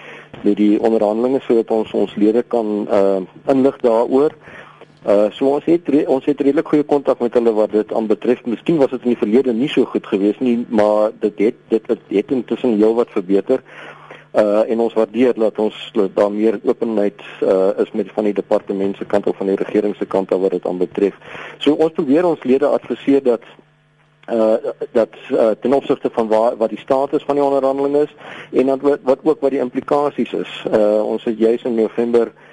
met 0.42 0.56
die 0.56 0.80
onderhandelinge 0.80 1.40
sodat 1.40 1.70
ons 1.70 1.92
ons 1.92 2.14
lede 2.14 2.42
kan 2.42 2.86
uh, 2.90 3.20
inlig 3.46 3.76
daaroor. 3.76 4.30
Uh 4.30 4.65
so 5.06 5.52
ons 5.54 5.64
het 5.64 5.86
ons 6.10 6.24
het 6.26 6.40
redelik 6.40 6.66
goeie 6.66 6.84
kontak 6.84 7.20
met 7.22 7.34
hulle 7.38 7.52
wat 7.54 7.70
dit 7.70 7.92
aanbetref. 7.94 8.40
Miskien 8.44 8.80
was 8.80 8.90
dit 8.90 9.04
in 9.04 9.12
die 9.12 9.20
verlede 9.20 9.52
nie 9.54 9.68
so 9.70 9.84
goed 9.86 10.06
geweest 10.06 10.40
nie, 10.40 10.64
maar 10.68 11.12
dit 11.20 11.38
het 11.38 11.60
dit 11.70 11.86
het, 11.86 12.00
het 12.08 12.32
intussen 12.34 12.74
heelwat 12.74 13.12
verbeter. 13.14 13.62
Uh 14.34 14.64
en 14.70 14.80
ons 14.82 14.96
waardeer 14.98 15.34
dat 15.38 15.58
ons 15.62 15.76
daar 16.14 16.32
meer 16.32 16.58
openheid 16.64 17.22
uh 17.42 17.70
is 17.84 17.92
met 17.92 18.10
van 18.14 18.24
die 18.24 18.34
departement 18.34 18.96
se 18.96 19.04
kant 19.04 19.26
of 19.26 19.36
van 19.36 19.46
die 19.46 19.56
regering 19.56 19.94
se 19.96 20.06
kant 20.06 20.30
wat 20.30 20.50
dit 20.50 20.66
aanbetref. 20.66 21.14
So 21.58 21.72
ons 21.72 21.92
probeer 21.92 22.26
ons 22.26 22.42
lede 22.42 22.66
adviseer 22.66 23.22
dat 23.22 23.46
uh 24.32 24.58
dat 24.92 25.14
uh, 25.30 25.50
ten 25.60 25.72
opsigte 25.72 26.10
van 26.12 26.28
waar 26.28 26.56
wat 26.56 26.74
die 26.74 26.82
status 26.82 27.22
van 27.22 27.38
die 27.38 27.44
onderhandeling 27.44 27.96
is 27.96 28.14
en 28.52 28.66
dan 28.66 28.82
wat, 28.82 28.98
wat 29.02 29.18
ook 29.22 29.40
wat 29.40 29.54
die 29.54 29.62
implikasies 29.62 30.32
is. 30.32 30.64
Uh 30.72 31.06
ons 31.06 31.24
het 31.24 31.38
juis 31.38 31.62
in 31.62 31.74
November 31.74 32.26
uh 32.26 32.45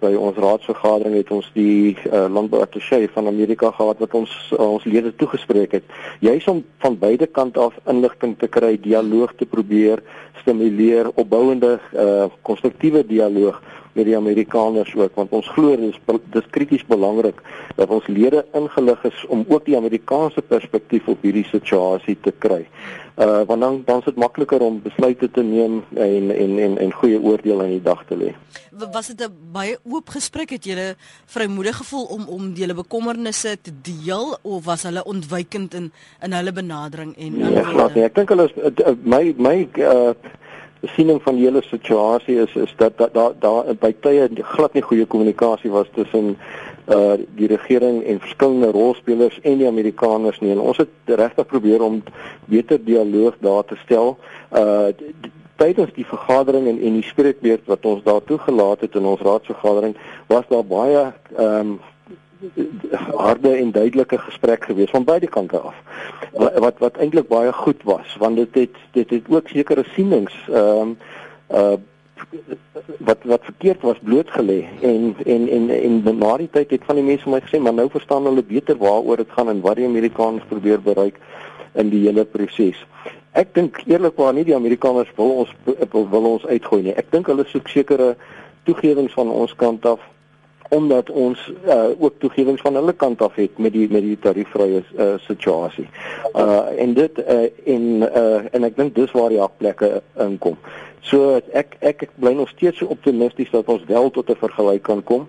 by 0.00 0.14
ons 0.16 0.36
raadsvergadering 0.40 1.14
het 1.18 1.30
ons 1.30 1.48
die 1.52 1.92
uh, 2.06 2.24
landbouattaché 2.32 3.08
van 3.12 3.26
Amerika 3.26 3.70
gehad 3.70 3.98
wat 4.00 4.14
ons 4.14 4.32
uh, 4.52 4.64
ons 4.64 4.84
lede 4.84 5.12
toegespreek 5.20 5.72
het. 5.72 5.84
Juis 6.24 6.46
om 6.48 6.62
van 6.84 6.98
beide 6.98 7.26
kante 7.26 7.60
af 7.60 7.76
inligting 7.84 8.38
te 8.38 8.48
kry, 8.48 8.78
dialoog 8.80 9.34
te 9.36 9.46
probeer 9.46 10.00
stimuleer, 10.42 11.10
opbouende 11.14 11.78
uh 11.92 12.26
konstruktiewe 12.42 13.04
dialoog 13.06 13.60
met 13.92 14.04
die 14.08 14.16
Amerikaners 14.16 14.94
ook 14.96 15.14
want 15.14 15.32
ons 15.32 15.48
glo 15.54 15.76
dis 15.76 15.98
dis 16.32 16.48
krities 16.50 16.84
belangrik 16.88 17.42
dat 17.76 17.88
ons 17.88 18.06
lede 18.06 18.44
ingelig 18.52 19.04
is 19.04 19.24
om 19.28 19.44
ook 19.48 19.64
die 19.64 19.76
Amerikaanse 19.76 20.42
perspektief 20.42 21.08
op 21.08 21.22
hierdie 21.22 21.46
situasie 21.50 22.16
te 22.20 22.32
kry. 22.38 22.66
Uh 23.16 23.42
want 23.46 23.60
dan 23.60 23.82
dan 23.84 23.98
is 23.98 24.04
dit 24.04 24.16
makliker 24.16 24.60
om 24.60 24.80
besluite 24.82 25.30
te 25.30 25.42
neem 25.42 25.82
en 25.94 26.30
en 26.30 26.58
en 26.58 26.78
en 26.78 26.92
goeie 26.92 27.20
oordeel 27.20 27.60
aan 27.62 27.74
die 27.76 27.82
dag 27.82 28.04
te 28.08 28.16
lê. 28.16 28.32
Was 28.92 29.06
dit 29.06 29.20
'n 29.20 29.32
baie 29.52 29.76
oop 29.84 30.08
gesprek 30.08 30.50
het 30.50 30.64
julle 30.64 30.94
vrymoedig 31.26 31.76
gevoel 31.76 32.04
om 32.04 32.28
om 32.28 32.52
julle 32.52 32.74
bekommernisse 32.74 33.56
te 33.60 33.72
deel 33.82 34.36
of 34.42 34.64
was 34.64 34.82
hulle 34.82 35.04
ontwykend 35.04 35.74
in 35.74 35.92
in 36.22 36.32
hulle 36.32 36.52
benadering 36.52 37.16
en 37.16 37.38
nee, 37.38 37.64
glad 37.64 37.94
nie. 37.94 38.04
Ek 38.04 38.14
dink 38.14 38.28
hulle 38.28 38.44
is 38.44 38.96
my 39.02 39.34
my 39.36 39.68
uh 39.76 40.14
siening 40.82 41.22
van 41.22 41.36
die 41.38 41.44
hele 41.46 41.62
situasie 41.62 42.40
is 42.42 42.54
is 42.54 42.74
dat 42.76 42.98
daar 42.98 43.10
daar 43.14 43.34
da, 43.40 43.74
by 43.80 43.92
tye 44.00 44.28
glad 44.54 44.74
nie 44.74 44.82
goeie 44.82 45.06
kommunikasie 45.06 45.70
was 45.70 45.90
tussen 45.94 46.36
uh 46.90 47.14
die 47.38 47.46
regering 47.46 48.02
en 48.04 48.20
verskillende 48.20 48.72
rolspelers 48.74 49.38
en 49.42 49.58
die 49.58 49.68
Amerikaners 49.68 50.40
nie. 50.40 50.50
En 50.50 50.60
ons 50.60 50.76
het 50.82 50.90
regtig 51.06 51.46
probeer 51.46 51.82
om 51.82 52.02
beter 52.50 52.84
dialoog 52.84 53.38
daar 53.40 53.64
te 53.64 53.78
stel. 53.84 54.16
Uh 54.50 54.90
tydens 55.62 55.92
die 55.94 56.06
vergadering 56.06 56.66
en 56.66 56.80
en 56.82 56.98
die 56.98 57.06
spreekbeurt 57.06 57.66
wat 57.70 57.86
ons 57.86 58.02
daar 58.02 58.24
toegelaat 58.26 58.80
het 58.80 58.94
in 58.98 59.06
ons 59.06 59.20
raadsvergadering 59.20 59.96
was 60.26 60.46
daar 60.48 60.66
baie 60.66 61.12
ehm 61.36 61.58
um, 61.58 61.80
harde 63.16 63.54
en 63.54 63.70
duidelike 63.70 64.18
gesprek 64.18 64.64
gewees 64.64 64.90
van 64.90 65.04
beide 65.04 65.28
kante 65.28 65.58
af. 65.58 65.74
Wat 66.32 66.58
wat, 66.58 66.78
wat 66.78 66.96
eintlik 66.96 67.28
baie 67.28 67.52
goed 67.52 67.82
was 67.82 68.16
want 68.18 68.36
dit 68.36 68.54
het 68.54 68.76
dit 68.92 69.10
het 69.10 69.28
ook 69.28 69.48
sekere 69.48 69.84
sienings 69.94 70.34
ehm 70.48 70.80
um, 70.80 70.98
uh 71.50 71.78
wat 72.98 73.18
wat 73.22 73.44
verkeerd 73.44 73.80
was 73.80 73.98
blootgelê 74.02 74.64
en 74.80 75.16
en 75.24 75.48
en 75.48 75.70
en 75.70 76.18
na 76.18 76.36
die 76.36 76.48
tyd 76.50 76.70
het 76.70 76.84
van 76.84 76.96
die 76.96 77.04
mense 77.04 77.28
my 77.28 77.40
gesê 77.40 77.60
maar 77.60 77.74
nou 77.74 77.88
verstaan 77.90 78.24
hulle 78.24 78.42
beter 78.42 78.76
waaroor 78.76 79.16
dit 79.16 79.30
gaan 79.30 79.48
en 79.48 79.60
wat 79.60 79.76
die 79.76 79.86
Amerikaners 79.86 80.44
probeer 80.48 80.80
bereik 80.82 81.18
in 81.74 81.88
die 81.88 82.04
hele 82.06 82.24
proses. 82.24 82.78
Ek 83.32 83.54
dink 83.54 83.82
eerlikwaar 83.86 84.34
nie 84.36 84.44
die 84.44 84.56
Amerikaners 84.56 85.10
wil 85.16 85.30
ons 85.44 85.52
wil 85.92 86.26
ons 86.34 86.46
uitgooi 86.46 86.82
nie. 86.82 86.96
Ek 86.96 87.10
dink 87.10 87.26
hulle 87.26 87.44
soek 87.48 87.68
sekere 87.68 88.14
toegewings 88.68 89.14
van 89.16 89.30
ons 89.30 89.54
kant 89.56 89.86
af 89.86 90.00
omdat 90.72 91.10
ons 91.10 91.52
uh, 91.66 91.84
ook 91.98 92.14
toegewings 92.18 92.60
van 92.60 92.74
hulle 92.74 92.92
kant 92.96 93.22
af 93.22 93.34
het 93.34 93.58
met 93.58 93.72
die 93.72 93.88
met 93.90 94.02
die 94.02 94.16
tariefvrye 94.18 94.80
uh, 94.96 95.14
situasie. 95.20 95.84
Uh 96.32 96.72
en 96.80 96.94
dit 96.96 97.18
uh 97.18 97.48
en 97.74 97.84
uh 98.08 98.40
en 98.50 98.64
ek 98.64 98.76
dink 98.76 98.94
dis 98.96 99.12
waar 99.12 99.28
die 99.28 99.40
hakplekke 99.42 100.00
inkom. 100.24 100.56
So 101.04 101.36
ek 101.52 101.76
ek 101.80 102.06
ek 102.08 102.16
bly 102.16 102.32
nog 102.38 102.48
steeds 102.48 102.80
so 102.80 102.88
optimisties 102.94 103.52
dat 103.52 103.68
ons 103.68 103.84
wel 103.86 104.10
tot 104.10 104.30
'n 104.30 104.40
vergelyk 104.44 104.82
kan 104.88 105.04
kom. 105.04 105.28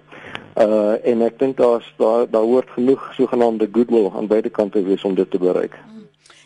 Uh 0.55 0.95
en 1.03 1.21
ek 1.27 1.39
dink 1.39 1.57
daar's 1.57 1.93
daar 1.97 2.23
daar 2.29 2.47
hoort 2.47 2.69
genoeg 2.79 3.11
sogenaamde 3.19 3.67
goodwill 3.71 4.11
aan 4.15 4.27
beide 4.27 4.49
kante 4.49 4.83
wees 4.83 5.03
om 5.03 5.15
dit 5.15 5.31
te 5.31 5.37
bereik. 5.37 5.75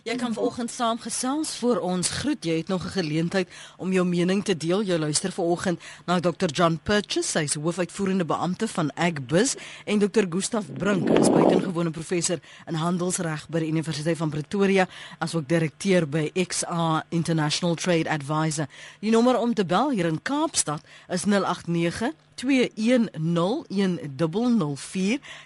Jy 0.08 0.14
kan 0.16 0.32
vanoggend 0.32 0.72
saamgesels 0.72 1.50
vir 1.60 1.82
ons 1.84 2.10
groet. 2.22 2.46
Jy 2.48 2.54
het 2.62 2.70
nog 2.72 2.84
'n 2.86 2.96
geleentheid 2.96 3.50
om 3.78 3.92
jou 3.92 4.06
mening 4.06 4.44
te 4.44 4.58
deel. 4.58 4.82
Jy 4.82 4.98
luister 4.98 5.32
vanoggend 5.32 5.80
na 6.06 6.20
Dr. 6.20 6.46
John 6.46 6.80
Purchase, 6.84 7.40
hy's 7.40 7.54
hoofuitvoerende 7.54 8.26
beampte 8.26 8.68
van 8.68 8.92
Agbiz 8.96 9.56
en 9.86 10.00
Dr. 10.00 10.24
Gustaf 10.30 10.66
Brink, 10.78 11.10
is 11.10 11.30
buitengewone 11.30 11.92
professor 11.92 12.40
in 12.68 12.74
handelsreg 12.74 13.50
by 13.50 13.60
die 13.60 13.68
Universiteit 13.68 14.18
van 14.18 14.30
Pretoria, 14.30 14.88
asook 15.20 15.48
direkteur 15.48 16.08
by 16.08 16.32
XA 16.34 17.04
International 17.10 17.76
Trade 17.76 18.10
Advisor. 18.10 18.68
Die 19.00 19.12
nommer 19.12 19.38
om 19.38 19.54
te 19.54 19.66
bel 19.66 19.90
hier 19.90 20.06
in 20.06 20.22
Kaapstad 20.22 20.82
is 21.10 21.26
089 21.26 22.14
0891101004. 22.38 22.46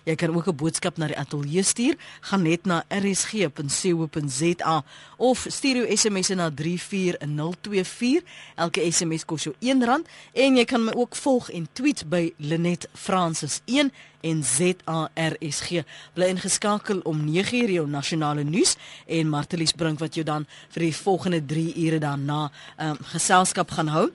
Jy 0.04 0.16
kan 0.16 0.36
ook 0.36 0.48
'n 0.48 0.56
boodskap 0.56 0.98
na 0.98 1.08
die 1.08 1.18
ateljee 1.18 1.64
stuur, 1.64 1.96
gaan 2.20 2.42
net 2.42 2.66
na 2.66 2.84
rsg.co.za 2.88 4.84
of 5.18 5.46
stuur 5.50 5.76
jou 5.76 5.96
SMS 5.98 6.28
na 6.28 6.50
34024. 6.50 8.24
Elke 8.56 8.92
SMS 8.92 9.26
kos 9.26 9.44
jou 9.44 9.56
R1 9.60 10.02
en 10.34 10.56
jy 10.56 10.66
kan 10.66 10.84
my 10.84 10.92
ook 10.92 11.16
volg 11.16 11.50
en 11.50 11.68
tweet 11.74 12.10
by 12.10 12.34
Lenet 12.38 12.88
Francis 12.94 13.62
1 13.66 13.92
en 14.22 14.44
ZARSG. 14.44 15.84
Bly 16.14 16.26
ingeskakel 16.26 17.00
om 17.04 17.26
9:00 17.26 17.72
jou 17.72 17.88
nasionale 17.88 18.44
nuus 18.44 18.76
en 19.06 19.30
Martelies 19.30 19.72
bring 19.72 20.00
wat 20.00 20.14
jou 20.14 20.26
dan 20.26 20.48
vir 20.70 20.82
die 20.84 20.96
volgende 20.96 21.46
3 21.46 21.76
ure 21.76 22.00
daarna 22.00 22.52
um, 22.78 22.98
geselskap 23.02 23.72
gaan 23.72 23.88
hou 23.88 24.12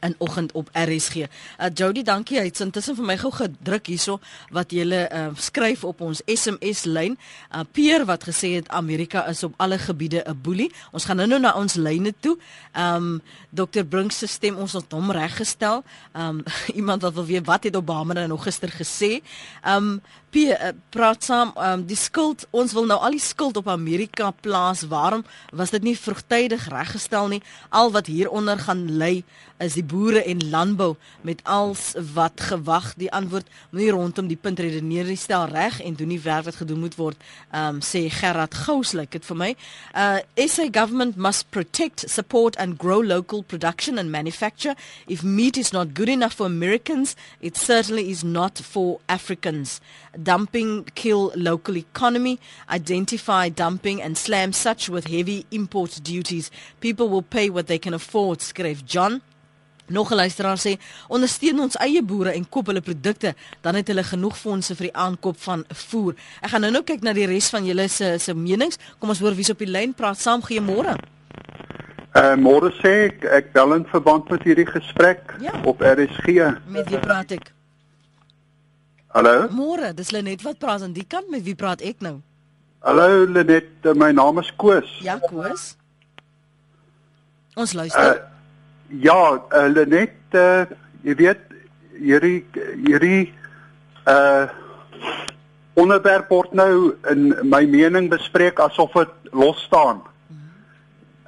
in 0.00 0.14
oggend 0.18 0.52
op 0.52 0.70
RSG. 0.72 1.14
Uh 1.16 1.70
Jody, 1.74 2.02
dankie. 2.02 2.38
Hy 2.38 2.44
het 2.50 2.60
intussen 2.60 2.96
vir 2.98 3.04
my 3.04 3.16
gou 3.20 3.30
gedruk 3.34 3.86
hierso 3.86 4.18
wat 4.54 4.72
jy 4.72 4.86
uh, 4.88 5.28
skryf 5.36 5.84
op 5.84 6.00
ons 6.00 6.22
SMS 6.26 6.84
lyn. 6.84 7.18
Uh 7.50 7.64
Peer 7.72 8.04
wat 8.08 8.24
gesê 8.28 8.54
het 8.56 8.68
Amerika 8.68 9.26
is 9.26 9.42
op 9.42 9.54
alle 9.56 9.78
gebiede 9.78 10.22
'n 10.26 10.38
boelie. 10.42 10.72
Ons 10.92 11.04
gaan 11.04 11.16
nou-nou 11.16 11.40
na 11.40 11.54
ons 11.54 11.74
lyne 11.74 12.14
toe. 12.20 12.38
Um 12.76 13.20
Dr 13.50 13.84
Brink 13.84 14.12
se 14.12 14.26
stem 14.26 14.56
ons 14.56 14.72
het 14.72 14.92
hom 14.92 15.10
reggestel. 15.10 15.84
Um 16.14 16.42
iemand 16.80 17.02
wat 17.02 17.14
wil 17.14 17.26
weet 17.26 17.46
wat 17.46 17.64
het 17.64 17.76
Obama 17.76 18.12
nou 18.12 18.38
gister 18.38 18.70
gesê. 18.70 19.20
Um 19.64 20.00
P 20.28 20.36
uh, 20.52 20.72
praat 20.92 21.24
saam 21.24 21.54
um, 21.56 21.82
die 21.88 21.96
skuld 21.96 22.44
ons 22.52 22.74
wil 22.76 22.84
nou 22.84 22.98
al 23.00 23.14
die 23.16 23.22
skuld 23.22 23.56
op 23.56 23.68
Amerika 23.72 24.28
plaas. 24.44 24.84
Waarom 24.90 25.24
was 25.56 25.72
dit 25.72 25.86
nie 25.86 25.96
vroegtydig 25.96 26.68
reggestel 26.68 27.30
nie? 27.32 27.42
Al 27.72 27.92
wat 27.94 28.10
hieronder 28.12 28.60
gaan 28.60 28.84
lê 29.00 29.22
is 29.58 29.74
die 29.74 29.82
boere 29.82 30.20
en 30.22 30.42
landbou 30.50 30.92
met 31.26 31.40
als 31.42 31.94
wat 32.14 32.40
gewag. 32.50 32.92
Die 33.00 33.10
antwoord 33.12 33.48
moenie 33.70 33.90
rondom 33.90 34.28
die 34.28 34.36
punt 34.36 34.60
redeneer 34.60 35.08
nie. 35.08 35.16
Stel 35.18 35.48
reg 35.50 35.80
en 35.82 35.96
doen 35.98 36.12
nie 36.12 36.20
werk 36.22 36.46
wat 36.50 36.60
gedoen 36.60 36.84
moet 36.84 36.98
word 37.00 37.24
um, 37.50 37.80
sê 37.82 38.04
Gerard 38.12 38.54
Gous 38.66 38.92
like 38.92 39.16
dit 39.16 39.24
vir 39.30 39.40
my. 39.40 39.50
Uh, 39.94 40.20
SA 40.44 40.68
government 40.70 41.16
must 41.16 41.48
protect 41.50 42.04
support 42.10 42.56
and 42.56 42.78
grow 42.78 43.00
local 43.00 43.42
production 43.42 43.98
and 43.98 44.12
manufacture. 44.12 44.76
If 45.06 45.24
meat 45.24 45.56
is 45.56 45.72
not 45.72 45.94
good 45.94 46.08
enough 46.08 46.36
for 46.36 46.46
Americans 46.46 47.16
it 47.40 47.56
certainly 47.56 48.10
is 48.10 48.22
not 48.22 48.58
for 48.58 49.00
Africans 49.08 49.80
dumping 50.22 50.84
kill 50.94 51.32
local 51.34 51.76
economy, 51.76 52.38
identify 52.70 53.48
dumping 53.48 54.02
and 54.02 54.16
slam 54.16 54.52
such 54.52 54.88
with 54.88 55.06
heavy 55.06 55.46
import 55.50 56.00
duties. 56.02 56.50
People 56.80 57.08
will 57.08 57.22
pay 57.22 57.50
what 57.50 57.66
they 57.66 57.78
can 57.78 57.94
afford, 57.94 58.40
skryf 58.40 58.84
John. 58.84 59.22
Nog 59.88 60.10
'n 60.10 60.16
luisteraar 60.16 60.58
sê, 60.58 60.76
ondersteun 61.08 61.60
ons 61.60 61.76
eie 61.76 62.02
boere 62.02 62.30
en 62.30 62.48
koop 62.48 62.66
hulle 62.66 62.80
produkte, 62.80 63.34
dan 63.60 63.74
het 63.74 63.88
hulle 63.88 64.04
genoeg 64.04 64.38
fondse 64.38 64.74
vir 64.76 64.86
die 64.86 64.96
aankoop 64.96 65.40
van 65.40 65.64
voer. 65.68 66.14
Ek 66.40 66.50
gaan 66.50 66.60
nou-nou 66.60 66.82
kyk 66.82 67.02
na 67.02 67.12
die 67.12 67.26
res 67.26 67.48
van 67.48 67.64
julle 67.64 67.88
se 67.88 68.18
se 68.18 68.34
menings. 68.34 68.78
Kom 68.98 69.08
ons 69.08 69.18
hoor 69.18 69.34
wie's 69.34 69.50
op 69.50 69.58
die 69.58 69.70
lyn 69.70 69.94
praat 69.94 70.18
saam. 70.18 70.42
Goeiemôre. 70.42 70.96
Uh 72.14 72.36
môre 72.36 72.70
sê 72.82 73.08
ek 73.08 73.24
ek 73.24 73.52
bel 73.52 73.74
in 73.74 73.84
verband 73.84 74.30
met 74.30 74.42
hierdie 74.42 74.66
gesprek 74.66 75.36
ja. 75.40 75.52
op 75.64 75.80
RSG. 75.80 76.26
Met 76.66 76.88
wie 76.88 76.98
praat 76.98 77.30
ek? 77.30 77.52
Hallo? 79.08 79.48
Môre, 79.56 79.94
dis 79.96 80.10
Lenet 80.12 80.42
wat 80.44 80.58
praat 80.60 80.82
aan 80.84 80.92
die 80.92 81.06
kant 81.08 81.30
met 81.32 81.40
wie 81.46 81.56
praat 81.56 81.80
ek 81.80 82.02
nou? 82.04 82.18
Hallo 82.84 83.24
Lenet, 83.24 83.70
eh, 83.82 83.94
my 83.96 84.10
naam 84.12 84.38
is 84.42 84.50
Koos. 84.60 84.90
Ja, 85.00 85.16
Koos. 85.22 85.76
Ons 87.56 87.72
luister. 87.72 88.20
Uh, 88.20 88.98
ja, 89.00 89.22
uh, 89.48 89.64
Lenet, 89.72 90.20
uh, 90.36 90.68
jy 91.02 91.16
weet 91.16 91.44
hierdie 91.98 92.44
hierdie 92.84 93.32
uh 94.08 94.48
onderwerp 95.78 96.30
word 96.34 96.54
nou 96.58 96.96
in 97.06 97.28
my 97.46 97.62
mening 97.70 98.08
bespreek 98.10 98.58
asof 98.60 98.96
dit 98.98 99.32
los 99.32 99.60
staan. 99.64 100.02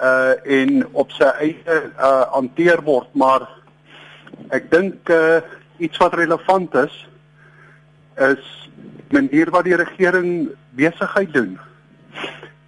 Uh 0.03 0.35
en 0.45 0.83
op 0.93 1.13
sy 1.15 1.29
eie 1.41 1.77
uh 1.97 2.27
hanteer 2.35 2.83
word, 2.85 3.09
maar 3.15 3.47
ek 4.51 4.69
dink 4.73 5.09
uh 5.15 5.39
iets 5.79 6.03
wat 6.03 6.19
relevant 6.19 6.75
is 6.83 6.97
is 8.21 8.71
manier 9.11 9.51
wat 9.51 9.65
die 9.65 9.77
regering 9.77 10.51
besigheid 10.77 11.33
doen 11.35 11.59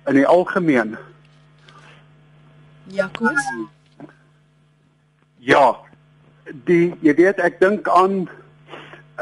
in 0.07 0.15
die 0.15 0.27
algemeen. 0.27 0.97
Ja, 2.91 3.09
koes. 3.19 3.49
Ja. 5.39 5.77
Die 6.67 6.95
jy 7.01 7.15
weet 7.15 7.39
ek 7.39 7.61
dink 7.61 7.89
aan 7.89 8.25
'n 8.25 8.29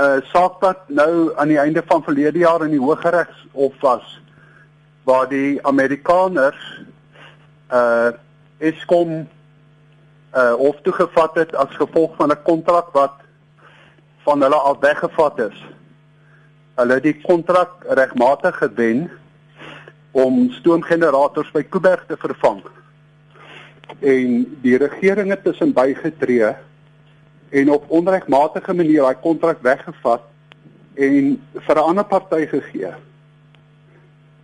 uh, 0.00 0.20
saak 0.32 0.60
wat 0.64 0.88
nou 0.88 1.36
aan 1.36 1.48
die 1.48 1.58
einde 1.58 1.82
van 1.86 2.02
verlede 2.02 2.38
jaar 2.38 2.64
in 2.64 2.70
die 2.70 2.80
Hooggeregshof 2.80 3.74
was 3.80 4.20
waar 5.04 5.28
die 5.28 5.58
Amerikaners 5.66 6.82
uh 7.72 8.12
Eskom 8.58 9.28
uh 10.34 10.52
hof 10.52 10.80
toe 10.82 10.92
gevat 10.92 11.34
het 11.34 11.54
as 11.54 11.76
gevolg 11.76 12.16
van 12.16 12.32
'n 12.32 12.42
kontrak 12.42 12.92
wat 12.92 13.16
van 14.24 14.42
hulle 14.42 14.56
al 14.56 14.80
weggevat 14.80 15.38
is 15.38 15.58
hulle 16.80 17.00
die 17.04 17.16
kontrak 17.20 17.84
regmatig 17.98 18.56
gewen 18.60 19.08
om 20.16 20.48
stoomgenerators 20.58 21.50
by 21.54 21.62
Kuiberg 21.68 22.06
te 22.08 22.16
vervang. 22.18 22.62
En 24.00 24.42
die 24.64 24.76
regering 24.80 25.30
het 25.30 25.44
tussen 25.44 25.74
bygetree 25.76 26.54
en 27.50 27.70
op 27.70 27.90
onregmatige 27.90 28.74
manier 28.74 29.06
daai 29.06 29.22
kontrak 29.22 29.62
weggevat 29.66 30.26
en 30.94 31.36
vir 31.54 31.76
'n 31.76 31.88
ander 31.92 32.04
party 32.04 32.46
gegee. 32.46 32.92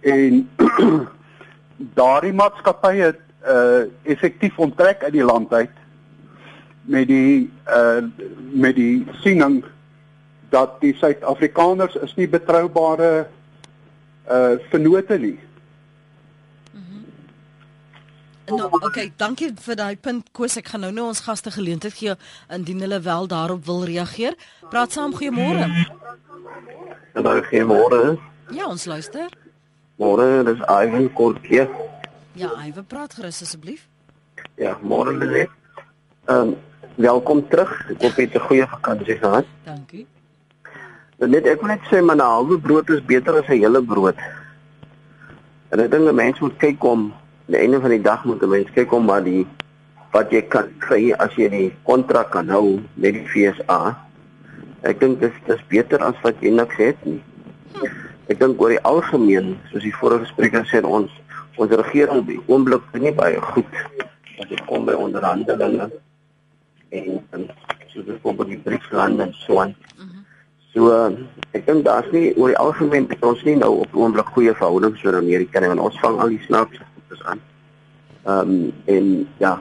En 0.00 0.48
daardie 2.00 2.32
maatskappy 2.32 2.96
het 2.96 3.20
uh 3.46 3.86
effektief 4.02 4.58
onttrek 4.58 5.02
uit 5.02 5.12
die 5.12 5.24
land 5.24 5.52
uit 5.52 5.76
met 6.82 7.06
die 7.06 7.50
uh 7.68 8.02
met 8.52 8.74
die 8.74 9.06
siening 9.22 9.64
dat 10.56 10.78
die 10.80 10.94
Suid-Afrikaners 10.96 11.98
is 12.06 12.14
nie 12.16 12.28
betroubare 12.28 13.26
uh 14.26 14.54
vennote 14.70 15.18
nie. 15.22 15.36
Mhm. 16.72 17.02
Nou, 18.56 18.70
okay, 18.86 19.10
dankie 19.16 19.52
vir 19.66 19.76
daai 19.78 19.96
punt 19.96 20.30
Koos. 20.32 20.56
Ek 20.56 20.72
gaan 20.72 20.86
nou 20.86 20.92
nou 20.94 21.08
ons 21.12 21.24
gaste 21.26 21.52
geleentheid 21.54 21.94
gee 21.98 22.14
indien 22.58 22.80
hulle 22.86 23.00
wel 23.04 23.28
daarop 23.30 23.66
wil 23.66 23.84
reageer. 23.84 24.38
Praat 24.70 24.96
saam, 24.96 25.14
goeiemôre. 25.14 25.66
Hallo, 27.14 27.36
goeiemôre. 27.50 28.00
Ja, 28.54 28.68
ons 28.70 28.86
luister. 28.86 29.30
Môre, 29.98 30.44
dis 30.46 30.60
Ivan 30.68 31.08
Kortjie. 31.16 31.68
Ja, 32.36 32.50
Ivan, 32.62 32.84
praat 32.84 33.14
gerus 33.16 33.42
asseblief. 33.42 33.86
Ja, 34.60 34.76
môre 34.82 35.14
lê. 35.16 35.46
Ehm, 36.28 36.52
welkom 36.96 37.46
terug. 37.48 37.72
Ek 37.90 38.02
hoop 38.02 38.18
jy 38.18 38.28
het 38.28 38.34
'n 38.34 38.46
goeie 38.48 38.66
vakansie 38.66 39.18
gehad. 39.18 39.46
Dankie. 39.64 40.06
Net 41.16 41.46
ek 41.48 41.62
wil 41.64 41.70
net 41.72 41.84
sê 41.88 42.02
man, 42.04 42.18
'n 42.20 42.28
halwe 42.28 42.58
brood 42.60 42.90
is 42.90 43.00
beter 43.00 43.38
as 43.40 43.48
'n 43.48 43.56
hele 43.56 43.80
brood. 43.80 44.16
En 45.72 45.80
ek 45.80 45.90
dink 45.90 46.08
'n 46.08 46.14
mens 46.14 46.40
moet 46.40 46.58
kyk 46.58 46.84
om 46.84 47.12
aan 47.48 47.54
die 47.54 47.60
einde 47.64 47.80
van 47.80 47.90
die 47.90 48.02
dag 48.02 48.24
moet 48.24 48.42
'n 48.42 48.48
mens 48.50 48.70
kyk 48.74 48.92
om 48.92 49.04
maar 49.06 49.24
die 49.24 49.46
wat 50.12 50.30
jy 50.30 50.42
kan 50.42 50.68
kry 50.78 51.12
as 51.12 51.32
jy 51.36 51.48
die 51.48 51.72
kontrak 51.84 52.30
kan 52.30 52.48
hou 52.48 52.80
met 52.94 53.14
die 53.14 53.24
FSA. 53.24 53.96
Ek 54.82 55.00
dink 55.00 55.20
dit 55.20 55.32
is 55.46 55.62
beter 55.68 56.04
as 56.04 56.20
wat 56.22 56.36
jy 56.40 56.50
niks 56.50 56.76
het 56.76 57.04
nie. 57.04 57.22
Ek 58.28 58.38
dink 58.38 58.60
oor 58.60 58.68
die 58.68 58.84
algemeen, 58.84 59.56
soos 59.72 59.82
die 59.82 59.96
vorige 59.96 60.26
spreker 60.26 60.64
sê, 60.68 60.84
ons 60.84 61.10
ons 61.56 61.70
regering 61.70 62.18
op 62.18 62.26
die 62.26 62.40
oomblik 62.46 62.82
is 62.92 63.00
nie 63.00 63.12
baie 63.12 63.40
goed 63.40 63.72
as 64.38 64.48
dit 64.48 64.60
kom 64.66 64.84
by 64.84 64.92
onderhandelinge 64.92 65.90
en 66.92 67.24
en 67.32 67.48
soos 67.88 68.04
byvoorbeeld 68.04 68.48
die 68.48 68.62
BRICS-lande 68.64 69.22
en 69.22 69.32
so 69.32 69.60
aan. 69.60 69.74
Mm 69.96 70.04
-hmm. 70.04 70.16
So 70.76 70.92
ek 71.56 71.62
dink 71.64 71.86
daar's 71.86 72.08
nie 72.12 72.34
oor 72.36 72.50
die 72.52 72.58
algemeen 72.60 73.06
het 73.08 73.22
ons 73.24 73.40
nie 73.48 73.54
nou 73.56 73.70
op 73.86 73.94
oomblik 73.96 74.28
goeie 74.34 74.52
verhoudings 74.52 75.00
met 75.06 75.16
Amerika 75.16 75.62
nie 75.62 75.70
want 75.72 75.80
ons 75.80 76.00
vang 76.02 76.18
al 76.20 76.34
die 76.34 76.42
snaakse 76.44 76.82
goedes 76.84 77.22
aan. 77.32 77.40
Ehm 78.26 78.50
um, 78.52 78.66
en 78.92 79.06
ja, 79.40 79.54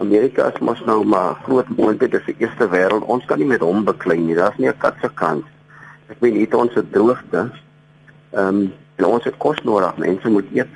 Amerika 0.00 0.46
is 0.48 0.62
mos 0.64 0.80
nou 0.88 1.02
maar 1.04 1.36
groot 1.44 1.68
moontlik 1.76 2.14
dis 2.14 2.24
die 2.30 2.38
eerste 2.46 2.70
wêreld. 2.72 3.04
Ons 3.04 3.26
kan 3.28 3.42
nie 3.42 3.50
met 3.50 3.60
hom 3.60 3.84
beklei 3.84 4.16
nie. 4.22 4.38
Daar's 4.38 4.56
nie 4.56 4.70
'n 4.70 4.78
kat 4.78 4.96
se 5.02 5.10
kans. 5.12 5.44
Ek 6.08 6.24
weet 6.24 6.40
nie 6.40 6.48
ons 6.56 6.74
het 6.74 6.92
droogte. 6.92 7.50
Ehm 8.32 8.48
um, 8.48 8.72
en 8.96 9.04
ons 9.04 9.24
het 9.24 9.36
kos 9.36 9.60
nodig. 9.68 9.96
Mense 9.96 10.28
moet 10.28 10.48
eet. 10.56 10.72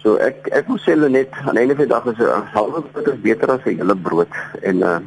So 0.00 0.16
ek 0.16 0.48
ek 0.56 0.72
moet 0.72 0.80
sê 0.80 0.96
hulle 0.96 1.12
net 1.12 1.36
aan 1.44 1.54
die 1.54 1.66
einde 1.66 1.76
van 1.76 1.84
die 1.84 1.92
dag 1.92 2.06
is 2.06 2.18
'n 2.18 2.48
halwe 2.56 2.80
brood 2.80 3.12
is 3.12 3.20
beter 3.20 3.50
as 3.50 3.60
'n 3.66 3.76
hele 3.76 3.96
brood 3.96 4.32
en 4.62 4.76
uh 4.80 5.00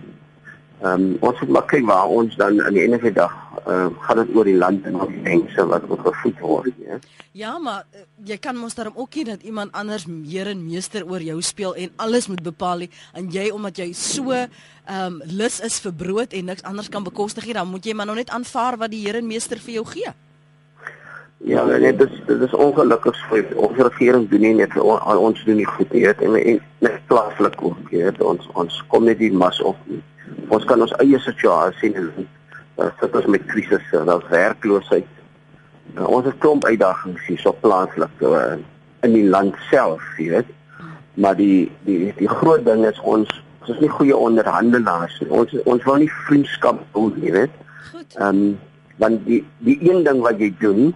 ehm 0.82 1.06
um, 1.06 1.18
ons 1.20 1.40
moet 1.40 1.50
maar 1.50 1.66
kyk 1.68 1.86
waar 1.86 2.08
ons 2.08 2.36
dan 2.40 2.62
aan 2.64 2.74
die 2.74 2.82
einde 2.86 3.00
van 3.00 3.12
die 3.12 3.18
dag 3.20 3.34
uh 3.68 3.88
gaan 4.06 4.22
dit 4.22 4.36
oor 4.36 4.48
die 4.48 4.58
land 4.58 4.86
en 4.88 4.96
oor 4.96 5.10
die 5.12 5.24
mense 5.26 5.66
wat 5.68 5.88
moet 5.88 6.00
gevoed 6.06 6.40
word, 6.40 6.78
ja. 6.86 7.00
Ja, 7.32 7.58
maar 7.60 7.84
uh, 7.92 8.06
jy 8.24 8.38
kan 8.38 8.56
mos 8.56 8.76
daarom 8.76 8.96
ook 8.96 9.16
nie 9.16 9.26
dat 9.26 9.44
iemand 9.44 9.72
anders 9.72 10.06
meer 10.06 10.48
en 10.48 10.64
meester 10.66 11.04
oor 11.10 11.22
jou 11.22 11.42
speel 11.42 11.76
en 11.76 11.92
alles 11.96 12.28
moet 12.28 12.44
bepaal 12.44 12.86
nie 12.86 12.90
en 13.14 13.28
jy 13.32 13.50
omdat 13.52 13.78
jy 13.78 13.92
so 13.94 14.32
ehm 14.32 14.48
um, 14.88 15.22
lus 15.26 15.60
is 15.60 15.82
vir 15.84 15.94
brood 15.94 16.34
en 16.34 16.46
niks 16.46 16.64
anders 16.64 16.90
kan 16.90 17.04
bekostig 17.04 17.46
nie, 17.46 17.54
dan 17.54 17.68
moet 17.68 17.86
jy 17.86 17.94
maar 17.94 18.08
nou 18.08 18.16
net 18.16 18.32
aanvaar 18.32 18.78
wat 18.78 18.96
die 18.96 19.04
Here 19.04 19.20
en 19.20 19.28
meester 19.28 19.60
vir 19.60 19.74
jou 19.74 19.86
gee. 19.86 20.16
Ja, 21.44 21.66
nee, 21.66 21.96
dit 21.96 22.12
is 22.12 22.22
dit 22.28 22.42
is 22.42 22.54
ongelukkig 22.54 23.20
vir 23.30 23.52
ons 23.56 23.78
regering 23.78 24.30
doen 24.30 24.42
nie 24.42 24.54
net 24.54 24.76
on, 24.80 25.00
ons 25.18 25.44
doen 25.44 25.56
nie 25.56 25.68
goed 25.68 25.92
nie, 25.96 26.08
en, 26.08 26.36
en 26.36 26.60
net 26.84 26.98
plaaslik 27.08 27.56
ook, 27.64 27.92
jy 27.92 28.04
weet, 28.08 28.20
ons 28.24 28.50
ons 28.60 28.80
kom 28.92 29.08
net 29.08 29.20
die 29.20 29.32
mas 29.32 29.62
op. 29.64 29.80
Nie. 29.88 30.02
Ons 30.50 30.66
kan 30.66 30.82
ons 30.82 30.94
eie 31.04 31.20
situasie 31.20 31.80
sien 31.80 31.98
en 32.00 32.10
uh, 32.80 32.90
sit 33.00 33.16
ons 33.16 33.26
met 33.26 33.46
krisisse, 33.52 34.04
daar's 34.10 34.30
werkloosheid. 34.32 35.08
Uh, 35.96 36.08
ons 36.08 36.26
het 36.26 36.38
klomp 36.44 36.66
uitdagings 36.66 37.26
hier 37.28 37.42
so 37.42 37.56
plaaslik 37.64 38.24
uh, 38.26 38.58
in 39.08 39.16
die 39.16 39.28
land 39.30 39.58
self, 39.70 40.04
jy 40.18 40.30
weet. 40.36 40.56
Maar 41.20 41.36
die 41.40 41.70
die 41.88 42.14
die 42.18 42.32
groot 42.32 42.66
ding 42.66 42.86
is 42.88 43.00
ons 43.02 43.30
ons 43.60 43.76
is 43.76 43.84
nie 43.84 43.92
goeie 43.92 44.16
onderhandelaars 44.16 45.20
nie. 45.22 45.30
Ons 45.30 45.54
ons 45.66 45.86
wil 45.86 46.02
nie 46.04 46.12
vriendskap 46.26 46.82
nie, 46.96 47.28
jy 47.28 47.36
weet. 47.42 47.62
Goed. 47.92 48.18
Ehm 48.18 48.42
um, 48.42 48.58
want 49.00 49.22
die 49.24 49.44
die 49.64 49.78
een 49.88 50.04
ding 50.04 50.18
wat 50.26 50.42
jy 50.44 50.50
doen 50.60 50.90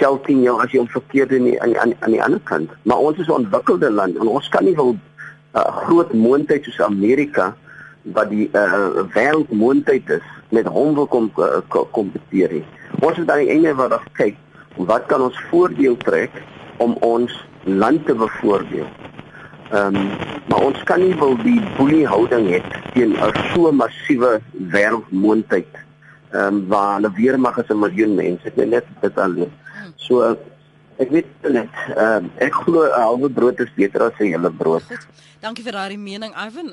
tel 0.00 0.16
teen 0.26 0.40
jou 0.42 0.56
as 0.62 0.72
jy 0.72 0.80
om 0.82 0.88
verkeerd 0.90 1.34
in 1.36 1.44
die, 1.50 1.58
aan 1.62 1.76
aan 1.78 1.92
aan 2.00 2.14
die 2.14 2.22
ander 2.22 2.40
kant. 2.48 2.72
Maar 2.82 2.98
ons 3.10 3.18
is 3.22 3.28
'n 3.28 3.38
ontwikkelde 3.44 3.90
land 3.90 4.16
en 4.16 4.26
ons 4.26 4.48
kan 4.48 4.64
nie 4.64 4.74
wil 4.74 4.92
'n 4.92 5.00
uh, 5.54 5.76
groot 5.86 6.12
moondheid 6.12 6.64
soos 6.64 6.80
Amerika 6.80 7.54
wat 8.14 8.30
die 8.30 8.48
uh, 8.52 9.02
wêreldmoondheid 9.14 10.10
is 10.10 10.26
met 10.54 10.66
hom 10.66 10.94
wil 10.94 11.06
kom 11.06 11.30
uh, 11.42 11.60
kompeteer 11.92 12.52
nie. 12.52 12.64
Ons 13.00 13.18
moet 13.18 13.30
aan 13.30 13.44
die 13.44 13.54
einde 13.54 13.74
wat 13.74 13.90
dan 13.90 14.10
kyk 14.18 14.36
wat 14.76 15.06
kan 15.10 15.24
ons 15.24 15.38
voordeel 15.50 15.96
trek 16.04 16.30
om 16.84 16.96
ons 17.00 17.32
land 17.64 18.04
te 18.06 18.14
bevoordeel. 18.14 18.88
Ehm 19.72 19.96
um, 19.96 20.10
maar 20.46 20.62
ons 20.62 20.82
kan 20.86 21.00
nie 21.02 21.14
wil 21.18 21.34
die 21.42 21.58
boelie 21.76 22.04
houding 22.06 22.46
hê 22.52 22.60
teen 22.94 23.16
'n 23.18 23.32
so 23.52 23.72
massiewe 23.72 24.38
wêreldmoondheid 24.74 25.72
ehm 26.30 26.54
um, 26.54 26.66
waar 26.68 26.94
hulle 26.94 27.10
weermag 27.16 27.58
is 27.58 27.70
'n 27.70 27.78
miljoen 27.78 28.14
mense 28.14 28.52
net 28.54 28.84
dit 29.00 29.18
alleen. 29.18 29.50
So 29.96 30.36
ek 31.02 31.10
weet 31.10 31.28
net 31.52 31.72
ehm 31.94 32.24
uh, 32.26 32.44
ek 32.46 32.54
glo 32.64 32.84
'n 32.86 33.00
halwe 33.00 33.28
brood 33.28 33.60
is 33.60 33.72
beter 33.76 34.02
as 34.02 34.18
'n 34.18 34.32
hele 34.32 34.50
brood. 34.50 34.82
Goed. 34.82 35.06
Dankie 35.40 35.64
vir 35.64 35.72
daardie 35.72 35.98
mening 35.98 36.32
Ivan. 36.34 36.72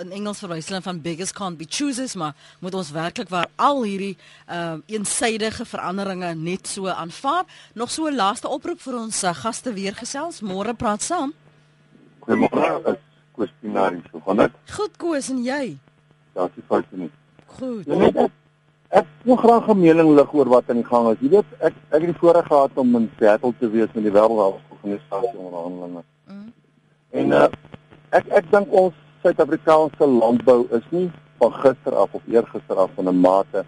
In 0.00 0.12
Engels 0.12 0.38
verwys 0.38 0.68
hulle 0.68 0.82
van 0.82 1.00
beggars 1.00 1.32
can't 1.32 1.58
be 1.58 1.66
choosers, 1.68 2.14
maar 2.14 2.34
moet 2.60 2.74
ons 2.74 2.90
werklik 2.90 3.28
waar 3.28 3.48
al 3.56 3.82
hierdie 3.82 4.16
ehm 4.46 4.78
uh, 4.78 4.94
eensidedige 4.96 5.64
veranderinge 5.64 6.34
net 6.34 6.68
so 6.68 6.86
aanvaar. 6.88 7.44
Nog 7.74 7.90
so 7.90 8.06
'n 8.06 8.14
laaste 8.14 8.48
oproep 8.48 8.80
vir 8.80 8.94
ons 8.94 9.24
uh, 9.24 9.34
gaste 9.34 9.72
weer 9.72 9.94
gesels. 9.94 10.40
Môre 10.40 10.74
praat 10.74 11.02
saam. 11.02 11.32
Goeiemôre. 12.20 12.98
Kwestionarie 13.34 14.02
so 14.12 14.20
van 14.24 14.36
dit. 14.36 14.52
Goed 14.70 14.96
Koos 14.96 15.28
en 15.28 15.42
jy? 15.42 15.78
Dis 16.34 16.64
foute 16.68 16.96
nie. 16.96 17.10
Goed. 17.46 17.86
Ja, 17.86 17.94
nee, 17.94 18.30
Ek 18.94 19.06
wil 19.26 19.36
graag 19.36 19.68
'n 19.68 19.80
mening 19.80 20.10
lig 20.14 20.32
oor 20.32 20.48
wat 20.48 20.68
aan 20.70 20.76
die 20.76 20.86
gang 20.86 21.08
is. 21.10 21.18
Jy 21.20 21.28
weet, 21.28 21.48
ek 21.58 21.74
ek 21.90 22.00
het 22.02 22.10
die 22.12 22.20
voorreg 22.20 22.46
gehad 22.46 22.70
om 22.74 22.96
in 22.96 23.10
Seattle 23.18 23.54
te 23.58 23.70
wees 23.70 23.90
met 23.94 24.04
die 24.06 24.12
wêreldorganisasie 24.14 25.38
onderhandelinge. 25.46 26.02
Mm. 26.30 26.52
En 27.10 27.32
uh, 27.32 27.48
ek 28.10 28.28
ek 28.38 28.50
dink 28.52 28.68
ons 28.70 28.94
Suid-Afrikaanse 29.22 30.06
landbou 30.06 30.60
is 30.78 30.84
nie 30.90 31.10
van 31.42 31.52
gister 31.52 31.96
af 32.02 32.14
of 32.14 32.22
eergister 32.30 32.76
af 32.76 32.90
van 32.94 33.08
'n 33.08 33.20
mate 33.20 33.64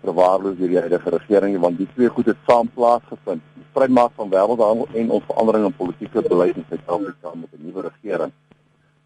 verwaarloos 0.00 0.56
deur 0.56 0.72
die 0.72 0.80
huidige 0.80 1.10
regering 1.10 1.58
want 1.60 1.76
die 1.78 1.88
twee 1.94 2.08
goed 2.08 2.26
het 2.26 2.40
saam 2.46 2.70
plaasgevind. 2.74 3.42
Die 3.54 3.66
vrymaak 3.74 4.12
van 4.16 4.30
wêreldhandel 4.30 4.88
en 4.94 5.10
ons 5.10 5.26
verandering 5.26 5.66
in 5.66 5.76
politieke 5.82 6.22
beleid 6.28 6.56
in 6.56 6.64
Suid-Afrika 6.68 7.34
met 7.34 7.52
'n 7.52 7.66
nuwe 7.66 7.82
regering. 7.90 8.32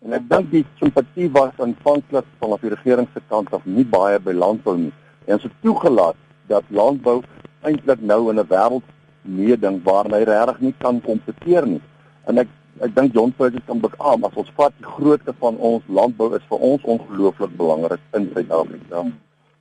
En 0.04 0.12
ek 0.12 0.28
dink 0.28 0.50
die 0.50 0.64
simpatie 0.78 1.30
was 1.30 1.58
aanvanklik 1.58 2.24
van 2.38 2.56
die 2.60 2.70
regering 2.70 3.08
se 3.14 3.20
kant 3.28 3.52
af 3.52 3.64
nie 3.64 3.84
baie 3.84 4.20
by 4.20 4.32
landbou 4.32 4.76
nie 4.76 4.92
en 5.26 5.38
ons 5.38 5.46
het 5.46 5.56
toegelaat 5.62 6.18
dat 6.50 6.64
landbou 6.68 7.20
eintlik 7.66 8.00
nou 8.00 8.30
in 8.30 8.38
'n 8.40 8.48
wêreld 8.48 8.86
meeding 9.22 9.82
waar 9.82 10.06
hy 10.10 10.22
regtig 10.22 10.60
nie 10.60 10.74
kan 10.78 11.00
kompeteer 11.00 11.66
nie. 11.66 11.82
En 12.26 12.38
ek 12.38 12.48
ek 12.84 12.94
dink 12.94 13.14
John 13.14 13.32
Purdy 13.32 13.60
kan 13.66 13.80
beamoen 13.80 14.28
as 14.28 14.36
ons 14.36 14.52
vat 14.56 14.72
die 14.78 14.84
grootte 14.86 15.32
van 15.40 15.56
ons 15.56 15.82
landbou 15.88 16.34
is 16.36 16.44
vir 16.50 16.58
ons 16.58 16.82
ongelooflik 16.82 17.56
belangrik 17.56 18.00
in 18.12 18.28
Suid-Afrika. 18.34 19.04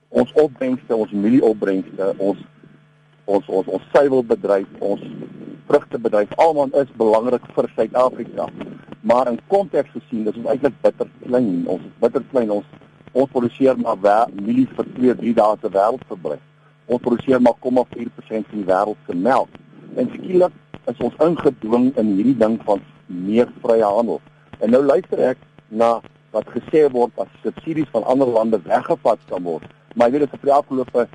Ons 0.09 0.33
opbrengste, 0.33 0.95
ons 0.95 1.11
mielieopbrengste, 1.11 2.13
ons 2.17 2.37
ons 3.25 3.47
ons 3.47 3.67
ons 3.67 3.85
suiwelbedryf, 3.93 4.67
ons 4.79 5.01
vrugtebedryf, 5.67 6.33
almal 6.37 6.69
is 6.81 6.91
belangrik 6.99 7.47
vir 7.55 7.71
Suid-Afrika. 7.75 8.49
Maar 9.01 9.31
in 9.31 9.39
konteks 9.47 9.89
gesien, 9.93 10.25
dis 10.25 10.37
ons 10.41 10.49
eintlik 10.51 10.75
bitter 10.81 11.09
klein. 11.23 11.63
Ons 11.69 11.81
is 11.85 11.95
bitter 12.01 12.23
klein. 12.31 12.51
Ons 12.51 12.65
ons 13.15 13.31
produseer 13.31 13.77
maar 13.79 14.27
mielies 14.35 14.71
vir 14.75 14.87
2, 14.97 15.15
3 15.21 15.33
dae 15.39 15.57
se 15.61 15.71
wêreldverbruik. 15.71 16.43
Ons 16.85 17.01
produseer 17.01 17.41
maar 17.41 17.55
0,4% 17.63 18.49
van 18.49 18.59
die 18.59 18.67
wêreld 18.67 19.07
se 19.07 19.15
melk. 19.15 19.59
En 19.95 20.09
skielik 20.17 20.53
is 20.91 20.99
ons 20.99 21.15
ingedwing 21.23 21.93
in 22.01 22.11
hierdie 22.17 22.37
ding 22.43 22.59
van 22.67 22.83
meer 23.07 23.47
vrye 23.63 23.87
handel. 23.97 24.19
En 24.59 24.73
nou 24.75 24.83
luister 24.83 25.21
ek 25.31 25.39
na 25.69 25.97
wat 26.35 26.51
gesê 26.51 26.83
word 26.91 27.15
as 27.23 27.31
subsidies 27.43 27.89
van 27.93 28.03
ander 28.11 28.27
lande 28.27 28.59
weggevat 28.67 29.23
kan 29.31 29.43
word. 29.47 29.63
Maar 29.95 30.11
jy 30.11 30.17
weet 30.17 30.25
dit 30.27 30.35
is 30.35 30.41
vir 30.43 30.51
die 30.51 30.57
afgelope 30.57 31.05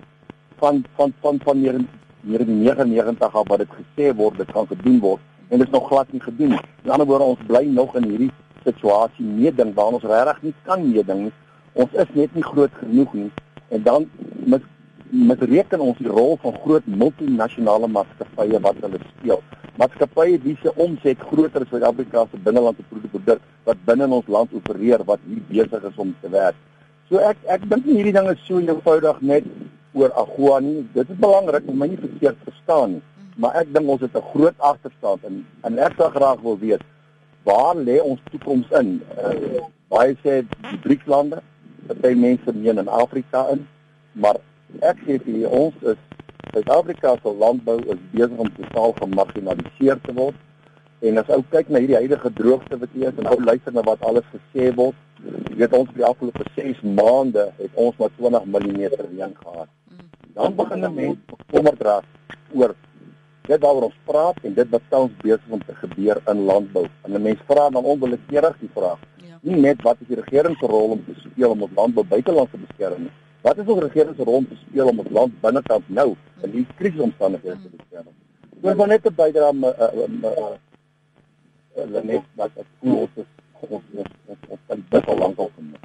van 0.62 0.84
van 0.96 1.12
van 1.20 1.40
van 1.44 1.60
meer 1.60 1.80
meer 2.20 2.44
in 2.44 2.62
99 2.64 3.36
af 3.42 3.48
wat 3.48 3.62
dit 3.62 3.76
gesê 3.76 4.14
word 4.16 4.40
dit 4.40 4.52
kan 4.52 4.66
gedoen 4.68 4.98
word 5.00 5.22
en 5.50 5.58
dit 5.58 5.66
is 5.66 5.72
nog 5.72 5.86
glad 5.88 6.12
nie 6.12 6.20
gedoen 6.20 6.54
nie. 6.54 6.64
In 6.84 6.90
ander 6.94 7.06
woorde 7.06 7.28
ons 7.34 7.46
bly 7.48 7.64
nog 7.68 7.94
in 7.98 8.08
hierdie 8.08 8.32
situasie 8.64 9.24
meeding 9.24 9.72
waar 9.74 9.96
ons 9.96 10.04
regtig 10.04 10.42
nie 10.48 10.54
kan 10.64 10.84
meeding 10.84 11.24
nie 11.28 11.32
ons 11.74 11.92
is 11.92 12.12
net 12.14 12.34
nie 12.34 12.44
groot 12.44 12.74
genoeg 12.82 13.14
nie 13.14 13.30
en 13.70 13.82
dan 13.82 14.10
met 14.46 14.62
met 15.10 15.42
reken 15.42 15.80
ons 15.82 15.98
die 15.98 16.10
rol 16.10 16.36
van 16.42 16.54
groot 16.62 16.86
multinasjonale 16.86 17.88
maatskappye 17.90 18.60
wat 18.62 18.76
hulle 18.84 19.00
speel. 19.08 19.40
Maatskappye 19.80 20.38
wie 20.44 20.54
se 20.62 20.70
omset 20.84 21.18
groter 21.32 21.64
as 21.64 21.72
Suid-Afrika 21.72 22.26
se 22.30 22.38
binnelandse 22.44 22.84
produk 22.90 23.40
wat 23.66 23.82
binne 23.88 24.06
ons 24.06 24.28
land 24.30 24.54
opereer 24.54 25.02
wat 25.08 25.18
hier 25.26 25.42
besig 25.48 25.88
is 25.90 25.98
om 25.98 26.14
te 26.22 26.30
werk. 26.30 26.54
So 27.08 27.18
ek 27.18 27.42
ek 27.50 27.66
dink 27.72 27.86
nie 27.86 27.98
hierdie 27.98 28.14
ding 28.14 28.30
is 28.30 28.46
so 28.46 28.62
eenvoudig 28.62 29.18
net 29.32 29.50
oor 29.98 30.14
AGOA 30.22 30.60
nie. 30.62 30.84
Dit 30.94 31.10
is 31.10 31.18
belangrik 31.18 31.66
om 31.66 31.82
my 31.82 31.90
nie 31.90 31.98
verkeerd 31.98 32.38
verstaan 32.46 32.96
nie. 32.96 33.02
Maar 33.42 33.62
ek 33.64 33.74
dink 33.74 33.90
ons 33.90 34.06
het 34.06 34.14
'n 34.14 34.30
groot 34.30 34.58
agterstand 34.58 35.24
en 35.24 35.44
en 35.66 35.78
ek 35.78 35.98
sou 35.98 36.10
graag 36.10 36.40
wil 36.46 36.58
weet 36.58 36.86
waar 37.44 37.74
lê 37.74 38.00
ons 38.02 38.20
toekoms 38.30 38.70
in? 38.80 39.00
Uh, 39.16 39.64
baie 39.88 40.14
sê 40.22 40.42
die 40.70 40.78
BRICS-lande 40.84 41.42
party 41.86 42.14
mense 42.14 42.52
meen 42.52 42.78
in 42.78 42.88
Afrika 42.88 43.48
in, 43.52 43.66
maar 44.12 44.36
ek 44.80 45.02
sê 45.06 45.18
vir 45.24 45.48
ons 45.48 45.74
is 45.82 45.98
Suid-Afrika 46.50 47.14
se 47.22 47.30
landbou 47.38 47.78
is 47.92 47.98
besig 48.10 48.38
om 48.42 48.48
totaal 48.56 48.92
gemarginaliseer 48.98 50.00
te 50.02 50.14
word. 50.16 50.38
En 51.06 51.20
as 51.20 51.28
ou 51.30 51.44
kyk 51.52 51.68
na 51.70 51.78
hierdie 51.78 51.98
huidige 52.00 52.32
droogte 52.36 52.78
wat 52.80 52.96
hier 52.96 53.12
is 53.12 53.20
en 53.22 53.28
ou 53.30 53.36
luister 53.38 53.72
na 53.72 53.84
wat 53.86 54.02
alles 54.08 54.26
gesê 54.32 54.72
word, 54.74 54.96
jy 55.22 55.60
weet 55.60 55.76
ons 55.78 55.92
die 55.94 56.04
afgelope 56.04 56.46
6 56.56 56.82
maande 56.98 57.46
het 57.60 57.78
ons 57.84 57.96
maar 58.00 58.10
20 58.18 58.48
mm 58.50 58.80
reën 58.96 59.36
gehad. 59.44 59.70
Dan 60.34 60.56
begin 60.58 60.84
'n 60.84 60.94
mens 60.94 61.18
bekommerd 61.30 61.80
raak 61.88 62.04
oor 62.52 62.74
dit 63.46 63.60
waaroor 63.60 63.88
ons 63.90 64.02
praat 64.04 64.36
en 64.42 64.54
dit 64.54 64.68
wat 64.74 64.82
tans 64.88 65.12
besig 65.22 65.48
om 65.48 65.62
te 65.64 65.74
gebeur 65.74 66.20
in 66.32 66.44
landbou. 66.50 66.86
En 67.04 67.12
'n 67.14 67.22
mens 67.22 67.40
vra 67.46 67.70
dan 67.70 67.84
onwillekeurig 67.84 68.56
die 68.60 68.70
vraag: 68.74 68.98
nie 69.46 69.60
net 69.60 69.82
wat 69.82 70.00
is 70.00 70.10
die 70.10 70.20
regering 70.20 70.56
se 70.60 70.68
rol 70.68 70.96
om 70.96 71.04
te 71.04 71.16
speel 71.20 71.54
om 71.54 71.62
ons 71.66 71.76
land 71.76 71.94
by 71.96 72.04
buitelandse 72.14 72.60
beskerming 72.66 73.08
nie. 73.08 73.14
Wat 73.42 73.58
is 73.58 73.68
ons 73.72 73.82
regering 73.82 74.16
se 74.16 74.24
rol 74.28 74.42
om 74.42 74.48
te 74.48 74.58
speel 74.66 74.90
om 74.92 74.98
ons 75.00 75.12
land 75.16 75.36
binnekant 75.40 75.86
nou 75.88 76.08
in 76.44 76.56
die 76.56 76.66
krisisomstandighede 76.80 77.56
te 77.62 77.76
beskerm? 77.76 78.10
Ek 78.60 78.76
wil 78.76 78.90
net 78.92 79.06
bydra 79.16 79.52
met 79.56 79.80
uh, 79.80 79.92
uh, 80.04 80.50
uh, 81.80 82.02
net 82.04 82.26
wat 82.36 82.60
ek 82.60 82.68
voel 82.82 83.06
ons 83.68 83.82
ons 84.26 84.38
ons 84.48 84.88
best 84.90 85.08
al 85.08 85.18
lank 85.18 85.38
al 85.38 85.50
gemis. 85.56 85.80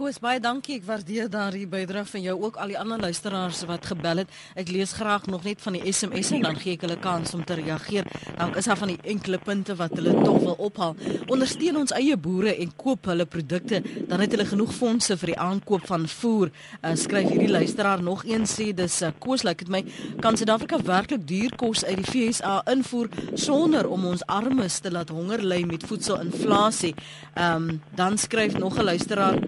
Koos 0.00 0.16
baie 0.22 0.40
dankie. 0.40 0.78
Ek 0.80 0.86
waardeer 0.86 1.26
daardie 1.28 1.66
bydrae 1.68 2.06
van 2.08 2.22
jou 2.24 2.34
ook 2.40 2.56
al 2.62 2.70
die 2.72 2.78
ander 2.80 3.00
luisteraars 3.02 3.58
wat 3.68 3.84
gebel 3.90 4.22
het. 4.22 4.30
Ek 4.56 4.70
lees 4.72 4.94
graag 4.96 5.26
nog 5.28 5.44
net 5.44 5.60
van 5.60 5.76
die 5.76 5.92
SMS'e 5.92 6.38
en 6.38 6.46
dan 6.46 6.56
gee 6.56 6.78
ek 6.78 6.86
hulle 6.86 6.96
kans 7.02 7.34
om 7.36 7.42
te 7.44 7.58
reageer. 7.58 8.08
Dan 8.38 8.54
is 8.56 8.68
daar 8.70 8.78
van 8.80 8.94
die 8.94 9.12
enkele 9.12 9.38
punte 9.44 9.76
wat 9.76 9.92
hulle 9.98 10.14
tog 10.22 10.38
wil 10.46 10.56
ophaal. 10.56 10.96
Ondersteun 11.26 11.82
ons 11.82 11.92
eie 11.98 12.16
boere 12.16 12.54
en 12.56 12.72
koop 12.80 13.10
hulle 13.10 13.26
produkte, 13.28 13.82
dan 14.08 14.24
het 14.24 14.32
hulle 14.32 14.46
genoeg 14.48 14.72
fondse 14.74 15.18
vir 15.20 15.34
die 15.34 15.38
aankoop 15.44 15.84
van 15.90 16.08
voer. 16.08 16.48
Uh, 16.80 16.94
skryf 16.96 17.28
hierdie 17.34 17.50
luisteraar 17.52 18.00
nog 18.02 18.24
een 18.24 18.48
sê 18.48 18.70
dis 18.76 19.00
uh, 19.04 19.12
Koos, 19.20 19.44
lyk 19.44 19.60
like 19.60 19.68
dit 19.68 19.74
my 19.74 20.16
kan 20.24 20.38
Suid-Afrika 20.40 20.80
werklik 20.86 21.26
duur 21.28 21.52
kos 21.60 21.84
uit 21.84 22.00
die 22.00 22.08
FSA 22.08 22.60
invoer 22.72 23.12
sonder 23.34 23.88
om 23.90 24.08
ons 24.14 24.24
armes 24.32 24.80
te 24.80 24.90
laat 24.92 25.12
honger 25.12 25.44
ly 25.44 25.60
met 25.68 25.84
voedselinflasie. 25.84 26.94
Ehm 27.34 27.68
um, 27.70 27.82
dan 27.94 28.18
skryf 28.18 28.58
nog 28.58 28.78
'n 28.78 28.84
luisteraar 28.84 29.38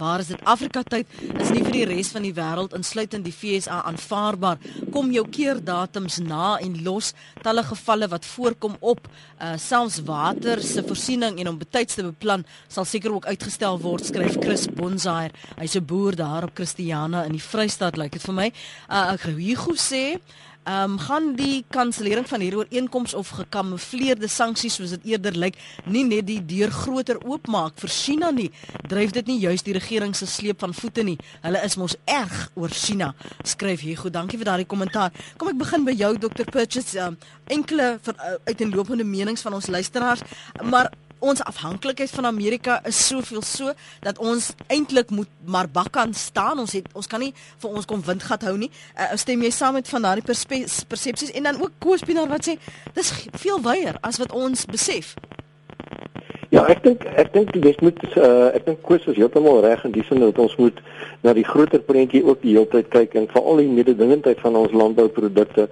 Waar 0.00 0.22
is 0.22 0.30
dit 0.32 0.44
Afrika 0.48 0.80
tyd 0.82 1.08
is 1.42 1.50
nie 1.52 1.60
vir 1.60 1.74
die 1.74 1.86
res 1.90 2.08
van 2.14 2.24
die 2.24 2.32
wêreld 2.32 2.72
insluitend 2.76 3.26
die 3.26 3.34
FSA 3.36 3.82
aanvaarbaar. 3.90 4.56
Kom 4.94 5.10
jou 5.12 5.26
keerdatums 5.28 6.16
na 6.24 6.54
en 6.64 6.78
los 6.86 7.12
talle 7.44 7.60
gevalle 7.68 8.08
wat 8.08 8.24
voorkom 8.24 8.78
op 8.80 9.10
uh, 9.10 9.52
selfs 9.60 10.00
water 10.08 10.62
se 10.64 10.80
voorsiening 10.88 11.36
en 11.42 11.52
om 11.52 11.60
betyds 11.60 11.98
te 11.98 12.06
beplan 12.06 12.46
sal 12.68 12.88
seker 12.88 13.12
ook 13.12 13.28
uitgestel 13.28 13.76
word 13.84 14.08
skryf 14.08 14.40
Chris 14.40 14.64
Bonsair. 14.72 15.36
Hy's 15.60 15.76
'n 15.76 15.84
boer 15.84 16.16
daar 16.16 16.48
op 16.48 16.56
Christiana 16.56 17.26
in 17.28 17.36
die 17.36 17.48
Vrystaat 17.50 18.00
lyk 18.00 18.14
like 18.14 18.18
dit 18.18 18.24
vir 18.24 18.34
my. 18.34 18.52
Uh, 18.88 19.12
ek 19.12 19.28
Hugo 19.36 19.76
sê 19.76 20.16
Ehm 20.70 20.92
um, 20.92 20.98
gaan 20.98 21.32
die 21.34 21.64
kansellering 21.66 22.28
van 22.28 22.42
hierdie 22.44 22.58
ooreenkoms 22.60 23.14
of 23.18 23.30
gekamoufleerde 23.34 24.28
sanksies 24.30 24.76
soos 24.78 24.92
dit 24.94 25.08
eerder 25.10 25.34
lyk 25.34 25.56
nie 25.90 26.04
net 26.06 26.28
die 26.28 26.38
deur 26.46 26.70
groter 26.70 27.18
oopmaak 27.26 27.80
vir 27.82 27.90
China 27.90 28.30
nie. 28.30 28.50
Dryf 28.92 29.10
dit 29.16 29.26
nie 29.26 29.38
juist 29.42 29.66
die 29.66 29.74
regering 29.74 30.14
se 30.14 30.28
sleep 30.30 30.62
van 30.62 30.74
voete 30.76 31.02
nie. 31.02 31.16
Hulle 31.42 31.64
is 31.66 31.74
mos 31.80 31.96
erg 32.04 32.36
oor 32.54 32.70
China. 32.70 33.10
Skryf 33.42 33.82
hier 33.82 33.98
goed. 33.98 34.14
Dankie 34.14 34.38
vir 34.38 34.52
daardie 34.52 34.68
kommentaar. 34.70 35.10
Kom 35.40 35.50
ek 35.50 35.58
begin 35.58 35.88
by 35.88 35.96
jou 36.04 36.12
Dr. 36.28 36.46
Purchase. 36.46 36.94
Um, 37.02 37.18
enkele 37.50 37.96
van 38.06 38.20
uh, 38.20 38.36
uiteenlopende 38.46 39.04
menings 39.04 39.42
van 39.42 39.58
ons 39.58 39.66
luisteraars, 39.66 40.22
maar 40.62 40.92
ons 41.20 41.42
afhanklikheid 41.44 42.10
van 42.10 42.28
Amerika 42.30 42.80
is 42.88 43.00
soveel 43.06 43.42
so 43.42 43.72
dat 44.00 44.18
ons 44.18 44.50
eintlik 44.66 45.10
moet 45.10 45.28
maar 45.44 45.68
bak 45.68 45.92
kan 45.92 46.14
staan. 46.14 46.58
Ons 46.58 46.72
het 46.72 46.88
ons 46.92 47.06
kan 47.06 47.20
nie 47.20 47.32
vir 47.62 47.70
ons 47.70 47.88
kom 47.88 48.02
windgat 48.04 48.46
hou 48.48 48.56
nie. 48.58 48.70
Uh, 48.96 49.12
stem 49.20 49.42
jy 49.44 49.52
saam 49.54 49.76
met 49.78 49.88
van 49.88 50.08
daardie 50.08 50.24
persepsies 50.26 51.34
en 51.34 51.50
dan 51.50 51.60
ook 51.60 51.78
Koospinaar 51.78 52.28
wat 52.28 52.48
sê 52.48 52.56
dis 52.96 53.12
veel 53.44 53.60
wyer 53.64 54.00
as 54.06 54.18
wat 54.22 54.32
ons 54.32 54.66
besef. 54.70 55.14
Ja, 56.50 56.64
ek 56.66 56.80
dink 56.82 57.04
ek 57.14 57.28
dink 57.30 57.52
jy 57.54 57.70
moet 57.78 58.00
uh, 58.18 58.50
ek 58.58 58.64
dink 58.66 58.80
Koos 58.82 59.04
is 59.06 59.18
heeltemal 59.20 59.60
reg 59.62 59.84
in 59.86 59.92
die 59.94 60.02
sin 60.08 60.18
dat 60.18 60.38
ons 60.42 60.56
moet 60.58 60.80
na 61.22 61.30
die 61.36 61.44
groter 61.46 61.78
prentjie 61.86 62.24
ook 62.26 62.40
die 62.42 62.56
hele 62.56 62.66
tyd 62.72 62.88
kyk 62.90 63.14
en 63.20 63.28
veral 63.30 63.62
die 63.62 63.70
mededingendheid 63.70 64.42
van 64.42 64.58
ons 64.58 64.74
landbouprodukte. 64.74 65.68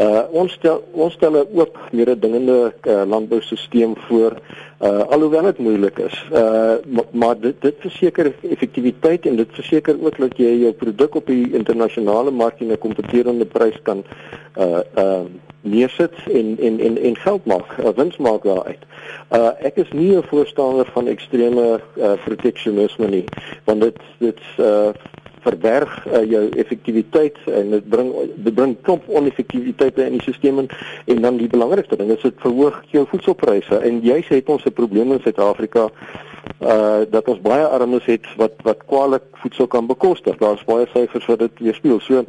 Uh 0.00 0.22
ons 0.40 0.54
stel 0.56 0.80
ons 0.96 1.12
stel 1.12 1.36
ook 1.42 1.76
mededingende 1.92 2.56
uh, 2.72 3.02
landboustelsel 3.12 3.92
voor 4.06 4.38
uh 4.82 5.04
alhoewel 5.14 5.42
dit 5.42 5.58
moeilik 5.58 5.98
is. 5.98 6.16
Uh 6.32 6.74
maar, 6.86 7.04
maar 7.10 7.40
dit 7.40 7.60
dit 7.60 7.74
verseker 7.78 8.32
effektiwiteit 8.50 9.26
en 9.26 9.36
dit 9.36 9.48
verseker 9.52 9.96
ook 10.02 10.18
dat 10.18 10.36
jy 10.36 10.56
jou 10.64 10.72
produk 10.72 11.14
op 11.14 11.26
die 11.26 11.52
internasionale 11.54 12.30
mark 12.30 12.58
teen 12.58 12.72
'n 12.72 12.78
kompeterende 12.78 13.44
prys 13.44 13.78
kan 13.82 14.04
uh 14.58 14.80
uh 14.98 15.22
neersit 15.62 16.14
en 16.32 16.56
en 16.60 16.80
en 16.80 16.98
en 16.98 17.16
geld 17.16 17.44
maak, 17.44 17.78
uh, 17.78 17.88
wins 17.94 18.16
maak 18.16 18.42
daaruit. 18.42 18.82
Uh 19.30 19.50
ek 19.58 19.76
is 19.76 19.90
nie 19.92 20.16
'n 20.16 20.22
voorstander 20.22 20.86
van 20.92 21.06
ekstreme 21.06 21.80
uh, 21.96 22.12
proteksionisme 22.24 23.08
nie, 23.08 23.24
want 23.64 23.80
dit 23.80 23.98
dit 24.18 24.40
uh 24.58 24.90
verberg 25.42 26.06
uh, 26.06 26.22
jou 26.30 26.48
effektiwiteit 26.62 27.38
en 27.46 27.70
dit 27.76 27.88
bring 27.88 28.12
dit 28.34 28.54
bring 28.54 28.76
klomp 28.86 29.08
oneffektiwiteite 29.08 30.06
in 30.06 30.18
die 30.18 30.22
stelsel 30.22 30.64
en, 30.64 30.68
en 31.04 31.22
dan 31.22 31.40
die 31.40 31.50
belangrikste 31.50 31.96
ding 31.96 32.10
is 32.14 32.22
dit 32.22 32.44
verhoog 32.44 32.82
jou 32.94 33.06
voedselpryse 33.10 33.80
en 33.82 34.02
jy 34.06 34.20
sê 34.26 34.40
het 34.40 34.48
ons 34.48 34.64
'n 34.66 34.72
probleem 34.72 35.12
in 35.12 35.24
Suid-Afrika 35.24 35.90
uh 36.62 37.02
dat 37.10 37.28
ons 37.28 37.40
baie 37.42 37.66
armes 37.66 38.04
het 38.06 38.26
wat 38.36 38.54
wat 38.66 38.86
kwaliek 38.86 39.26
voedsel 39.42 39.66
kan 39.66 39.86
bekostig. 39.86 40.36
Daar's 40.36 40.64
baie 40.64 40.86
syfers 40.94 41.26
wat 41.26 41.38
dit 41.38 41.58
weerspieël. 41.58 42.00
So 42.00 42.24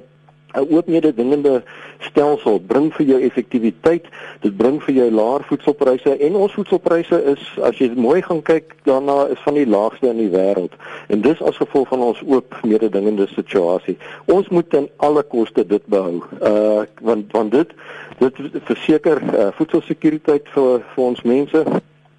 'n 0.53 0.67
oop 0.69 0.87
mededingende 0.87 1.63
stelsel 1.99 2.59
bring 2.59 2.93
vir 2.93 3.05
jou 3.05 3.19
effektiwiteit, 3.21 4.05
dit 4.41 4.57
bring 4.57 4.81
vir 4.83 4.95
jou 4.95 5.09
laer 5.11 5.43
voedselpryse 5.49 6.17
en 6.17 6.35
ons 6.35 6.53
voedselpryse 6.53 7.23
is 7.33 7.45
as 7.61 7.77
jy 7.77 7.89
mooi 7.95 8.21
gaan 8.21 8.41
kyk 8.41 8.75
daarna 8.83 9.27
is 9.33 9.41
van 9.45 9.53
die 9.53 9.67
laagste 9.67 10.09
in 10.09 10.17
die 10.17 10.29
wêreld. 10.29 10.73
En 11.07 11.21
dis 11.21 11.41
as 11.41 11.57
gevolg 11.57 11.87
van 11.87 12.01
ons 12.01 12.21
oop 12.27 12.57
mededingende 12.63 13.27
situasie. 13.27 13.97
Ons 14.25 14.49
moet 14.49 14.69
ten 14.69 14.89
alle 14.97 15.23
koste 15.23 15.65
dit 15.65 15.85
behou. 15.85 16.21
Uh 16.41 16.85
want 17.01 17.31
want 17.31 17.51
dit 17.51 17.73
dit 18.19 18.35
verseker 18.63 19.21
uh, 19.21 19.49
voedselsekuriteit 19.57 20.47
vir 20.53 20.83
vir 20.95 21.03
ons 21.03 21.21
mense 21.21 21.65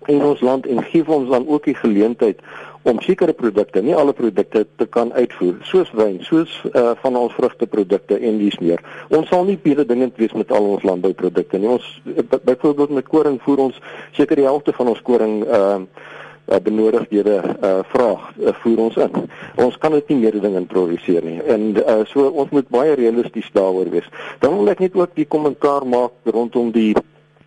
in 0.07 0.23
ons 0.23 0.41
land 0.41 0.67
en 0.67 0.83
gee 0.91 1.05
ons 1.07 1.31
dan 1.31 1.47
ook 1.49 1.65
die 1.65 1.77
geleentheid 1.79 2.41
om 2.85 3.01
sekere 3.05 3.33
produkte, 3.33 3.83
nie 3.83 3.97
alle 3.97 4.13
produkte 4.17 4.65
te 4.77 4.87
kan 4.87 5.13
uitvoer, 5.17 5.57
soos 5.69 5.93
wyn, 5.97 6.19
soos 6.27 6.53
uh, 6.71 6.93
van 7.01 7.17
ons 7.17 7.37
vrugteprodukte 7.37 8.19
en 8.21 8.41
dies 8.41 8.59
meer. 8.61 8.83
Ons 9.09 9.31
sal 9.33 9.47
nie 9.49 9.57
baie 9.61 9.87
dingend 9.89 10.21
wees 10.21 10.35
met 10.37 10.53
al 10.53 10.75
ons 10.77 10.85
landbouprodukte 10.85 11.61
nie. 11.61 11.71
Ons 11.79 11.87
byvoorbeeld 12.45 12.93
met 13.01 13.09
koring 13.09 13.41
voer 13.45 13.69
ons 13.71 13.81
seker 14.17 14.41
die 14.41 14.49
helfte 14.49 14.77
van 14.77 14.93
ons 14.93 15.03
koring 15.05 15.41
uh 15.45 15.81
uh, 16.47 16.57
benodigdhede 16.61 17.43
uh, 17.63 17.79
vraag 17.89 18.33
uh, 18.37 18.53
voer 18.53 18.79
ons 18.79 18.97
in. 18.97 19.17
Ons 19.65 19.79
kan 19.81 19.95
dit 19.97 20.13
nie 20.13 20.19
meer 20.25 20.39
ding 20.43 20.57
in 20.59 20.69
produseer 20.69 21.25
nie. 21.25 21.41
En 21.41 21.71
uh, 21.81 22.01
so 22.11 22.29
ons 22.29 22.53
moet 22.55 22.69
baie 22.73 22.95
realisties 22.99 23.51
daaroor 23.57 23.91
wees. 23.93 24.09
Dan 24.45 24.59
wil 24.59 24.73
ek 24.73 24.85
net 24.85 24.97
ook 24.99 25.15
die 25.17 25.29
kommentaar 25.29 25.87
maak 25.89 26.17
rondom 26.29 26.73
die 26.75 26.93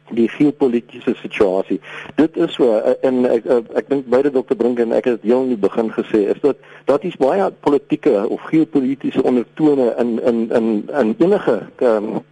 die 0.09 0.27
geopolitiese 0.29 1.15
situasie. 1.21 1.79
Dit 2.15 2.37
is 2.37 2.53
so 2.53 2.77
en 3.01 3.25
ek 3.25 3.45
ek, 3.45 3.71
ek 3.81 3.89
dink 3.89 4.07
beide 4.11 4.31
dokter 4.31 4.55
Brink 4.55 4.79
en 4.79 4.95
ek 4.95 5.09
het 5.11 5.25
heel 5.25 5.43
in 5.47 5.53
die 5.55 5.59
begin 5.67 5.91
gesê 5.95 6.27
is 6.31 6.39
dat 6.41 6.57
dat 6.85 7.03
is 7.03 7.17
baie 7.19 7.49
politieke 7.65 8.27
of 8.29 8.41
geopolitiese 8.51 9.23
ondertone 9.23 9.93
in 9.99 10.17
in 10.23 10.47
in 10.51 10.67
in 10.87 11.15
enige 11.19 11.59
um, 11.83 12.23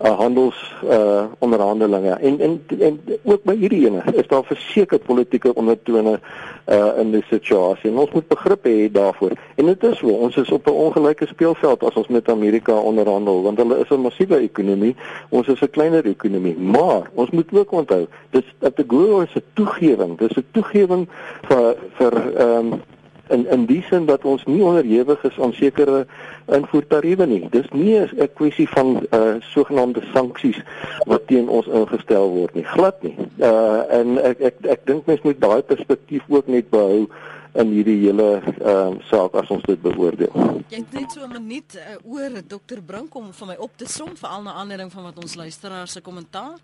uh, 0.00 0.18
handels 0.18 0.58
uh, 0.84 1.24
onderhandelinge 1.38 2.12
en, 2.12 2.40
en 2.40 2.64
en 2.78 3.00
ook 3.22 3.42
by 3.44 3.56
hierdie 3.56 3.86
ene 3.86 4.02
is 4.14 4.26
daar 4.26 4.44
verseker 4.44 4.98
politieke 4.98 5.54
ondertone 5.54 6.18
uh, 6.66 6.98
in 6.98 7.10
die 7.10 7.24
situasie. 7.28 7.90
En 7.90 7.98
ons 7.98 8.10
moet 8.10 8.28
begrip 8.28 8.64
hê 8.64 8.90
daarvoor. 8.92 9.36
En 9.54 9.66
dit 9.66 9.84
is 9.84 9.98
so 10.00 10.08
ons 10.08 10.36
is 10.36 10.50
op 10.50 10.66
'n 10.66 10.70
ongelyke 10.86 11.26
speelveld 11.26 11.82
as 11.84 11.94
ons 11.94 12.08
met 12.08 12.28
Amerika 12.28 12.72
onderhandel 12.72 13.42
want 13.42 13.58
hulle 13.58 13.78
is 13.78 13.90
'n 13.90 14.00
massiewe 14.00 14.36
ekonomie 14.36 14.96
ons 15.28 15.48
is 15.48 15.60
'n 15.60 15.70
kleiner 15.70 16.04
ekonomie 16.06 16.56
maar 16.56 17.10
ons 17.14 17.30
moet 17.30 17.52
ook 17.52 17.72
onthou 17.72 18.06
dis 18.30 18.44
dat 18.58 18.76
die 18.76 18.84
goeie 18.88 19.22
is 19.22 19.34
'n 19.34 19.44
toegewing 19.52 20.18
dis 20.18 20.36
'n 20.36 20.46
toegewing 20.52 21.08
vir 21.48 21.76
vir 21.98 22.14
ehm 22.36 22.72
um, 22.72 22.82
in 23.30 23.46
in 23.46 23.66
die 23.66 23.82
sin 23.88 24.06
dat 24.06 24.24
ons 24.24 24.44
nie 24.44 24.62
onderhewig 24.62 25.24
is 25.24 25.40
aan 25.40 25.52
sekere 25.52 26.06
invoertariewe 26.46 27.26
nie. 27.26 27.48
Dis 27.50 27.68
nie 27.70 27.98
'n 27.98 28.28
kwessie 28.34 28.68
van 28.68 29.06
uh 29.10 29.34
sogenaamde 29.40 30.02
sanksies 30.12 30.62
wat 31.06 31.26
teen 31.26 31.48
ons 31.48 31.66
ingestel 31.66 32.30
word 32.30 32.54
nie. 32.54 32.64
Glad 32.64 33.02
nie. 33.02 33.16
Uh 33.38 33.82
en 33.98 34.18
ek 34.18 34.40
ek 34.40 34.54
ek 34.62 34.86
dink 34.86 35.06
mens 35.06 35.22
moet 35.22 35.40
daai 35.40 35.62
perspektief 35.62 36.22
ook 36.28 36.46
net 36.46 36.70
behou 36.70 37.08
in 37.52 37.70
hierdie 37.74 37.98
hele 38.06 38.28
ehm 38.38 38.94
uh, 38.94 39.02
saak 39.10 39.34
as 39.34 39.50
ons 39.50 39.62
dit 39.66 39.82
beoordeel. 39.82 40.62
Jy 40.70 40.76
het 40.76 40.92
net 40.92 41.12
so 41.12 41.26
'n 41.26 41.32
minuut 41.32 41.74
uh, 41.74 42.12
oor 42.12 42.30
Dr. 42.46 42.80
Brink 42.86 43.14
om 43.14 43.32
vir 43.32 43.46
my 43.46 43.56
op 43.58 43.70
te 43.76 43.88
som 43.88 44.16
vir 44.16 44.28
al 44.28 44.42
na 44.42 44.52
aanleiding 44.52 44.92
van 44.92 45.02
wat 45.02 45.18
ons 45.18 45.34
luisteraars 45.34 45.92
se 45.92 46.00
kommentaar. 46.00 46.58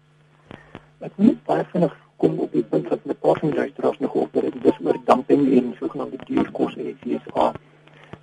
Ek 1.01 1.13
moet 1.17 1.45
baie 1.45 1.65
vinnig 1.73 1.95
kom 2.17 2.39
op 2.39 2.53
die 2.53 2.63
punt 2.63 2.89
wat 2.89 3.01
paar 3.27 3.39
van 3.41 3.51
die 3.51 3.59
luisteraars 3.59 3.99
nog 3.99 4.15
op 4.15 4.33
het, 4.33 4.55
dis 4.63 4.79
oor 4.85 4.99
dumping 5.05 5.43
en 5.59 5.76
sogenaamde 5.87 6.19
duurkos 6.27 6.75
in 6.75 6.97
die 7.01 7.19
FSA. 7.19 7.53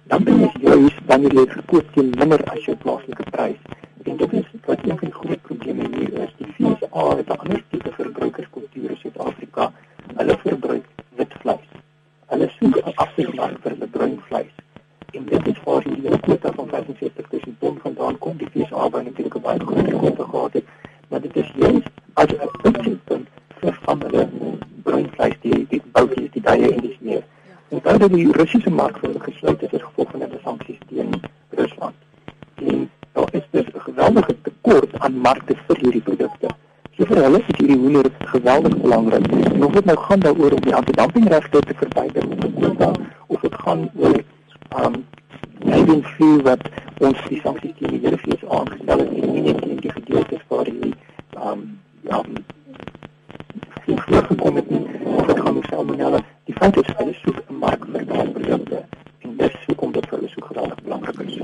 Dumping 0.03 0.41
is 0.47 0.55
juist 0.61 0.99
wanneer 1.07 1.33
jy 1.37 1.45
gekoop 1.47 1.91
teen 1.95 2.09
minder 2.19 2.41
as 2.51 2.65
jou 2.67 2.75
plaaslike 2.83 3.23
prys. 3.31 3.61
En 4.03 4.17
dit 4.19 4.33
is 4.39 4.49
wat 4.65 4.83
een 4.83 4.97
van 4.99 5.07
die 5.07 5.15
groot 5.19 5.41
probleme 5.47 5.87
hier 5.93 6.17
is. 6.25 6.33
Die 6.39 6.49
FSA 6.55 7.05
het 7.19 7.29
'n 7.29 7.37
ander 7.37 7.63
tipe 7.69 7.91
verbruikerskultuur 7.99 8.89
in 8.89 8.97
Suid-Afrika. 8.97 9.71
Hulle 10.15 10.37
verbruik 10.43 10.85
wit 11.15 11.33
vleis. 11.39 11.69
Hulle 12.33 12.49
soek 12.59 12.75
'n 12.77 12.95
afsetmark 12.95 13.57
vir 13.61 13.71
hulle 13.71 13.87
bruin 13.87 14.19
vleis. 14.27 14.53
En 15.11 15.25
dit 15.25 15.47
is 15.47 15.63
waar 15.63 15.83
die 15.83 16.19
kwota 16.19 16.51
van 16.51 16.67
75.000 16.67 17.59
ton 17.59 17.79
vandaan 17.83 18.17
kom. 18.17 18.37
Die 18.37 18.49
FSA 18.53 18.89
wou 18.89 19.03
natuurlik 19.03 19.41
baie 19.41 19.59
groot 19.59 19.97
kwota 19.97 20.23
gehad 20.23 20.53
het, 20.53 20.65
maar 21.07 21.21
dit 21.21 21.35
is 21.35 21.51
juist 21.55 21.91
as 22.13 22.27
'n 22.27 23.03
punt 23.05 23.27
vir 23.61 23.77
van 23.83 24.01
hulle 24.01 24.27
bruinvleis 24.83 25.35
die 25.41 25.65
die 25.69 25.81
boutjies 25.91 26.31
die 26.31 26.41
baie 26.41 26.73
en 26.73 26.81
dis 26.81 26.99
meer. 26.99 27.23
En 27.73 27.79
dan 27.83 28.01
het 28.01 28.02
die 28.13 28.31
Russiese 28.31 28.69
mark 28.69 28.99
vir 29.03 29.15
gesluit 29.27 29.63
as 29.63 29.85
gevolg 29.85 30.11
van 30.11 30.25
die 30.25 30.41
sanksies 30.43 30.81
teen 30.89 31.15
Rusland. 31.59 31.95
En 32.55 32.89
daar 33.13 33.29
is 33.31 33.47
dus 33.51 33.65
'n 33.73 33.85
geweldige 33.87 34.35
tekort 34.41 34.99
aan 34.99 35.17
markte 35.17 35.55
vir 35.67 35.77
hierdie 35.81 36.01
produkte. 36.01 36.47
So 36.97 37.05
vir 37.05 37.23
hulle 37.23 37.39
is 37.39 37.57
hierdie 37.57 37.77
hoender 37.77 38.11
geweldig 38.19 38.77
belangrik. 38.77 39.27
En 39.31 39.63
of 39.65 39.71
dit 39.71 39.85
nou 39.85 39.97
gaan 39.97 40.19
daaroor 40.19 40.51
om 40.51 40.61
die 40.61 40.75
antidumpingregte 40.75 41.59
te 41.59 41.73
verbyder 41.75 42.23
of 43.27 43.41
dit 43.41 43.55
gaan 43.55 43.89
oor 43.95 44.23
um 44.85 45.05
I 45.65 45.85
don't 45.85 46.05
feel 46.05 46.41
that 46.43 46.61
ons 46.99 47.17
die 47.29 47.39
sanksies 47.41 47.73
teen 47.77 47.95
die 47.95 48.01
hele 48.03 48.17
VS 48.17 48.43
aangestel 48.49 48.99
het 48.99 49.11
nie 49.11 49.41
net 49.41 49.61
in 49.65 49.79
die 49.81 49.91
gedeeltes 49.91 50.43
waar 50.47 50.69
die 50.69 50.93
um 51.49 51.79
ja 52.09 52.21
die 53.85 53.97
voorgekom 54.05 54.55
het 54.55 54.69
nie 54.69 54.85
of 55.15 55.25
dit 55.25 55.39
gaan 55.39 55.55
oor 55.55 55.67
salmonella. 55.69 56.19
Die 56.45 56.55
feit 56.59 56.77
is 56.77 56.95
hulle 56.97 57.13
soek 57.23 57.41
'n 57.49 57.59
mark 57.65 57.85
vir 57.85 58.05
daardie 58.05 58.33
produkte 58.37 58.83
en 59.19 59.37
dis 59.37 59.57
hoekom 59.67 59.91
dit 59.91 60.05
vir 60.09 60.17
hulle 60.19 60.29
so 60.29 60.45
geweldig 60.47 60.83
belangrik 60.83 61.19
is. 61.19 61.39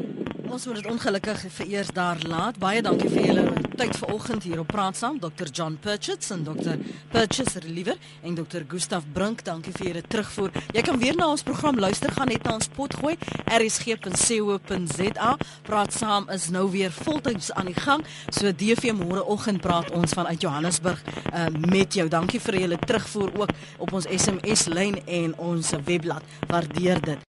Ons 0.49 0.65
moet 0.65 0.75
dit 0.75 0.91
ongelukkig 0.91 1.39
vir 1.39 1.58
eers 1.69 1.91
daar 1.93 2.17
laat. 2.27 2.57
Baie 2.59 2.81
dankie 2.81 3.09
vir 3.09 3.25
julle 3.29 3.43
tyd 3.79 3.95
vanoggend 3.97 4.43
hier 4.43 4.59
op 4.59 4.67
Praat 4.67 4.97
Saam. 4.97 5.19
Dr. 5.19 5.47
John 5.51 5.77
Purchase 5.81 6.33
en 6.33 6.43
Dr. 6.43 6.75
Purchase 7.11 7.59
Reliever 7.59 7.97
en 8.21 8.35
Dr. 8.35 8.65
Gustaf 8.67 9.05
Brink, 9.13 9.43
dankie 9.45 9.73
vir 9.77 9.87
julle 9.87 10.01
terugvoer. 10.07 10.51
Jy 10.75 10.83
kan 10.87 10.99
weer 10.99 11.15
na 11.15 11.29
ons 11.31 11.43
program 11.45 11.79
luister 11.79 12.11
gaan 12.15 12.31
net 12.31 12.43
na 12.43 12.57
ons 12.57 12.67
pot 12.75 12.97
gooi 13.01 13.15
rsg.co.za. 13.45 15.31
Praat 15.69 15.95
Saam 15.95 16.27
is 16.35 16.49
nou 16.53 16.65
weer 16.73 16.91
voltyds 16.91 17.53
aan 17.53 17.71
die 17.71 17.77
gang. 17.77 18.03
So 18.33 18.51
DV 18.51 18.93
môreoggend 18.99 19.63
praat 19.63 19.93
ons 19.95 20.17
vanuit 20.17 20.41
Johannesburg 20.41 21.01
uh, 21.05 21.47
met 21.69 21.95
jou. 21.95 22.09
Dankie 22.11 22.41
vir 22.49 22.61
julle 22.65 22.83
terugvoer 22.83 23.33
ook 23.45 23.55
op 23.77 23.95
ons 23.95 24.09
SMS 24.09 24.67
lyn 24.71 24.99
en 25.05 25.35
ons 25.53 25.73
webblad. 25.85 26.37
Waardeer 26.49 27.03
dit. 27.05 27.27